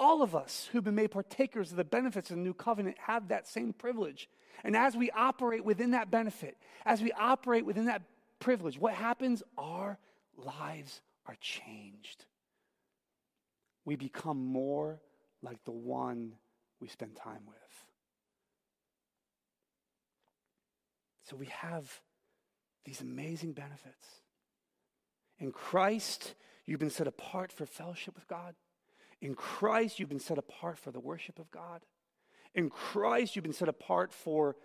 all 0.00 0.22
of 0.22 0.34
us 0.34 0.68
who've 0.72 0.82
been 0.82 0.94
made 0.94 1.10
partakers 1.10 1.70
of 1.70 1.76
the 1.76 1.84
benefits 1.84 2.30
of 2.30 2.36
the 2.36 2.42
new 2.42 2.54
covenant 2.54 2.96
have 3.06 3.28
that 3.28 3.46
same 3.46 3.74
privilege. 3.74 4.28
And 4.64 4.74
as 4.74 4.96
we 4.96 5.10
operate 5.10 5.62
within 5.64 5.90
that 5.90 6.10
benefit, 6.10 6.56
as 6.86 7.02
we 7.02 7.12
operate 7.12 7.66
within 7.66 7.84
that 7.84 8.02
privilege, 8.40 8.78
what 8.78 8.94
happens? 8.94 9.42
Our 9.58 9.98
lives 10.36 11.02
are 11.26 11.36
changed. 11.40 12.24
We 13.84 13.96
become 13.96 14.42
more 14.42 15.00
like 15.42 15.62
the 15.64 15.70
one 15.70 16.32
we 16.80 16.88
spend 16.88 17.14
time 17.14 17.42
with. 17.46 17.56
So 21.28 21.36
we 21.36 21.46
have 21.46 22.00
these 22.86 23.02
amazing 23.02 23.52
benefits. 23.52 24.08
In 25.38 25.52
Christ, 25.52 26.34
you've 26.64 26.80
been 26.80 26.90
set 26.90 27.06
apart 27.06 27.52
for 27.52 27.66
fellowship 27.66 28.14
with 28.14 28.26
God. 28.26 28.54
In 29.20 29.34
Christ, 29.34 29.98
you've 29.98 30.08
been 30.08 30.18
set 30.18 30.38
apart 30.38 30.78
for 30.78 30.90
the 30.90 31.00
worship 31.00 31.38
of 31.38 31.50
God. 31.50 31.82
In 32.54 32.70
Christ, 32.70 33.36
you've 33.36 33.42
been 33.42 33.52
set 33.52 33.68
apart 33.68 34.12
for 34.12 34.56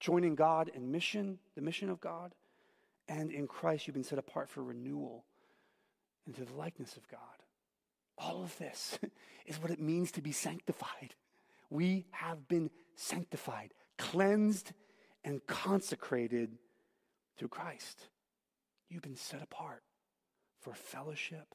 joining 0.00 0.34
God 0.34 0.70
in 0.74 0.90
mission, 0.90 1.38
the 1.54 1.62
mission 1.62 1.90
of 1.90 2.00
God. 2.00 2.34
And 3.08 3.30
in 3.30 3.46
Christ, 3.46 3.86
you've 3.86 3.94
been 3.94 4.04
set 4.04 4.18
apart 4.18 4.48
for 4.48 4.62
renewal 4.62 5.24
into 6.26 6.44
the 6.44 6.54
likeness 6.54 6.96
of 6.96 7.08
God. 7.08 7.20
All 8.16 8.42
of 8.42 8.56
this 8.58 8.98
is 9.46 9.60
what 9.60 9.70
it 9.70 9.80
means 9.80 10.12
to 10.12 10.22
be 10.22 10.32
sanctified. 10.32 11.14
We 11.68 12.06
have 12.10 12.48
been 12.48 12.70
sanctified, 12.96 13.74
cleansed, 13.98 14.72
and 15.24 15.44
consecrated 15.46 16.56
through 17.36 17.48
Christ. 17.48 18.06
You've 18.88 19.02
been 19.02 19.16
set 19.16 19.42
apart 19.42 19.82
for 20.60 20.74
fellowship, 20.74 21.54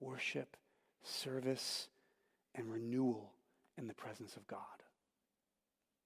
worship, 0.00 0.56
service, 1.02 1.88
and 2.54 2.70
renewal 2.72 3.32
in 3.78 3.86
the 3.86 3.94
presence 3.94 4.36
of 4.36 4.46
God. 4.46 4.60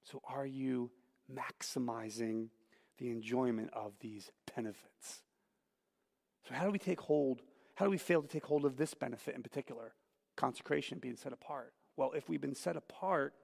So, 0.05 0.20
are 0.28 0.47
you 0.47 0.91
maximizing 1.32 2.49
the 2.99 3.11
enjoyment 3.11 3.70
of 3.72 3.93
these 4.01 4.30
benefits? 4.55 5.22
So, 6.49 6.55
how 6.55 6.64
do 6.64 6.70
we 6.70 6.78
take 6.78 7.01
hold? 7.01 7.43
How 7.76 7.84
do 7.84 7.91
we 7.91 7.99
fail 7.99 8.22
to 8.22 8.28
take 8.28 8.45
hold 8.45 8.64
of 8.64 8.76
this 8.76 8.95
benefit 8.95 9.34
in 9.34 9.43
particular? 9.43 9.95
Consecration, 10.36 10.99
being 10.99 11.16
set 11.16 11.32
apart. 11.32 11.72
Well, 11.97 12.12
if 12.14 12.28
we've 12.28 12.41
been 12.41 12.55
set 12.55 12.76
apart 12.76 13.34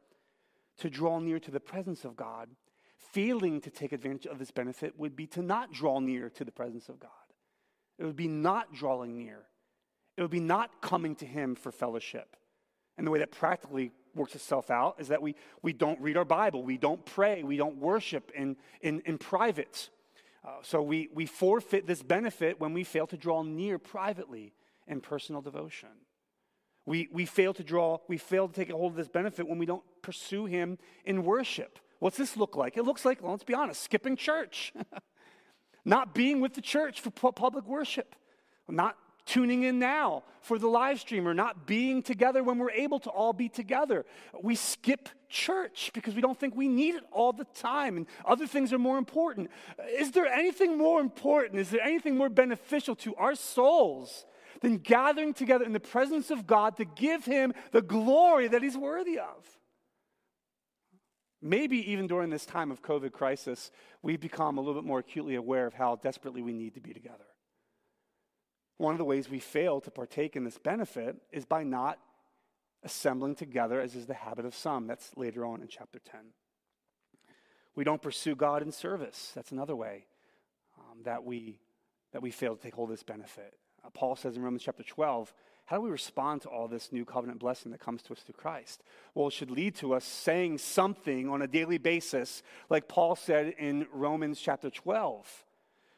to 0.79 0.91
draw 0.91 1.19
near 1.21 1.39
to 1.39 1.51
the 1.51 1.61
presence 1.61 2.05
of 2.05 2.17
God, 2.17 2.49
failing 2.97 3.61
to 3.63 3.71
take 3.71 3.93
advantage 3.93 4.27
of 4.27 4.39
this 4.39 4.51
benefit 4.51 4.99
would 4.99 5.17
be 5.17 5.27
to 5.29 5.43
not 5.43 5.73
draw 5.73 6.01
near 6.01 6.29
to 6.31 6.45
the 6.45 6.53
presence 6.53 6.89
of 6.89 6.99
God. 6.99 7.11
It 7.99 8.05
would 8.05 8.17
be 8.17 8.29
not 8.29 8.75
drawing 8.75 9.17
near 9.17 9.47
it 10.17 10.23
would 10.23 10.31
be 10.31 10.41
not 10.41 10.81
coming 10.81 11.15
to 11.17 11.27
Him 11.27 11.55
for 11.55 11.71
fellowship. 11.71 12.37
And 12.99 13.07
the 13.07 13.11
way 13.11 13.19
that 13.19 13.31
practically 13.31 13.93
works 14.15 14.35
itself 14.35 14.71
out 14.71 14.97
is 14.99 15.09
that 15.09 15.21
we, 15.21 15.35
we 15.63 15.73
don't 15.73 16.01
read 16.01 16.17
our 16.17 16.25
Bible, 16.25 16.63
we 16.63 16.79
don't 16.79 17.05
pray, 17.05 17.43
we 17.43 17.57
don't 17.57 17.77
worship 17.77 18.33
in, 18.35 18.57
in, 18.81 19.01
in 19.05 19.19
private. 19.19 19.91
Uh, 20.45 20.51
so 20.63 20.81
we, 20.81 21.09
we 21.13 21.27
forfeit 21.27 21.87
this 21.87 22.03
benefit 22.03 22.59
when 22.61 22.73
we 22.73 22.85
fail 22.85 23.07
to 23.09 23.17
draw 23.17 23.43
near 23.43 23.79
privately 23.79 24.55
in 24.87 25.01
personal 25.01 25.43
devotion. 25.43 25.89
We, 26.87 27.09
we 27.13 27.27
fail 27.27 27.53
to 27.55 27.65
draw, 27.65 27.99
we 28.09 28.17
fail 28.17 28.49
to 28.49 28.55
take 28.55 28.71
a 28.71 28.73
hold 28.73 28.93
of 28.93 28.97
this 28.97 29.09
benefit 29.09 29.47
when 29.47 29.59
we 29.59 29.67
don't 29.67 29.83
pursue 30.03 30.47
Him 30.47 30.79
in 31.05 31.25
worship. 31.25 31.79
What's 31.99 32.17
this 32.17 32.37
look 32.37 32.57
like? 32.57 32.77
It 32.77 32.85
looks 32.85 33.05
like, 33.05 33.23
well, 33.23 33.33
let's 33.33 33.45
be 33.45 33.55
honest, 33.55 33.83
skipping 33.83 34.17
church, 34.17 34.73
not 35.85 36.15
being 36.15 36.41
with 36.41 36.55
the 36.55 36.61
church 36.61 37.01
for 37.01 37.11
public 37.11 37.67
worship, 37.67 38.15
not 38.69 38.97
tuning 39.27 39.65
in 39.65 39.79
now 39.79 40.23
for 40.41 40.59
the 40.59 40.69
live 40.69 41.01
stream 41.01 41.27
or 41.27 41.35
not 41.35 41.67
being 41.67 42.03
together 42.03 42.43
when 42.43 42.59
we're 42.59 42.71
able 42.71 43.01
to 43.01 43.11
all 43.11 43.33
be 43.33 43.49
together. 43.49 44.07
We 44.41 44.55
skip 44.55 45.09
church 45.29 45.91
because 45.93 46.15
we 46.15 46.21
don't 46.21 46.39
think 46.39 46.55
we 46.55 46.69
need 46.69 46.95
it 46.95 47.03
all 47.11 47.33
the 47.33 47.47
time 47.47 47.97
and 47.97 48.07
other 48.25 48.47
things 48.47 48.73
are 48.73 48.79
more 48.79 48.97
important. 48.97 49.51
Is 49.99 50.13
there 50.13 50.27
anything 50.27 50.79
more 50.79 51.01
important? 51.01 51.61
Is 51.61 51.71
there 51.71 51.83
anything 51.83 52.17
more 52.17 52.29
beneficial 52.29 52.95
to 52.97 53.15
our 53.17 53.35
souls 53.35 54.25
than 54.63 54.79
gathering 54.79 55.35
together 55.35 55.65
in 55.65 55.73
the 55.73 55.81
presence 55.81 56.31
of 56.31 56.47
God 56.47 56.77
to 56.77 56.85
give 56.85 57.25
Him 57.25 57.53
the 57.73 57.83
glory 57.83 58.49
that 58.49 58.63
He's 58.63 58.77
worthy 58.77 59.19
of? 59.19 59.45
Maybe 61.43 61.91
even 61.93 62.07
during 62.07 62.31
this 62.31 62.47
time 62.47 62.71
of 62.71 62.81
COVID 62.81 63.13
crisis, 63.13 63.71
we've 64.03 64.21
become 64.21 64.57
a 64.57 64.61
little 64.61 64.81
bit 64.81 64.87
more 64.87 65.01
acutely 65.01 65.35
aware 65.35 65.67
of 65.67 65.75
how 65.75 65.97
desperately 65.97 66.43
we 66.43 66.53
need 66.53 66.75
to 66.75 66.81
be 66.81 66.95
together. 66.95 67.25
One 68.79 68.93
of 68.93 68.99
the 68.99 69.05
ways 69.05 69.31
we 69.31 69.39
fail 69.39 69.81
to 69.81 69.91
partake 69.91 70.37
in 70.37 70.45
this 70.45 70.59
benefit 70.59 71.17
is 71.33 71.45
by 71.45 71.63
not 71.63 71.99
assembling 72.83 73.35
together, 73.35 73.81
as 73.81 73.95
is 73.95 74.07
the 74.07 74.15
habit 74.15 74.45
of 74.45 74.55
some. 74.55 74.87
That's 74.87 75.17
later 75.17 75.45
on 75.45 75.63
in 75.63 75.69
chapter 75.69 75.99
10. 75.99 76.21
We 77.75 77.85
don't 77.85 78.03
pursue 78.03 78.35
God 78.35 78.63
in 78.63 78.73
service. 78.73 79.33
That's 79.35 79.53
another 79.53 79.77
way 79.77 80.07
um, 80.79 81.03
that, 81.05 81.25
we, 81.25 81.59
that 82.13 82.23
we 82.23 82.31
fail 82.31 82.57
to 82.57 82.63
take 82.63 82.75
hold 82.75 82.91
of 82.91 82.97
this 82.97 83.03
benefit. 83.03 83.55
Uh, 83.85 83.91
Paul 83.91 84.17
says 84.17 84.37
in 84.37 84.43
Romans 84.43 84.63
chapter 84.63 84.83
12, 84.83 85.33
how 85.67 85.77
do 85.77 85.83
we 85.83 85.91
respond 85.91 86.43
to 86.43 86.49
all 86.49 86.69
this 86.69 86.93
new 86.93 87.05
covenant 87.05 87.41
blessing 87.41 87.73
that 87.73 87.81
comes 87.81 88.03
to 88.03 88.13
us 88.13 88.21
through 88.21 88.35
Christ? 88.35 88.83
Well, 89.15 89.29
it 89.29 89.33
should 89.33 89.51
lead 89.51 89.75
to 89.77 89.95
us 89.95 90.05
saying 90.05 90.59
something 90.59 91.29
on 91.29 91.43
a 91.43 91.49
daily 91.49 91.79
basis, 91.79 92.43
like 92.71 92.89
Paul 92.89 93.17
said 93.17 93.55
in 93.59 93.87
Romans 93.93 94.41
chapter 94.41 94.71
12 94.71 95.46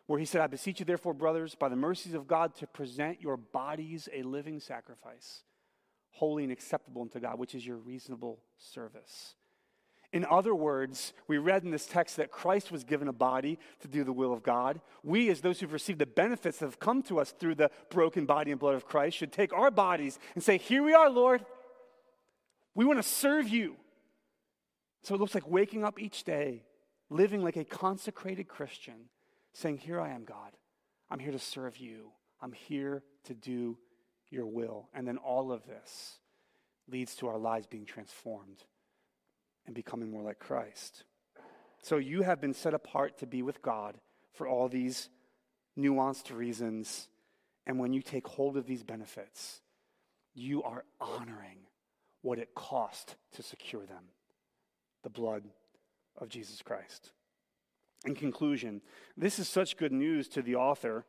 where 0.09 0.19
he 0.19 0.25
said, 0.25 0.41
I 0.41 0.47
beseech 0.47 0.81
you, 0.81 0.87
therefore, 0.87 1.13
brothers, 1.13 1.55
by 1.55 1.69
the 1.69 1.77
mercies 1.77 2.15
of 2.15 2.27
God, 2.27 2.55
to 2.57 2.67
present 2.67 3.21
your 3.21 3.37
bodies 3.37 4.09
a 4.11 4.23
living 4.23 4.59
sacrifice, 4.59 5.43
holy 6.13 6.45
and 6.45 6.51
acceptable 6.51 7.03
unto 7.03 7.21
God, 7.21 7.39
which 7.39 7.55
is 7.55 7.65
your 7.65 7.77
reasonable 7.77 8.41
service. 8.57 9.35
In 10.11 10.25
other 10.25 10.55
words, 10.55 11.13
we 11.27 11.37
read 11.37 11.63
in 11.63 11.71
this 11.71 11.85
text 11.85 12.17
that 12.17 12.31
Christ 12.31 12.73
was 12.73 12.85
given 12.85 13.07
a 13.09 13.13
body 13.13 13.59
to 13.81 13.89
do 13.89 14.03
the 14.03 14.13
will 14.13 14.33
of 14.33 14.43
God. 14.43 14.81
We, 15.05 15.29
as 15.29 15.43
those 15.43 15.61
who've 15.61 15.75
received 15.75 15.99
the 15.99 16.07
benefits 16.07 16.57
that 16.59 16.65
have 16.65 16.81
come 16.81 17.03
to 17.03 17.21
us 17.21 17.33
through 17.33 17.57
the 17.57 17.71
broken 17.91 18.25
body 18.25 18.51
and 18.51 18.59
blood 18.59 18.77
of 18.77 18.87
Christ, 18.87 19.19
should 19.19 19.31
take 19.31 19.53
our 19.53 19.71
bodies 19.71 20.19
and 20.35 20.43
say, 20.43 20.57
Here 20.57 20.83
we 20.83 20.95
are, 20.95 21.11
Lord. 21.11 21.45
We 22.75 22.87
want 22.87 22.99
to 22.99 23.07
serve 23.07 23.47
you. 23.47 23.77
So 25.03 25.15
it 25.15 25.21
looks 25.21 25.35
like 25.35 25.47
waking 25.47 25.85
up 25.85 26.01
each 26.01 26.25
day, 26.25 26.63
living 27.11 27.45
like 27.45 27.57
a 27.57 27.65
consecrated 27.65 28.49
Christian 28.49 29.11
saying, 29.53 29.79
Here 29.79 30.01
I 30.01 30.11
am, 30.11 30.25
God. 30.25 30.53
I'm 31.11 31.19
here 31.19 31.33
to 31.33 31.39
serve 31.39 31.77
you. 31.79 32.11
I'm 32.41 32.53
here 32.53 33.03
to 33.25 33.35
do 33.35 33.79
your 34.31 34.47
will. 34.47 34.89
And 34.95 35.07
then 35.07 35.19
all 35.19 35.51
of 35.53 35.67
this 35.67 36.19
leads 36.89 37.15
to 37.17 37.29
our 37.29 37.39
lives 37.39 37.67
being 37.67 37.87
transformed 37.87 38.65
and 39.67 39.75
becoming 39.75 40.11
more 40.11 40.23
like 40.23 40.39
Christ. 40.39 41.05
So 41.83 41.97
you 41.97 42.23
have 42.23 42.41
been 42.41 42.55
set 42.55 42.75
apart 42.75 43.19
to 43.19 43.27
be 43.27 43.43
with 43.43 43.63
God 43.63 43.97
for 44.35 44.47
all 44.47 44.69
these 44.69 45.09
nuanced 45.79 46.35
reasons. 46.35 47.09
And 47.67 47.79
when 47.79 47.93
you 47.93 48.03
take 48.03 48.27
hold 48.27 48.57
of 48.57 48.67
these 48.67 48.83
benefits, 48.83 49.61
you 50.35 50.63
are 50.63 50.85
honoring 51.01 51.59
what 52.23 52.39
it 52.39 52.55
cost 52.55 53.17
to 53.33 53.43
secure 53.43 53.87
them 53.87 54.05
the 55.05 55.11
blood 55.11 55.45
of 56.17 56.29
Jesus 56.29 56.61
Christ. 56.63 57.13
In 58.05 58.15
conclusion, 58.15 58.81
this 59.17 59.39
is 59.39 59.49
such 59.49 59.77
good 59.77 59.93
news 59.93 60.29
to 60.29 60.43
the 60.43 60.55
author 60.55 61.05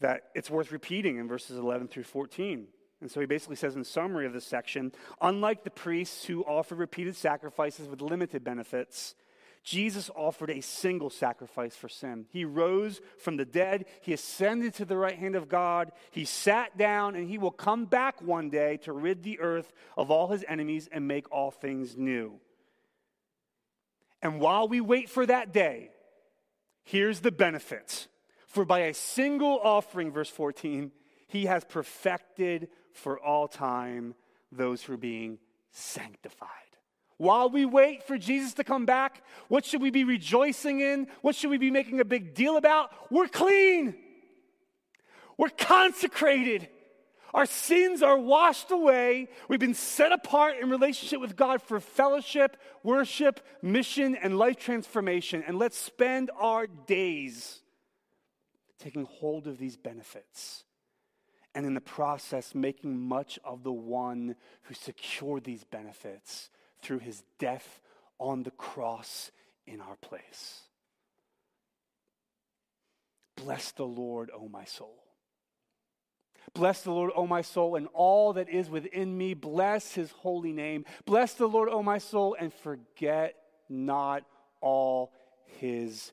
that 0.00 0.28
it's 0.34 0.50
worth 0.50 0.70
repeating 0.70 1.16
in 1.18 1.26
verses 1.26 1.58
11 1.58 1.88
through 1.88 2.04
14. 2.04 2.68
And 3.00 3.10
so 3.10 3.20
he 3.20 3.26
basically 3.26 3.56
says, 3.56 3.76
in 3.76 3.84
summary 3.84 4.26
of 4.26 4.32
this 4.32 4.46
section, 4.46 4.92
unlike 5.20 5.64
the 5.64 5.70
priests 5.70 6.24
who 6.24 6.42
offer 6.44 6.74
repeated 6.74 7.16
sacrifices 7.16 7.88
with 7.88 8.00
limited 8.00 8.42
benefits, 8.42 9.14
Jesus 9.62 10.10
offered 10.16 10.50
a 10.50 10.62
single 10.62 11.10
sacrifice 11.10 11.76
for 11.76 11.88
sin. 11.88 12.26
He 12.30 12.44
rose 12.44 13.00
from 13.18 13.36
the 13.36 13.44
dead, 13.44 13.86
he 14.00 14.12
ascended 14.12 14.74
to 14.74 14.84
the 14.84 14.96
right 14.96 15.18
hand 15.18 15.34
of 15.34 15.48
God, 15.48 15.92
he 16.10 16.24
sat 16.24 16.78
down, 16.78 17.14
and 17.14 17.28
he 17.28 17.38
will 17.38 17.50
come 17.50 17.84
back 17.84 18.22
one 18.22 18.50
day 18.50 18.78
to 18.78 18.92
rid 18.92 19.22
the 19.22 19.40
earth 19.40 19.72
of 19.96 20.10
all 20.10 20.28
his 20.28 20.44
enemies 20.48 20.88
and 20.90 21.06
make 21.06 21.30
all 21.30 21.50
things 21.50 21.96
new. 21.96 22.40
And 24.22 24.40
while 24.40 24.68
we 24.68 24.80
wait 24.80 25.08
for 25.08 25.26
that 25.26 25.52
day, 25.52 25.90
here's 26.88 27.20
the 27.20 27.30
benefits. 27.30 28.08
For 28.46 28.64
by 28.64 28.80
a 28.80 28.94
single 28.94 29.60
offering, 29.62 30.10
verse 30.10 30.30
14, 30.30 30.90
he 31.26 31.44
has 31.44 31.64
perfected 31.64 32.68
for 32.92 33.18
all 33.18 33.46
time 33.46 34.14
those 34.50 34.82
who 34.82 34.94
are 34.94 34.98
being 34.98 35.38
sanctified. 35.70 36.48
While 37.18 37.50
we 37.50 37.66
wait 37.66 38.04
for 38.04 38.16
Jesus 38.16 38.54
to 38.54 38.64
come 38.64 38.86
back, 38.86 39.22
what 39.48 39.66
should 39.66 39.82
we 39.82 39.90
be 39.90 40.04
rejoicing 40.04 40.80
in? 40.80 41.08
What 41.20 41.34
should 41.34 41.50
we 41.50 41.58
be 41.58 41.70
making 41.70 42.00
a 42.00 42.04
big 42.04 42.34
deal 42.34 42.56
about? 42.56 42.90
We're 43.10 43.28
clean. 43.28 43.94
We're 45.36 45.50
consecrated. 45.50 46.68
Our 47.34 47.46
sins 47.46 48.02
are 48.02 48.18
washed 48.18 48.70
away. 48.70 49.28
We've 49.48 49.60
been 49.60 49.74
set 49.74 50.12
apart 50.12 50.56
in 50.60 50.70
relationship 50.70 51.20
with 51.20 51.36
God 51.36 51.60
for 51.60 51.78
fellowship, 51.78 52.56
worship, 52.82 53.40
mission, 53.60 54.16
and 54.16 54.38
life 54.38 54.56
transformation. 54.56 55.44
And 55.46 55.58
let's 55.58 55.76
spend 55.76 56.30
our 56.38 56.66
days 56.66 57.60
taking 58.78 59.04
hold 59.04 59.46
of 59.46 59.58
these 59.58 59.76
benefits. 59.76 60.64
And 61.54 61.66
in 61.66 61.74
the 61.74 61.80
process, 61.80 62.54
making 62.54 62.98
much 62.98 63.38
of 63.44 63.62
the 63.62 63.72
one 63.72 64.36
who 64.62 64.74
secured 64.74 65.44
these 65.44 65.64
benefits 65.64 66.50
through 66.82 67.00
his 67.00 67.22
death 67.38 67.80
on 68.18 68.42
the 68.42 68.50
cross 68.52 69.30
in 69.66 69.80
our 69.80 69.96
place. 69.96 70.60
Bless 73.36 73.70
the 73.72 73.84
Lord, 73.84 74.30
O 74.34 74.48
my 74.48 74.64
soul. 74.64 75.07
Bless 76.54 76.82
the 76.82 76.90
Lord, 76.90 77.12
O 77.14 77.26
my 77.26 77.42
soul, 77.42 77.76
and 77.76 77.88
all 77.92 78.32
that 78.34 78.48
is 78.48 78.70
within 78.70 79.16
me. 79.16 79.34
Bless 79.34 79.94
his 79.94 80.10
holy 80.10 80.52
name. 80.52 80.84
Bless 81.04 81.34
the 81.34 81.46
Lord, 81.46 81.68
O 81.68 81.82
my 81.82 81.98
soul, 81.98 82.36
and 82.38 82.52
forget 82.52 83.34
not 83.68 84.24
all 84.60 85.12
his 85.44 86.12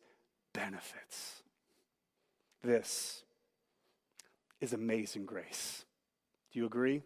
benefits. 0.54 1.44
This 2.64 3.24
is 4.62 4.74
amazing 4.74 5.26
grace. 5.26 5.86
Do 6.52 6.60
you 6.60 6.66
agree? 6.66 7.02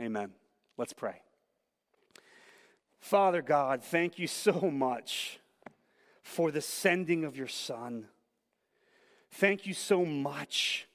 Amen. 0.00 0.30
Let's 0.76 0.92
pray. 0.92 1.20
Father 2.98 3.42
God, 3.42 3.82
thank 3.82 4.18
you 4.18 4.26
so 4.26 4.70
much 4.72 5.38
for 6.22 6.50
the 6.50 6.62
sending 6.62 7.24
of 7.24 7.36
your 7.36 7.48
Son. 7.48 8.08
Thank 9.30 9.66
you 9.66 9.74
so 9.74 10.04
much 10.04 10.88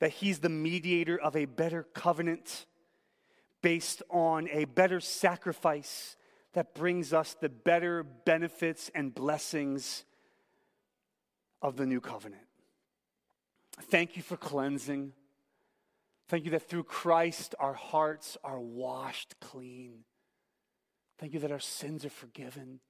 that 0.00 0.10
He's 0.12 0.40
the 0.40 0.48
mediator 0.48 1.18
of 1.18 1.36
a 1.36 1.44
better 1.44 1.84
covenant 1.94 2.66
based 3.62 4.02
on 4.10 4.48
a 4.50 4.64
better 4.64 5.00
sacrifice 5.00 6.16
that 6.52 6.74
brings 6.74 7.12
us 7.12 7.36
the 7.40 7.48
better 7.48 8.02
benefits 8.02 8.90
and 8.94 9.14
blessings 9.14 10.04
of 11.60 11.76
the 11.76 11.86
new 11.86 12.00
covenant. 12.00 12.42
Thank 13.90 14.16
you 14.16 14.22
for 14.22 14.36
cleansing. 14.36 15.12
Thank 16.28 16.44
you 16.44 16.50
that 16.52 16.68
through 16.68 16.84
Christ 16.84 17.54
our 17.58 17.74
hearts 17.74 18.36
are 18.42 18.60
washed 18.60 19.38
clean. 19.40 20.04
Thank 21.18 21.34
you 21.34 21.40
that 21.40 21.52
our 21.52 21.60
sins 21.60 22.04
are 22.04 22.10
forgiven. 22.10 22.80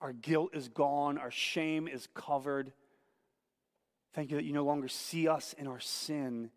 Our 0.00 0.12
guilt 0.12 0.50
is 0.54 0.68
gone. 0.68 1.18
Our 1.18 1.30
shame 1.30 1.88
is 1.88 2.08
covered. 2.14 2.72
Thank 4.14 4.30
you 4.30 4.36
that 4.36 4.44
you 4.44 4.52
no 4.52 4.64
longer 4.64 4.88
see 4.88 5.28
us 5.28 5.54
in 5.56 5.66
our 5.66 5.80
sin. 5.80 6.50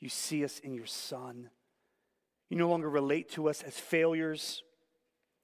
You 0.00 0.08
see 0.08 0.44
us 0.44 0.58
in 0.58 0.74
your 0.74 0.86
Son. 0.86 1.50
You 2.48 2.56
no 2.56 2.68
longer 2.68 2.90
relate 2.90 3.30
to 3.32 3.48
us 3.48 3.62
as 3.62 3.78
failures. 3.78 4.62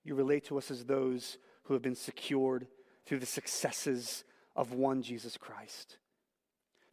You 0.05 0.15
relate 0.15 0.45
to 0.47 0.59
us 0.59 0.71
as 0.71 0.85
those 0.85 1.39
who 1.65 1.75
have 1.75 1.83
been 1.83 1.95
secured 1.95 2.67
through 3.07 3.21
the 3.21 3.27
successes 3.27 4.25
of 4.57 4.73
one 4.73 5.03
Jesus 5.03 5.37
Christ. 5.37 5.99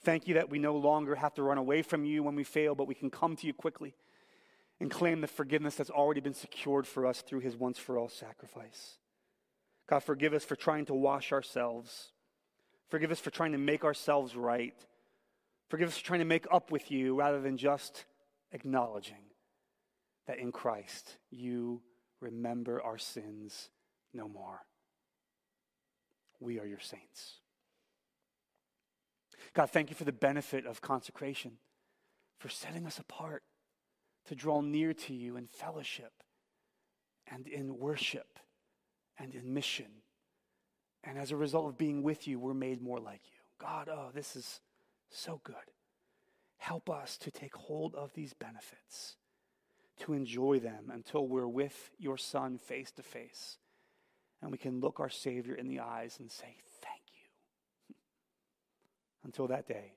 Thank 0.02 0.28
you 0.28 0.36
that 0.36 0.50
we 0.50 0.60
no 0.60 0.78
longer 0.78 1.16
have 1.16 1.34
to 1.36 1.44
run 1.44 1.58
away 1.58 1.82
from 1.82 2.06
you 2.06 2.24
when 2.24 2.36
we 2.36 2.44
fail, 2.44 2.76
but 2.76 2.88
we 2.88 2.96
can 2.96 3.10
come 3.10 3.36
to 3.36 3.48
you 3.48 3.54
quickly 3.54 3.96
and 4.80 4.90
claim 4.90 5.20
the 5.20 5.28
forgiveness 5.28 5.76
that's 5.76 5.90
already 5.90 6.22
been 6.22 6.34
secured 6.34 6.88
for 6.88 7.06
us 7.06 7.22
through 7.22 7.42
his 7.42 7.58
once 7.58 7.78
for 7.78 7.98
all 7.98 8.08
sacrifice. 8.08 8.98
God, 9.88 10.00
forgive 10.00 10.34
us 10.34 10.46
for 10.46 10.56
trying 10.56 10.86
to 10.86 10.94
wash 10.94 11.34
ourselves. 11.34 12.12
Forgive 12.90 13.12
us 13.12 13.20
for 13.20 13.30
trying 13.30 13.52
to 13.52 13.58
make 13.58 13.84
ourselves 13.84 14.36
right. 14.36 14.76
Forgive 15.70 15.90
us 15.90 15.98
for 15.98 16.06
trying 16.06 16.20
to 16.20 16.26
make 16.26 16.48
up 16.52 16.72
with 16.72 16.92
you 16.92 17.16
rather 17.16 17.40
than 17.40 17.58
just 17.58 18.06
acknowledging 18.52 19.30
that 20.28 20.40
in 20.40 20.52
Christ 20.52 21.18
you 21.30 21.82
remember 22.20 22.82
our 22.82 22.98
sins 22.98 23.70
no 24.14 24.28
more. 24.28 24.62
We 26.40 26.60
are 26.60 26.66
your 26.66 26.80
saints. 26.80 27.40
God, 29.54 29.70
thank 29.70 29.90
you 29.90 29.96
for 29.96 30.04
the 30.04 30.12
benefit 30.12 30.66
of 30.66 30.82
consecration, 30.82 31.54
for 32.40 32.50
setting 32.50 32.86
us 32.86 33.00
apart 33.00 33.44
to 34.28 34.36
draw 34.36 34.62
near 34.62 34.94
to 34.94 35.14
you 35.14 35.38
in 35.38 35.48
fellowship 35.48 36.12
and 37.28 37.48
in 37.48 37.78
worship 37.78 38.40
and 39.18 39.34
in 39.34 39.54
mission. 39.54 39.88
And 41.04 41.18
as 41.18 41.32
a 41.32 41.38
result 41.38 41.68
of 41.68 41.78
being 41.78 42.04
with 42.04 42.28
you, 42.28 42.40
we're 42.40 42.54
made 42.54 42.82
more 42.82 43.00
like 43.00 43.22
you. 43.26 43.40
God, 43.60 43.90
oh, 43.90 44.10
this 44.14 44.36
is 44.36 44.60
so 45.10 45.42
good. 45.44 45.56
Help 46.58 46.90
us 46.90 47.18
to 47.18 47.32
take 47.32 47.56
hold 47.56 47.96
of 47.96 48.14
these 48.14 48.34
benefits, 48.34 49.16
to 50.00 50.14
enjoy 50.14 50.60
them 50.60 50.92
until 50.94 51.28
we're 51.28 51.48
with 51.48 51.92
your 51.98 52.18
Son 52.18 52.58
face 52.58 52.92
to 52.92 53.04
face. 53.04 53.58
And 54.42 54.52
we 54.52 54.58
can 54.58 54.80
look 54.80 55.00
our 55.00 55.10
Savior 55.10 55.56
in 55.56 55.68
the 55.68 55.80
eyes 55.80 56.18
and 56.20 56.32
say, 56.32 56.58
Thank 56.82 57.02
you. 57.14 57.96
until 59.24 59.48
that 59.48 59.68
day, 59.68 59.94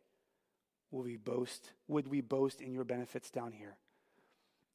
will 0.90 1.02
we 1.02 1.16
boast, 1.16 1.72
would 1.88 2.08
we 2.08 2.20
boast 2.20 2.60
in 2.60 2.72
your 2.72 2.84
benefits 2.84 3.30
down 3.30 3.52
here? 3.52 3.76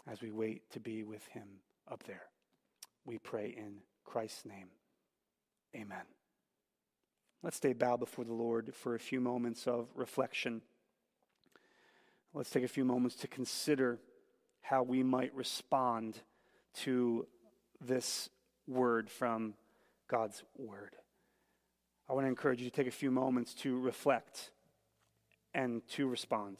as 0.09 0.21
we 0.21 0.31
wait 0.31 0.69
to 0.71 0.79
be 0.79 1.03
with 1.03 1.25
him 1.27 1.47
up 1.91 2.03
there. 2.03 2.23
We 3.05 3.17
pray 3.17 3.53
in 3.55 3.79
Christ's 4.05 4.45
name. 4.45 4.69
Amen. 5.75 6.03
Let's 7.43 7.57
stay 7.57 7.73
bowed 7.73 7.99
before 7.99 8.25
the 8.25 8.33
Lord 8.33 8.73
for 8.73 8.95
a 8.95 8.99
few 8.99 9.21
moments 9.21 9.67
of 9.67 9.87
reflection. 9.95 10.61
Let's 12.33 12.49
take 12.49 12.63
a 12.63 12.67
few 12.67 12.85
moments 12.85 13.15
to 13.17 13.27
consider 13.27 13.99
how 14.61 14.83
we 14.83 15.03
might 15.03 15.33
respond 15.33 16.19
to 16.81 17.27
this 17.79 18.29
word 18.67 19.09
from 19.09 19.53
God's 20.07 20.43
word. 20.57 20.95
I 22.09 22.13
want 22.13 22.25
to 22.25 22.29
encourage 22.29 22.61
you 22.61 22.69
to 22.69 22.75
take 22.75 22.87
a 22.87 22.91
few 22.91 23.11
moments 23.11 23.53
to 23.55 23.79
reflect 23.79 24.51
and 25.53 25.87
to 25.89 26.07
respond 26.07 26.57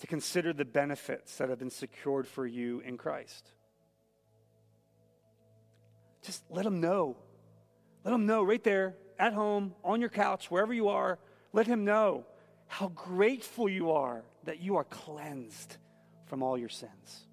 to 0.00 0.06
consider 0.06 0.52
the 0.52 0.64
benefits 0.64 1.36
that 1.36 1.50
have 1.50 1.58
been 1.58 1.70
secured 1.70 2.26
for 2.26 2.46
you 2.46 2.80
in 2.80 2.96
Christ. 2.96 3.52
Just 6.22 6.42
let 6.50 6.66
him 6.66 6.80
know. 6.80 7.16
Let 8.04 8.14
him 8.14 8.26
know 8.26 8.42
right 8.42 8.62
there, 8.62 8.96
at 9.18 9.32
home, 9.32 9.74
on 9.84 10.00
your 10.00 10.08
couch, 10.08 10.50
wherever 10.50 10.72
you 10.72 10.88
are. 10.88 11.18
Let 11.52 11.66
him 11.66 11.84
know 11.84 12.24
how 12.66 12.88
grateful 12.88 13.68
you 13.68 13.92
are 13.92 14.22
that 14.44 14.60
you 14.60 14.76
are 14.76 14.84
cleansed 14.84 15.76
from 16.26 16.42
all 16.42 16.56
your 16.56 16.68
sins. 16.68 17.26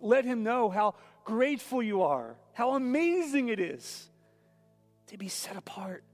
Let 0.00 0.24
him 0.24 0.42
know 0.42 0.68
how 0.68 0.96
grateful 1.24 1.82
you 1.82 2.02
are, 2.02 2.36
how 2.52 2.74
amazing 2.74 3.48
it 3.48 3.60
is 3.60 4.08
to 5.06 5.16
be 5.16 5.28
set 5.28 5.56
apart 5.56 6.04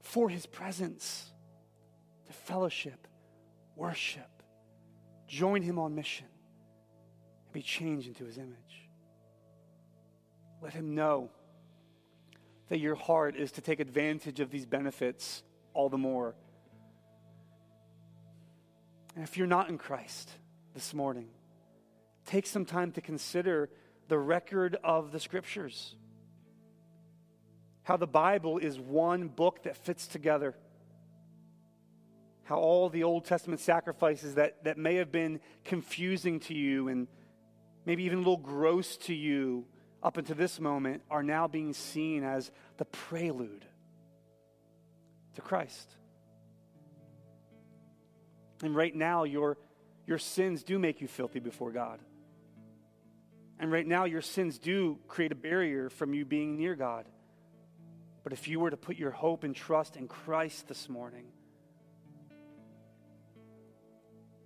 for 0.00 0.28
his 0.28 0.46
presence 0.46 1.30
to 2.26 2.32
fellowship, 2.32 3.06
worship, 3.76 4.42
join 5.26 5.62
him 5.62 5.78
on 5.78 5.94
mission, 5.94 6.26
and 7.44 7.52
be 7.52 7.62
changed 7.62 8.08
into 8.08 8.24
his 8.24 8.38
image. 8.38 8.83
Let 10.64 10.72
him 10.72 10.94
know 10.94 11.28
that 12.70 12.78
your 12.78 12.94
heart 12.94 13.36
is 13.36 13.52
to 13.52 13.60
take 13.60 13.80
advantage 13.80 14.40
of 14.40 14.50
these 14.50 14.64
benefits 14.64 15.42
all 15.74 15.90
the 15.90 15.98
more. 15.98 16.34
And 19.14 19.22
if 19.22 19.36
you're 19.36 19.46
not 19.46 19.68
in 19.68 19.76
Christ 19.76 20.30
this 20.72 20.94
morning, 20.94 21.28
take 22.24 22.46
some 22.46 22.64
time 22.64 22.92
to 22.92 23.02
consider 23.02 23.68
the 24.08 24.16
record 24.16 24.78
of 24.82 25.12
the 25.12 25.20
scriptures. 25.20 25.96
How 27.82 27.98
the 27.98 28.06
Bible 28.06 28.56
is 28.56 28.80
one 28.80 29.28
book 29.28 29.64
that 29.64 29.76
fits 29.76 30.06
together 30.06 30.54
how 32.44 32.56
all 32.56 32.90
the 32.90 33.04
Old 33.04 33.24
Testament 33.24 33.60
sacrifices 33.60 34.34
that, 34.34 34.64
that 34.64 34.76
may 34.76 34.96
have 34.96 35.10
been 35.10 35.40
confusing 35.64 36.40
to 36.40 36.54
you 36.54 36.88
and 36.88 37.08
maybe 37.86 38.04
even 38.04 38.18
a 38.18 38.20
little 38.20 38.36
gross 38.36 38.98
to 38.98 39.14
you 39.14 39.64
up 40.04 40.18
until 40.18 40.36
this 40.36 40.60
moment, 40.60 41.02
are 41.10 41.22
now 41.22 41.48
being 41.48 41.72
seen 41.72 42.22
as 42.22 42.50
the 42.76 42.84
prelude 42.84 43.64
to 45.34 45.40
Christ. 45.40 45.96
And 48.62 48.76
right 48.76 48.94
now, 48.94 49.24
your, 49.24 49.56
your 50.06 50.18
sins 50.18 50.62
do 50.62 50.78
make 50.78 51.00
you 51.00 51.08
filthy 51.08 51.40
before 51.40 51.72
God. 51.72 52.00
And 53.58 53.72
right 53.72 53.86
now, 53.86 54.04
your 54.04 54.20
sins 54.20 54.58
do 54.58 54.98
create 55.08 55.32
a 55.32 55.36
barrier 55.36 55.88
from 55.88 56.12
you 56.12 56.24
being 56.24 56.56
near 56.58 56.74
God. 56.74 57.06
But 58.22 58.32
if 58.32 58.46
you 58.46 58.60
were 58.60 58.70
to 58.70 58.76
put 58.76 58.96
your 58.96 59.10
hope 59.10 59.42
and 59.42 59.56
trust 59.56 59.96
in 59.96 60.06
Christ 60.06 60.68
this 60.68 60.88
morning, 60.88 61.26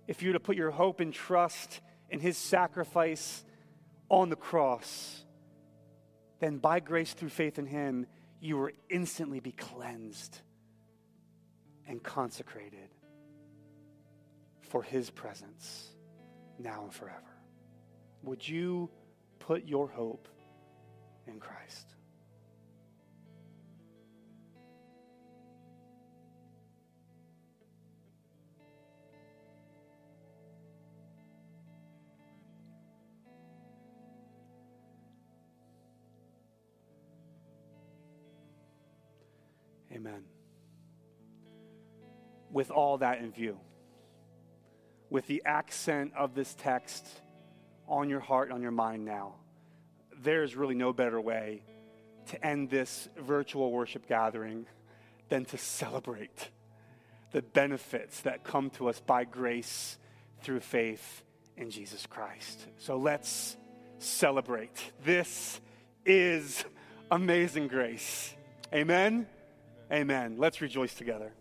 if 0.07 0.21
you 0.21 0.29
were 0.29 0.33
to 0.33 0.39
put 0.39 0.55
your 0.55 0.71
hope 0.71 1.01
and 1.01 1.13
trust 1.13 1.81
in 2.09 2.19
his 2.19 2.37
sacrifice 2.37 3.43
on 4.09 4.29
the 4.29 4.35
cross, 4.35 5.23
then 6.39 6.57
by 6.57 6.79
grace 6.79 7.13
through 7.13 7.29
faith 7.29 7.59
in 7.59 7.65
him, 7.65 8.05
you 8.39 8.57
will 8.57 8.69
instantly 8.89 9.39
be 9.39 9.51
cleansed 9.51 10.39
and 11.87 12.01
consecrated 12.01 12.89
for 14.61 14.83
his 14.83 15.09
presence 15.09 15.89
now 16.57 16.83
and 16.83 16.93
forever. 16.93 17.19
Would 18.23 18.47
you 18.47 18.89
put 19.39 19.65
your 19.65 19.87
hope 19.87 20.27
in 21.27 21.39
Christ? 21.39 21.95
Amen. 39.99 40.23
With 42.51 42.71
all 42.71 42.99
that 42.99 43.19
in 43.19 43.31
view, 43.31 43.59
with 45.09 45.27
the 45.27 45.41
accent 45.45 46.13
of 46.17 46.35
this 46.35 46.55
text 46.55 47.05
on 47.85 48.09
your 48.09 48.21
heart, 48.21 48.49
on 48.51 48.61
your 48.61 48.71
mind 48.71 49.03
now, 49.03 49.35
there's 50.21 50.55
really 50.55 50.75
no 50.75 50.93
better 50.93 51.19
way 51.19 51.63
to 52.27 52.45
end 52.45 52.69
this 52.69 53.09
virtual 53.17 53.71
worship 53.71 54.07
gathering 54.07 54.67
than 55.27 55.43
to 55.45 55.57
celebrate 55.57 56.49
the 57.31 57.41
benefits 57.41 58.21
that 58.21 58.45
come 58.45 58.69
to 58.69 58.87
us 58.87 59.01
by 59.01 59.25
grace 59.25 59.97
through 60.41 60.61
faith 60.61 61.23
in 61.57 61.71
Jesus 61.71 62.05
Christ. 62.05 62.65
So 62.77 62.95
let's 62.95 63.57
celebrate. 63.97 64.93
This 65.03 65.59
is 66.05 66.63
amazing 67.11 67.67
grace. 67.67 68.33
Amen. 68.73 69.27
Amen. 69.91 70.35
Let's 70.37 70.61
rejoice 70.61 70.93
together. 70.93 71.33